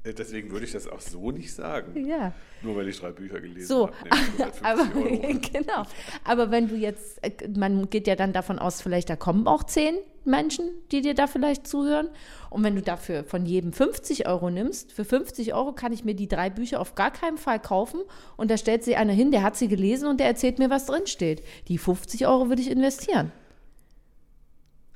Deswegen 0.04 0.50
würde 0.50 0.66
ich 0.66 0.72
das 0.72 0.86
auch 0.86 1.00
so 1.00 1.30
nicht 1.30 1.54
sagen. 1.54 2.06
Ja. 2.06 2.34
Nur 2.60 2.76
weil 2.76 2.88
ich 2.88 3.00
drei 3.00 3.10
Bücher 3.10 3.40
gelesen 3.40 3.66
so, 3.66 3.88
habe. 3.88 4.52
aber, 4.62 4.84
genau. 5.52 5.82
Aber 6.24 6.50
wenn 6.50 6.68
du 6.68 6.76
jetzt, 6.76 7.24
äh, 7.24 7.48
man 7.56 7.88
geht 7.88 8.06
ja 8.06 8.14
dann 8.14 8.34
davon 8.34 8.58
aus, 8.58 8.82
vielleicht 8.82 9.08
da 9.08 9.16
kommen 9.16 9.46
auch 9.46 9.64
zehn 9.64 9.96
Menschen, 10.26 10.70
die 10.92 11.00
dir 11.00 11.14
da 11.14 11.26
vielleicht 11.26 11.66
zuhören. 11.66 12.10
Und 12.50 12.62
wenn 12.64 12.74
du 12.74 12.82
dafür 12.82 13.24
von 13.24 13.46
jedem 13.46 13.72
50 13.72 14.28
Euro 14.28 14.50
nimmst, 14.50 14.92
für 14.92 15.06
50 15.06 15.54
Euro 15.54 15.72
kann 15.72 15.92
ich 15.92 16.04
mir 16.04 16.14
die 16.14 16.28
drei 16.28 16.50
Bücher 16.50 16.80
auf 16.80 16.94
gar 16.94 17.10
keinen 17.10 17.38
Fall 17.38 17.58
kaufen. 17.58 18.00
Und 18.36 18.50
da 18.50 18.58
stellt 18.58 18.84
sie 18.84 18.96
einer 18.96 19.14
hin, 19.14 19.30
der 19.30 19.42
hat 19.42 19.56
sie 19.56 19.68
gelesen 19.68 20.06
und 20.06 20.20
der 20.20 20.26
erzählt 20.26 20.58
mir, 20.58 20.68
was 20.68 20.84
drin 20.84 21.06
steht. 21.06 21.42
Die 21.68 21.78
50 21.78 22.26
Euro 22.26 22.50
würde 22.50 22.60
ich 22.60 22.70
investieren. 22.70 23.32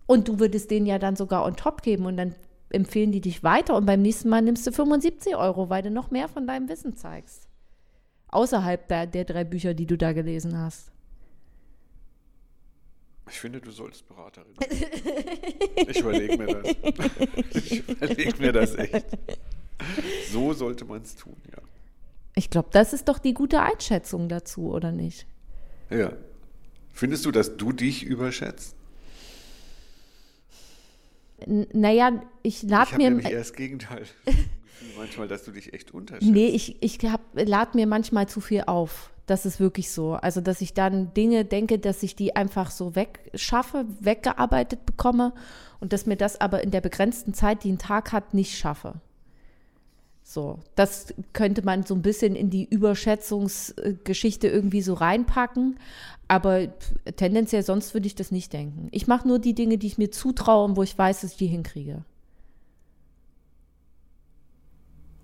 Und 0.07 0.29
du 0.29 0.39
würdest 0.39 0.71
denen 0.71 0.87
ja 0.87 0.99
dann 0.99 1.17
sogar 1.17 1.47
on 1.47 1.57
top 1.57 1.83
geben 1.83 2.05
und 2.07 2.19
dann 2.19 2.35
empfehlen 2.71 3.13
die 3.13 3.21
dich 3.21 3.43
weiter 3.43 3.77
und 3.77 3.87
beim 3.87 4.03
nächsten 4.03 4.29
Mal 4.29 4.43
nimmst 4.43 4.67
du 4.67 4.73
75 4.73 5.37
Euro, 5.37 5.71
weil 5.71 5.83
du 5.83 5.91
noch 5.91 6.11
mehr 6.11 6.29
von 6.29 6.47
deinem 6.47 6.69
Wissen 6.69 6.97
zeigst. 6.97 7.49
Außerhalb 8.29 8.87
der, 8.89 9.07
der 9.07 9.25
drei 9.25 9.45
Bücher, 9.45 9.75
die 9.75 9.87
du 9.87 9.97
da 9.97 10.13
gelesen 10.13 10.59
hast. 10.59 10.93
Ich 13.31 13.41
finde, 13.41 13.61
du 13.61 13.71
solltest 13.71 14.09
Beraterin. 14.09 14.55
ich 15.89 16.01
überlege 16.01 16.37
mir 16.39 16.47
das. 16.47 16.77
Ich 17.55 17.89
überlege 17.89 18.43
mir 18.43 18.53
das 18.53 18.75
echt. 18.75 19.07
So 20.31 20.53
sollte 20.55 20.85
man 20.85 21.03
es 21.03 21.15
tun, 21.17 21.37
ja. 21.51 21.63
Ich 22.35 22.51
glaube, 22.51 22.69
das 22.73 22.93
ist 22.93 23.09
doch 23.09 23.19
die 23.19 23.35
gute 23.35 23.61
Einschätzung 23.61 24.29
dazu, 24.29 24.71
oder 24.73 24.93
nicht? 24.93 25.27
Ja. 25.91 26.13
Findest 26.93 27.27
du, 27.27 27.31
dass 27.31 27.57
du 27.57 27.73
dich 27.73 28.05
überschätzt? 28.05 28.78
Naja, 31.47 32.23
ich 32.43 32.63
lade 32.63 32.97
mir. 32.97 33.09
Ich 33.19 33.25
habe 33.25 33.33
eher 33.33 33.39
das 33.39 33.53
Gegenteil. 33.53 34.05
manchmal, 34.99 35.29
dass 35.29 35.45
du 35.45 35.53
dich 35.53 35.73
echt 35.73 35.93
unterschätzt. 35.93 36.31
Nee, 36.31 36.49
ich, 36.49 36.83
ich 36.83 36.99
lade 37.33 37.71
mir 37.75 37.87
manchmal 37.87 38.29
zu 38.29 38.41
viel 38.41 38.65
auf. 38.67 39.11
Das 39.27 39.45
ist 39.45 39.61
wirklich 39.61 39.91
so. 39.91 40.15
Also, 40.15 40.41
dass 40.41 40.61
ich 40.61 40.75
dann 40.75 41.13
Dinge 41.15 41.45
denke, 41.45 41.79
dass 41.79 42.03
ich 42.03 42.17
die 42.17 42.35
einfach 42.35 42.71
so 42.71 42.95
wegschaffe, 42.95 43.85
weggearbeitet 44.01 44.87
bekomme 44.87 45.35
und 45.81 45.93
dass 45.93 46.07
mir 46.07 46.17
das 46.17 46.41
aber 46.41 46.63
in 46.63 46.71
der 46.71 46.81
begrenzten 46.81 47.35
Zeit, 47.35 47.65
die 47.65 47.73
ein 47.73 47.79
Tag 47.79 48.13
hat, 48.13 48.35
nicht 48.35 48.57
schaffe. 48.57 48.95
So, 50.31 50.59
das 50.75 51.15
könnte 51.33 51.63
man 51.63 51.85
so 51.85 51.95
ein 51.95 52.03
bisschen 52.03 52.37
in 52.37 52.51
die 52.51 52.69
Überschätzungsgeschichte 52.69 54.47
irgendwie 54.47 54.83
so 54.83 54.93
reinpacken. 54.93 55.79
Aber 56.29 56.69
tendenziell 57.17 57.63
sonst 57.63 57.95
würde 57.95 58.09
ich 58.09 58.15
das 58.15 58.31
nicht 58.31 58.53
denken. 58.53 58.89
Ich 58.91 59.07
mache 59.07 59.27
nur 59.27 59.39
die 59.39 59.55
Dinge, 59.55 59.79
die 59.79 59.87
ich 59.87 59.97
mir 59.97 60.11
zutraue 60.11 60.67
und 60.67 60.77
wo 60.77 60.83
ich 60.83 60.99
weiß, 60.99 61.23
dass 61.23 61.33
ich 61.33 61.39
die 61.39 61.47
hinkriege. 61.47 62.05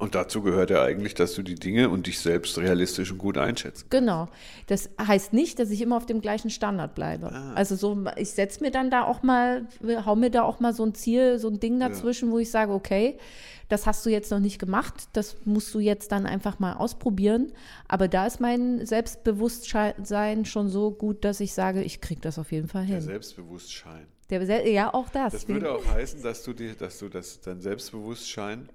Und 0.05 0.15
dazu 0.15 0.43
gehört 0.43 0.69
ja 0.69 0.83
eigentlich, 0.83 1.15
dass 1.15 1.33
du 1.33 1.43
die 1.43 1.55
Dinge 1.55 1.89
und 1.89 2.07
dich 2.07 2.21
selbst 2.21 2.59
realistisch 2.59 3.11
und 3.11 3.17
gut 3.17 3.39
einschätzt. 3.39 3.91
Genau. 3.91 4.29
Das 4.67 4.91
heißt 5.01 5.33
nicht, 5.33 5.59
dass 5.59 5.71
ich 5.71 5.81
immer 5.81 5.97
auf 5.97 6.05
dem 6.05 6.21
gleichen 6.21 6.51
Standard 6.51 6.95
bleibe. 6.95 7.33
Ah. 7.33 7.55
Also 7.55 7.75
so, 7.75 8.05
ich 8.17 8.29
setze 8.33 8.63
mir 8.63 8.71
dann 8.71 8.91
da 8.91 9.05
auch 9.05 9.23
mal, 9.23 9.67
hau 10.05 10.15
mir 10.15 10.29
da 10.29 10.43
auch 10.43 10.61
mal 10.61 10.75
so 10.75 10.85
ein 10.85 10.95
Ziel, 10.95 11.39
so 11.39 11.49
ein 11.49 11.59
Ding 11.59 11.81
dazwischen, 11.81 12.29
ja. 12.29 12.35
wo 12.35 12.39
ich 12.39 12.51
sage, 12.51 12.73
okay, 12.73 13.17
das 13.71 13.87
hast 13.87 14.05
du 14.05 14.11
jetzt 14.11 14.31
noch 14.31 14.41
nicht 14.41 14.59
gemacht, 14.59 15.09
das 15.15 15.39
musst 15.47 15.75
du 15.75 15.79
jetzt 15.79 16.13
dann 16.13 16.27
einfach 16.27 16.59
mal 16.59 16.75
ausprobieren. 16.75 17.55
Aber 17.89 18.07
da 18.07 18.27
ist 18.27 18.43
mein 18.43 18.85
Selbstbewusstsein 18.85 20.45
schon 20.45 20.69
so 20.69 20.91
gut, 20.91 21.25
dass 21.25 21.41
ich 21.41 21.55
sage, 21.55 21.83
ich 21.83 22.03
kriege 22.03 22.21
das 22.21 22.39
auf 22.39 22.53
jeden 22.53 22.69
Fall 22.69 22.83
hin. 22.83 22.97
Der 22.97 23.01
Selbstbewusstsein. 23.01 24.07
Der, 24.29 24.69
ja, 24.71 24.93
auch 24.93 25.09
das. 25.09 25.33
Das 25.33 25.49
würde 25.49 25.73
auch 25.73 25.87
heißen, 25.87 26.23
dass 26.23 26.43
du, 26.43 26.53
die, 26.53 26.77
dass 26.77 26.99
du 26.99 27.09
das, 27.09 27.41
dein 27.41 27.63
Selbstbewusstsein 27.63 28.69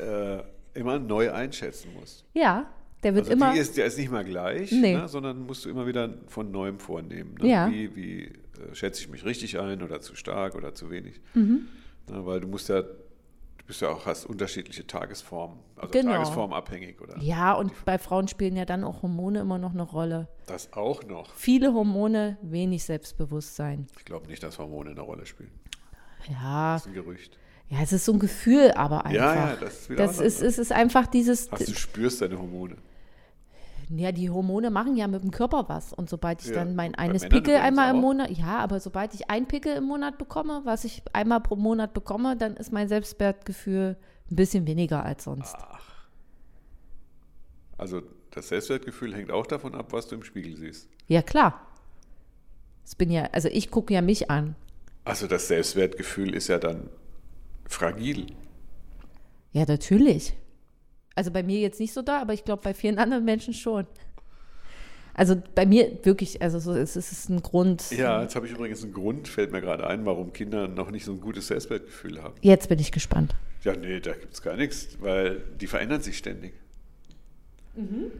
äh, 0.00 0.42
immer 0.76 0.98
neu 0.98 1.32
einschätzen 1.32 1.92
musst. 1.98 2.24
Ja, 2.34 2.66
der 3.02 3.14
wird 3.14 3.24
also 3.26 3.32
immer. 3.32 3.52
Die 3.52 3.58
ist, 3.58 3.76
der 3.76 3.86
ist 3.86 3.98
nicht 3.98 4.10
mal 4.10 4.24
gleich, 4.24 4.72
nee. 4.72 4.96
ne, 4.96 5.08
sondern 5.08 5.46
musst 5.46 5.64
du 5.64 5.70
immer 5.70 5.86
wieder 5.86 6.14
von 6.28 6.50
neuem 6.50 6.78
vornehmen. 6.78 7.34
Ne? 7.40 7.48
Ja. 7.48 7.70
Wie, 7.70 7.94
wie 7.96 8.24
äh, 8.24 8.74
schätze 8.74 9.02
ich 9.02 9.08
mich 9.08 9.24
richtig 9.24 9.58
ein 9.58 9.82
oder 9.82 10.00
zu 10.00 10.14
stark 10.14 10.54
oder 10.54 10.74
zu 10.74 10.90
wenig? 10.90 11.20
Mhm. 11.34 11.68
Na, 12.08 12.24
weil 12.24 12.40
du 12.40 12.48
musst 12.48 12.68
ja 12.68 12.82
Du 13.66 13.70
bist 13.70 13.82
ja 13.82 13.88
auch, 13.88 14.06
hast 14.06 14.26
unterschiedliche 14.26 14.86
Tagesformen, 14.86 15.58
also 15.74 15.90
genau. 15.90 16.12
tagesformabhängig, 16.12 17.00
oder? 17.00 17.18
Ja, 17.18 17.52
und 17.54 17.72
bei 17.84 17.98
Frauen 17.98 18.28
spielen 18.28 18.54
ja 18.54 18.64
dann 18.64 18.84
auch 18.84 19.02
Hormone 19.02 19.40
immer 19.40 19.58
noch 19.58 19.72
eine 19.72 19.82
Rolle. 19.82 20.28
Das 20.46 20.72
auch 20.72 21.02
noch. 21.02 21.34
Viele 21.34 21.74
Hormone, 21.74 22.38
wenig 22.42 22.84
Selbstbewusstsein. 22.84 23.88
Ich 23.98 24.04
glaube 24.04 24.28
nicht, 24.28 24.44
dass 24.44 24.60
Hormone 24.60 24.90
eine 24.90 25.00
Rolle 25.00 25.26
spielen. 25.26 25.50
Ja. 26.30 26.74
Das 26.74 26.82
ist 26.82 26.86
ein 26.86 26.94
Gerücht. 26.94 27.36
Ja, 27.68 27.78
es 27.82 27.92
ist 27.92 28.04
so 28.04 28.12
ein 28.12 28.18
Gefühl, 28.18 28.70
aber 28.72 29.06
einfach. 29.06 29.12
Ja, 29.12 29.34
ja, 29.34 29.56
das 29.56 29.80
ist 29.80 29.90
wieder 29.90 30.06
das 30.06 30.20
ist, 30.20 30.40
es 30.40 30.58
ist 30.58 30.72
einfach 30.72 31.06
dieses. 31.06 31.50
Hast 31.50 31.66
du 31.66 31.74
spürst 31.74 32.22
deine 32.22 32.38
Hormone. 32.38 32.76
Ja, 33.88 34.10
die 34.10 34.30
Hormone 34.30 34.70
machen 34.70 34.96
ja 34.96 35.06
mit 35.06 35.22
dem 35.22 35.30
Körper 35.30 35.68
was. 35.68 35.92
Und 35.92 36.10
sobald 36.10 36.42
ich 36.42 36.48
ja, 36.48 36.54
dann 36.54 36.74
mein 36.74 36.94
eines 36.96 37.28
Pickel 37.28 37.56
einmal 37.56 37.94
im 37.94 38.00
Monat, 38.00 38.30
ja, 38.30 38.58
aber 38.58 38.80
sobald 38.80 39.14
ich 39.14 39.30
ein 39.30 39.46
Pickel 39.46 39.76
im 39.76 39.84
Monat 39.84 40.18
bekomme, 40.18 40.62
was 40.64 40.84
ich 40.84 41.02
einmal 41.12 41.40
pro 41.40 41.54
Monat 41.54 41.94
bekomme, 41.94 42.36
dann 42.36 42.56
ist 42.56 42.72
mein 42.72 42.88
Selbstwertgefühl 42.88 43.96
ein 44.30 44.36
bisschen 44.36 44.66
weniger 44.66 45.04
als 45.04 45.24
sonst. 45.24 45.54
Ach. 45.56 46.08
Also 47.78 48.02
das 48.30 48.48
Selbstwertgefühl 48.48 49.14
hängt 49.14 49.30
auch 49.30 49.46
davon 49.46 49.74
ab, 49.74 49.92
was 49.92 50.08
du 50.08 50.16
im 50.16 50.24
Spiegel 50.24 50.56
siehst. 50.56 50.88
Ja, 51.06 51.22
klar. 51.22 51.60
Das 52.82 52.96
bin 52.96 53.10
ja, 53.10 53.28
also 53.32 53.48
ich 53.48 53.70
gucke 53.70 53.94
ja 53.94 54.02
mich 54.02 54.30
an. 54.30 54.56
Also 55.04 55.28
das 55.28 55.46
Selbstwertgefühl 55.46 56.34
ist 56.34 56.48
ja 56.48 56.58
dann 56.58 56.88
fragil. 57.68 58.26
Ja, 59.52 59.64
natürlich. 59.66 60.34
Also 61.14 61.30
bei 61.30 61.42
mir 61.42 61.60
jetzt 61.60 61.80
nicht 61.80 61.92
so 61.92 62.02
da, 62.02 62.20
aber 62.20 62.34
ich 62.34 62.44
glaube 62.44 62.62
bei 62.62 62.74
vielen 62.74 62.98
anderen 62.98 63.24
Menschen 63.24 63.54
schon. 63.54 63.86
Also 65.14 65.42
bei 65.54 65.64
mir 65.64 65.98
wirklich, 66.02 66.42
also 66.42 66.58
so, 66.58 66.74
es 66.74 66.94
ist 66.94 67.30
ein 67.30 67.42
Grund. 67.42 67.90
Ja, 67.90 68.20
jetzt 68.20 68.36
habe 68.36 68.46
ich 68.46 68.52
übrigens 68.52 68.82
einen 68.82 68.92
Grund, 68.92 69.28
fällt 69.28 69.50
mir 69.50 69.62
gerade 69.62 69.86
ein, 69.86 70.04
warum 70.04 70.34
Kinder 70.34 70.68
noch 70.68 70.90
nicht 70.90 71.06
so 71.06 71.12
ein 71.12 71.22
gutes 71.22 71.46
Selbstwertgefühl 71.46 72.22
haben. 72.22 72.34
Jetzt 72.42 72.68
bin 72.68 72.78
ich 72.78 72.92
gespannt. 72.92 73.34
Ja, 73.64 73.74
nee, 73.74 73.98
da 73.98 74.12
gibt 74.12 74.34
es 74.34 74.42
gar 74.42 74.56
nichts, 74.56 74.98
weil 75.00 75.42
die 75.58 75.66
verändern 75.66 76.02
sich 76.02 76.18
ständig. 76.18 76.52
Mhm. 77.74 78.12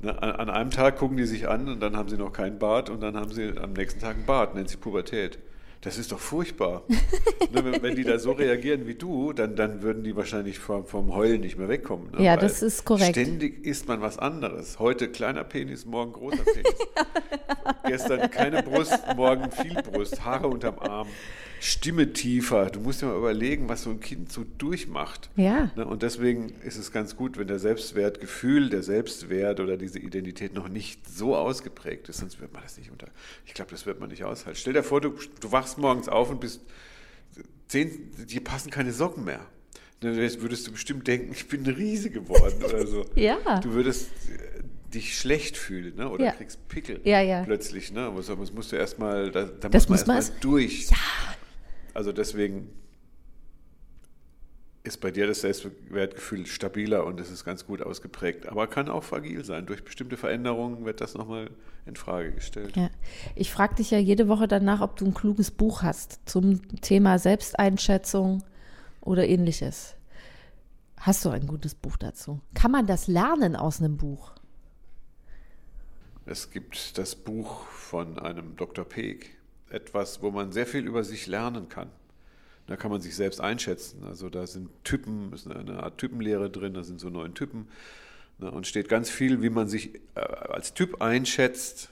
Na, 0.00 0.12
an, 0.12 0.30
an, 0.30 0.50
einem 0.50 0.70
Tag 0.70 0.96
gucken 0.96 1.16
die 1.16 1.24
sich 1.24 1.48
an 1.48 1.68
und 1.68 1.80
dann 1.80 1.96
haben 1.96 2.08
sie 2.08 2.16
noch 2.16 2.32
keinen 2.32 2.60
Bart 2.60 2.88
und 2.88 3.00
dann 3.00 3.16
haben 3.16 3.32
sie 3.32 3.58
am 3.58 3.72
nächsten 3.72 3.98
Tag 3.98 4.14
einen 4.14 4.26
Bart, 4.26 4.54
nennt 4.54 4.68
sich 4.68 4.80
Pubertät. 4.80 5.40
Das 5.80 5.96
ist 5.96 6.10
doch 6.10 6.18
furchtbar. 6.18 6.82
ne, 7.52 7.82
wenn, 7.82 7.94
die 7.94 8.02
da 8.02 8.18
so 8.18 8.32
reagieren 8.32 8.86
wie 8.86 8.94
du, 8.94 9.32
dann, 9.32 9.54
dann 9.54 9.82
würden 9.82 10.02
die 10.02 10.16
wahrscheinlich 10.16 10.58
vom, 10.58 10.84
vom 10.84 11.14
Heulen 11.14 11.40
nicht 11.40 11.56
mehr 11.56 11.68
wegkommen. 11.68 12.10
Ne? 12.10 12.24
Ja, 12.24 12.32
Weil 12.32 12.40
das 12.40 12.62
ist 12.62 12.84
korrekt. 12.84 13.10
Ständig 13.10 13.64
isst 13.64 13.86
man 13.86 14.00
was 14.00 14.18
anderes. 14.18 14.78
Heute 14.80 15.08
kleiner 15.08 15.44
Penis, 15.44 15.86
morgen 15.86 16.12
großer 16.12 16.42
Penis. 16.42 16.74
Gestern 17.86 18.30
keine 18.30 18.62
Brust, 18.62 18.98
morgen 19.16 19.50
viel 19.52 19.74
Brust, 19.82 20.24
Haare 20.24 20.48
unterm 20.48 20.78
Arm. 20.80 21.06
Stimme 21.60 22.12
tiefer. 22.12 22.66
Du 22.66 22.80
musst 22.80 23.02
dir 23.02 23.06
mal 23.06 23.16
überlegen, 23.16 23.68
was 23.68 23.82
so 23.82 23.90
ein 23.90 24.00
Kind 24.00 24.30
so 24.30 24.44
durchmacht. 24.58 25.28
Ja. 25.36 25.70
Ne? 25.74 25.84
Und 25.86 26.02
deswegen 26.02 26.50
ist 26.64 26.76
es 26.76 26.92
ganz 26.92 27.16
gut, 27.16 27.36
wenn 27.36 27.48
der 27.48 27.58
Selbstwertgefühl, 27.58 28.70
der 28.70 28.82
Selbstwert 28.82 29.58
oder 29.58 29.76
diese 29.76 29.98
Identität 29.98 30.54
noch 30.54 30.68
nicht 30.68 31.08
so 31.08 31.36
ausgeprägt 31.36 32.08
ist, 32.08 32.18
sonst 32.18 32.40
wird 32.40 32.52
man 32.52 32.62
das 32.62 32.78
nicht 32.78 32.92
unter. 32.92 33.08
Ich 33.44 33.54
glaube, 33.54 33.72
das 33.72 33.86
wird 33.86 33.98
man 33.98 34.10
nicht 34.10 34.24
aushalten. 34.24 34.58
Stell 34.60 34.72
dir 34.72 34.84
vor, 34.84 35.00
du, 35.00 35.14
du 35.40 35.52
wachst 35.52 35.67
morgens 35.76 36.08
auf 36.08 36.30
und 36.30 36.40
bist 36.40 36.62
zehn, 37.66 38.10
dir 38.26 38.42
passen 38.42 38.70
keine 38.70 38.92
Socken 38.92 39.24
mehr. 39.24 39.40
Dann 40.00 40.16
würdest 40.16 40.66
du 40.66 40.72
bestimmt 40.72 41.06
denken, 41.08 41.32
ich 41.32 41.48
bin 41.48 41.64
eine 41.66 41.76
Riese 41.76 42.10
geworden 42.10 42.62
oder 42.64 42.86
so. 42.86 43.04
Ja. 43.16 43.60
Du 43.60 43.72
würdest 43.72 44.10
äh, 44.28 44.62
dich 44.94 45.18
schlecht 45.18 45.56
fühlen, 45.56 45.96
ne? 45.96 46.08
Oder 46.08 46.26
Ja. 46.26 46.32
kriegst 46.32 46.66
Pickel 46.68 47.00
Ja, 47.04 47.20
ja. 47.20 47.42
plötzlich, 47.42 47.92
ne? 47.92 48.10
Das 48.16 48.28
musst 48.52 48.70
du 48.72 48.76
erstmal, 48.76 49.30
da, 49.32 49.44
da 49.44 49.68
Das 49.68 49.88
muss 49.88 50.06
man 50.06 50.16
erstmal 50.16 50.34
erst- 50.36 50.44
durch. 50.44 50.88
Ja. 50.90 50.96
Also 51.94 52.12
deswegen 52.12 52.68
ist 54.84 55.00
bei 55.00 55.10
dir 55.10 55.26
das 55.26 55.42
Selbstwertgefühl 55.42 56.46
stabiler 56.46 57.04
und 57.04 57.20
es 57.20 57.30
ist 57.30 57.44
ganz 57.44 57.66
gut 57.66 57.82
ausgeprägt, 57.82 58.46
aber 58.46 58.66
kann 58.66 58.88
auch 58.88 59.04
fragil 59.04 59.44
sein. 59.44 59.66
Durch 59.66 59.84
bestimmte 59.84 60.16
Veränderungen 60.16 60.84
wird 60.84 61.00
das 61.00 61.14
nochmal 61.14 61.50
in 61.84 61.96
Frage 61.96 62.32
gestellt. 62.32 62.76
Ja. 62.76 62.90
Ich 63.34 63.52
frage 63.52 63.76
dich 63.76 63.90
ja 63.90 63.98
jede 63.98 64.28
Woche 64.28 64.48
danach, 64.48 64.80
ob 64.80 64.96
du 64.96 65.06
ein 65.06 65.14
kluges 65.14 65.50
Buch 65.50 65.82
hast 65.82 66.20
zum 66.26 66.80
Thema 66.80 67.18
Selbsteinschätzung 67.18 68.44
oder 69.00 69.26
ähnliches. 69.26 69.96
Hast 70.96 71.24
du 71.24 71.30
ein 71.30 71.46
gutes 71.46 71.74
Buch 71.74 71.96
dazu? 71.96 72.40
Kann 72.54 72.70
man 72.70 72.86
das 72.86 73.06
lernen 73.06 73.56
aus 73.56 73.80
einem 73.80 73.96
Buch? 73.96 74.32
Es 76.26 76.50
gibt 76.50 76.98
das 76.98 77.14
Buch 77.14 77.66
von 77.68 78.18
einem 78.18 78.56
Dr. 78.56 78.84
Peek, 78.84 79.38
etwas, 79.70 80.22
wo 80.22 80.30
man 80.30 80.52
sehr 80.52 80.66
viel 80.66 80.86
über 80.86 81.04
sich 81.04 81.26
lernen 81.26 81.68
kann. 81.68 81.90
Da 82.68 82.76
kann 82.76 82.90
man 82.90 83.00
sich 83.00 83.16
selbst 83.16 83.40
einschätzen. 83.40 84.04
Also 84.04 84.28
da 84.28 84.46
sind 84.46 84.68
Typen, 84.84 85.32
ist 85.32 85.50
eine 85.50 85.82
Art 85.82 85.98
Typenlehre 85.98 86.50
drin, 86.50 86.74
da 86.74 86.84
sind 86.84 87.00
so 87.00 87.08
neun 87.08 87.34
Typen. 87.34 87.66
Ne, 88.38 88.50
und 88.50 88.66
steht 88.66 88.88
ganz 88.88 89.10
viel, 89.10 89.42
wie 89.42 89.50
man 89.50 89.68
sich 89.68 89.96
äh, 90.14 90.20
als 90.20 90.74
Typ 90.74 91.02
einschätzt 91.02 91.88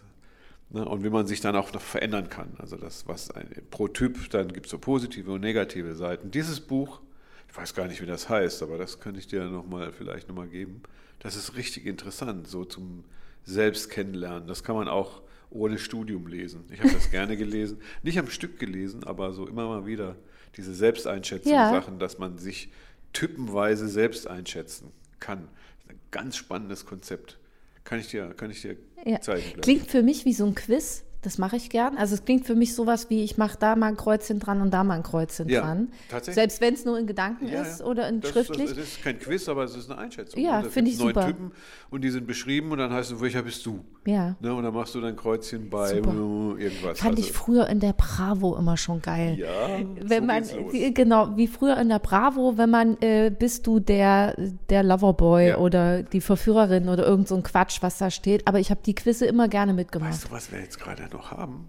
ne, 0.70 0.84
und 0.84 1.02
wie 1.02 1.10
man 1.10 1.26
sich 1.26 1.40
dann 1.40 1.56
auch 1.56 1.72
noch 1.72 1.80
verändern 1.80 2.28
kann. 2.28 2.52
Also 2.58 2.76
das, 2.76 3.08
was 3.08 3.30
ein, 3.32 3.48
pro 3.70 3.88
Typ, 3.88 4.30
dann 4.30 4.52
gibt 4.52 4.66
es 4.66 4.70
so 4.70 4.78
positive 4.78 5.32
und 5.32 5.40
negative 5.40 5.96
Seiten. 5.96 6.30
Dieses 6.30 6.60
Buch, 6.60 7.00
ich 7.48 7.56
weiß 7.56 7.74
gar 7.74 7.88
nicht, 7.88 8.02
wie 8.02 8.06
das 8.06 8.28
heißt, 8.28 8.62
aber 8.62 8.76
das 8.76 9.00
könnte 9.00 9.18
ich 9.18 9.26
dir 9.26 9.44
noch 9.46 9.66
mal, 9.66 9.92
vielleicht 9.92 10.28
nochmal 10.28 10.46
geben. 10.46 10.82
Das 11.20 11.36
ist 11.36 11.56
richtig 11.56 11.86
interessant, 11.86 12.46
so 12.46 12.64
zum 12.64 13.02
Selbst 13.44 13.90
kennenlernen. 13.90 14.46
Das 14.46 14.62
kann 14.62 14.76
man 14.76 14.88
auch 14.88 15.22
ohne 15.50 15.78
Studium 15.78 16.26
lesen. 16.26 16.64
Ich 16.70 16.80
habe 16.80 16.92
das 16.92 17.10
gerne 17.10 17.36
gelesen. 17.38 17.80
Nicht 18.02 18.18
am 18.18 18.28
Stück 18.28 18.58
gelesen, 18.58 19.04
aber 19.04 19.32
so 19.32 19.48
immer 19.48 19.66
mal 19.66 19.86
wieder 19.86 20.16
diese 20.56 20.74
Selbsteinschätzungssachen, 20.74 21.98
dass 21.98 22.18
man 22.18 22.38
sich 22.38 22.70
typenweise 23.12 23.88
selbst 23.88 24.26
einschätzen 24.28 24.92
kann. 25.20 25.48
Das 25.78 25.84
ist 25.84 25.90
ein 25.90 26.00
ganz 26.10 26.36
spannendes 26.36 26.84
Konzept. 26.86 27.38
Kann 27.84 28.00
ich 28.00 28.08
dir, 28.08 28.34
kann 28.34 28.50
ich 28.50 28.62
dir 28.62 28.76
Ja. 29.04 29.20
zeigen. 29.20 29.42
gleich. 29.52 29.60
Klingt 29.62 29.90
für 29.90 30.02
mich 30.02 30.24
wie 30.24 30.32
so 30.34 30.44
ein 30.46 30.54
Quiz. 30.54 31.04
Das 31.26 31.38
mache 31.38 31.56
ich 31.56 31.70
gern. 31.70 31.96
Also 31.96 32.14
es 32.14 32.24
klingt 32.24 32.46
für 32.46 32.54
mich 32.54 32.72
sowas 32.76 33.10
wie, 33.10 33.24
ich 33.24 33.36
mache 33.36 33.56
da 33.58 33.74
mal 33.74 33.88
ein 33.88 33.96
Kreuzchen 33.96 34.38
dran 34.38 34.60
und 34.60 34.70
da 34.72 34.84
mal 34.84 34.94
ein 34.94 35.02
Kreuzchen 35.02 35.48
Ja, 35.48 35.62
dran. 35.62 35.88
tatsächlich. 36.08 36.34
Selbst 36.36 36.60
wenn 36.60 36.74
es 36.74 36.84
nur 36.84 36.96
in 37.00 37.08
Gedanken 37.08 37.48
Ja, 37.48 37.62
ist 37.62 37.82
oder 37.82 38.08
in 38.08 38.20
das, 38.20 38.30
schriftlich. 38.30 38.68
Das, 38.68 38.76
das 38.78 38.84
ist 38.86 39.02
kein 39.02 39.18
Quiz, 39.18 39.48
aber 39.48 39.64
es 39.64 39.74
ist 39.74 39.90
eine 39.90 39.98
Einschätzung. 40.00 40.40
Ja, 40.40 40.62
finde 40.62 40.92
ich 40.92 40.98
neun 40.98 41.08
super. 41.08 41.26
Typen 41.26 41.50
und 41.90 42.02
die 42.02 42.10
sind 42.10 42.28
beschrieben 42.28 42.70
und 42.70 42.78
dann 42.78 42.92
heißt 42.92 43.10
es, 43.10 43.20
welcher 43.20 43.42
bist 43.42 43.66
du? 43.66 43.84
ja. 44.04 44.36
Ne? 44.40 44.54
Und 44.54 44.62
dann 44.62 44.72
machst 44.72 44.94
du 44.94 45.00
dein 45.00 45.16
Kreuzchen 45.16 45.68
bei 45.68 45.96
Super. 45.96 46.12
irgendwas. 46.58 47.00
Fand 47.00 47.18
ich 47.18 47.32
früher 47.32 47.66
in 47.68 47.80
der 47.80 47.92
Bravo 47.92 48.56
immer 48.56 48.76
schon 48.76 49.02
geil. 49.02 49.36
ja, 49.36 49.78
wenn 50.02 50.20
so 50.20 50.26
man, 50.26 50.44
wie, 50.72 50.94
genau, 50.94 51.36
wie 51.36 51.48
früher 51.48 51.76
in 51.78 51.88
der 51.88 51.98
Bravo, 51.98 52.56
wenn 52.56 52.70
man, 52.70 52.96
äh, 53.00 53.30
bist 53.36 53.66
du 53.66 53.80
der, 53.80 54.36
der 54.70 54.82
Loverboy 54.84 55.48
Ja. 55.48 55.56
oder 55.58 56.02
die 56.04 56.20
Verführerin 56.20 56.88
oder 56.88 57.04
irgend 57.06 57.26
so 57.28 57.34
ein 57.34 57.42
Quatsch, 57.42 57.78
was 57.82 57.98
da 57.98 58.10
steht. 58.10 58.46
Aber 58.46 58.60
ich 58.60 58.70
habe 58.70 58.80
die 58.84 58.94
Quizze 58.94 59.26
immer 59.26 59.48
gerne 59.48 59.72
mitgemacht. 59.72 60.12
Weißt 60.12 60.24
du, 60.26 60.30
was 60.30 60.52
wir 60.52 60.60
jetzt 60.60 60.78
gerade 60.78 61.08
noch 61.12 61.15
haben? 61.30 61.66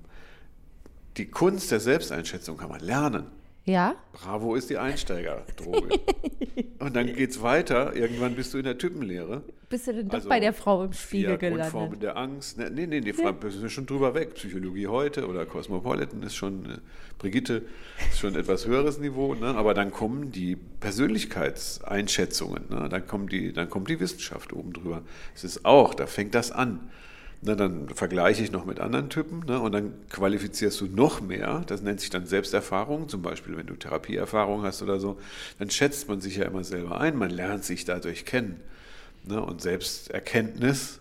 Die 1.17 1.25
Kunst 1.25 1.71
der 1.71 1.79
Selbsteinschätzung 1.79 2.57
kann 2.57 2.69
man 2.69 2.79
lernen. 2.79 3.25
Ja? 3.67 3.95
Bravo 4.13 4.55
ist 4.55 4.69
die 4.69 4.77
Einsteigerdroge. 4.77 5.89
und 6.79 6.95
dann 6.95 7.13
geht's 7.13 7.41
weiter. 7.41 7.93
Irgendwann 7.97 8.33
bist 8.33 8.53
du 8.53 8.59
in 8.59 8.63
der 8.63 8.77
Typenlehre. 8.77 9.43
Bist 9.67 9.87
du 9.87 9.93
denn 9.93 10.07
doch 10.07 10.15
Also, 10.15 10.29
bei 10.29 10.39
der 10.39 10.53
Frau 10.53 10.85
im 10.85 10.93
Spiegel 10.93 11.37
gelandet? 11.37 12.01
der 12.01 12.15
Angst. 12.15 12.57
Ne, 12.57 12.69
Nee, 12.69 12.87
nee, 12.87 13.01
nee, 13.01 13.11
Frau, 13.11 13.33
wir 13.41 13.51
sind 13.51 13.69
schon 13.69 13.85
drüber 13.85 14.13
weg. 14.13 14.35
Psychologie 14.35 14.87
heute 14.87 15.27
oder 15.27 15.45
Cosmopolitan 15.45 16.23
ist 16.23 16.35
schon, 16.35 16.65
äh, 16.65 16.77
Brigitte 17.17 17.63
ist 18.09 18.19
schon 18.19 18.35
ein 18.35 18.39
etwas 18.39 18.65
höheres 18.65 18.99
Niveau. 18.99 19.35
Ne? 19.35 19.47
Aber 19.47 19.73
dann 19.73 19.91
kommen 19.91 20.31
die 20.31 20.55
Persönlichkeitseinschätzungen. 20.55 22.69
Ne? 22.69 22.87
Dann, 22.87 23.05
kommen 23.05 23.27
die, 23.27 23.51
dann 23.51 23.69
kommt 23.69 23.89
die 23.89 23.99
Wissenschaft 23.99 24.53
oben 24.53 24.71
drüber. 24.71 25.01
Es 25.35 25.43
ist 25.43 25.65
auch, 25.65 25.93
da 25.93 26.07
fängt 26.07 26.35
das 26.35 26.53
an. 26.53 26.89
Na, 27.41 27.53
dann 27.53 27.89
vergleiche 27.89 28.43
ich 28.43 28.51
noch 28.51 28.65
mit 28.65 28.79
anderen 28.79 29.09
Typen 29.09 29.45
ne, 29.45 29.59
und 29.59 29.71
dann 29.71 29.93
qualifizierst 30.09 30.81
du 30.81 30.87
noch 30.87 31.21
mehr. 31.21 31.63
Das 31.67 31.81
nennt 31.81 31.99
sich 31.99 32.09
dann 32.09 32.25
Selbsterfahrung. 32.25 33.09
Zum 33.09 33.21
Beispiel, 33.21 33.55
wenn 33.55 33.67
du 33.67 33.75
Therapieerfahrung 33.75 34.63
hast 34.63 34.81
oder 34.81 34.99
so, 34.99 35.19
dann 35.59 35.69
schätzt 35.69 36.07
man 36.07 36.19
sich 36.19 36.37
ja 36.37 36.45
immer 36.45 36.63
selber 36.63 36.99
ein. 36.99 37.15
Man 37.15 37.29
lernt 37.29 37.63
sich 37.63 37.85
dadurch 37.85 38.25
kennen. 38.25 38.59
Ne, 39.23 39.41
und 39.41 39.61
Selbsterkenntnis 39.61 40.99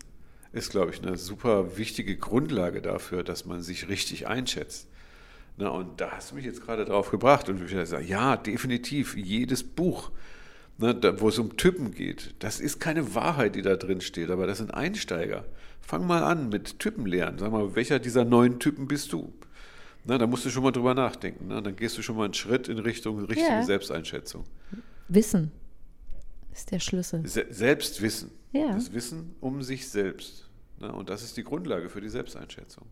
ist, 0.53 0.71
glaube 0.71 0.91
ich, 0.91 1.03
eine 1.03 1.17
super 1.17 1.79
wichtige 1.79 2.17
Grundlage 2.17 2.83
dafür, 2.83 3.23
dass 3.23 3.47
man 3.47 3.63
sich 3.63 3.89
richtig 3.89 4.27
einschätzt. 4.27 4.89
Ne, 5.57 5.71
und 5.71 6.01
da 6.01 6.11
hast 6.13 6.33
du 6.33 6.35
mich 6.35 6.45
jetzt 6.45 6.63
gerade 6.63 6.85
drauf 6.85 7.11
gebracht 7.11 7.49
und 7.49 7.63
ich 7.63 7.89
sagen, 7.89 8.07
ja, 8.07 8.37
definitiv, 8.37 9.17
jedes 9.17 9.65
Buch, 9.65 10.11
ne, 10.77 10.99
wo 11.19 11.31
es 11.31 11.39
um 11.39 11.57
Typen 11.57 11.95
geht, 11.95 12.35
das 12.41 12.61
ist 12.61 12.79
keine 12.79 13.15
Wahrheit, 13.15 13.55
die 13.55 13.63
da 13.63 13.77
drin 13.77 14.03
steht, 14.03 14.31
aber 14.31 14.47
das 14.47 14.59
sind 14.59 14.75
Einsteiger. 14.75 15.45
Fang 15.87 16.05
mal 16.07 16.25
an 16.25 16.49
mit 16.49 16.81
Typenlernen. 16.81 17.39
Sag 17.39 17.53
mal, 17.53 17.77
welcher 17.77 18.01
dieser 18.01 18.25
neun 18.25 18.59
Typen 18.59 18.89
bist 18.89 19.13
du? 19.13 19.33
Na, 20.05 20.19
da 20.19 20.27
musst 20.27 20.45
du 20.45 20.51
schon 20.51 20.65
mal 20.65 20.73
drüber 20.73 20.95
nachdenken. 20.95 21.47
Ne? 21.47 21.63
Dann 21.63 21.77
gehst 21.77 21.97
du 21.97 22.03
schon 22.03 22.17
mal 22.17 22.25
einen 22.25 22.35
Schritt 22.35 22.69
in 22.69 22.79
Richtung 22.79 23.19
richtige 23.25 23.47
Ja. 23.49 23.63
Selbsteinschätzung. 23.63 24.45
Wissen 25.09 25.53
ist 26.53 26.73
der 26.73 26.81
Schlüssel. 26.81 27.27
Se 27.29 27.47
Selbstwissen. 27.51 28.33
Ja. 28.53 28.73
Das 28.73 28.93
Wissen 28.93 29.37
um 29.41 29.63
sich 29.63 29.89
selbst. 29.89 30.49
Ne? 30.81 30.93
Und 30.93 31.09
das 31.09 31.23
ist 31.23 31.37
die 31.37 31.45
Grundlage 31.45 31.89
für 31.89 32.01
die 32.01 32.09
Selbsteinschätzung. 32.09 32.87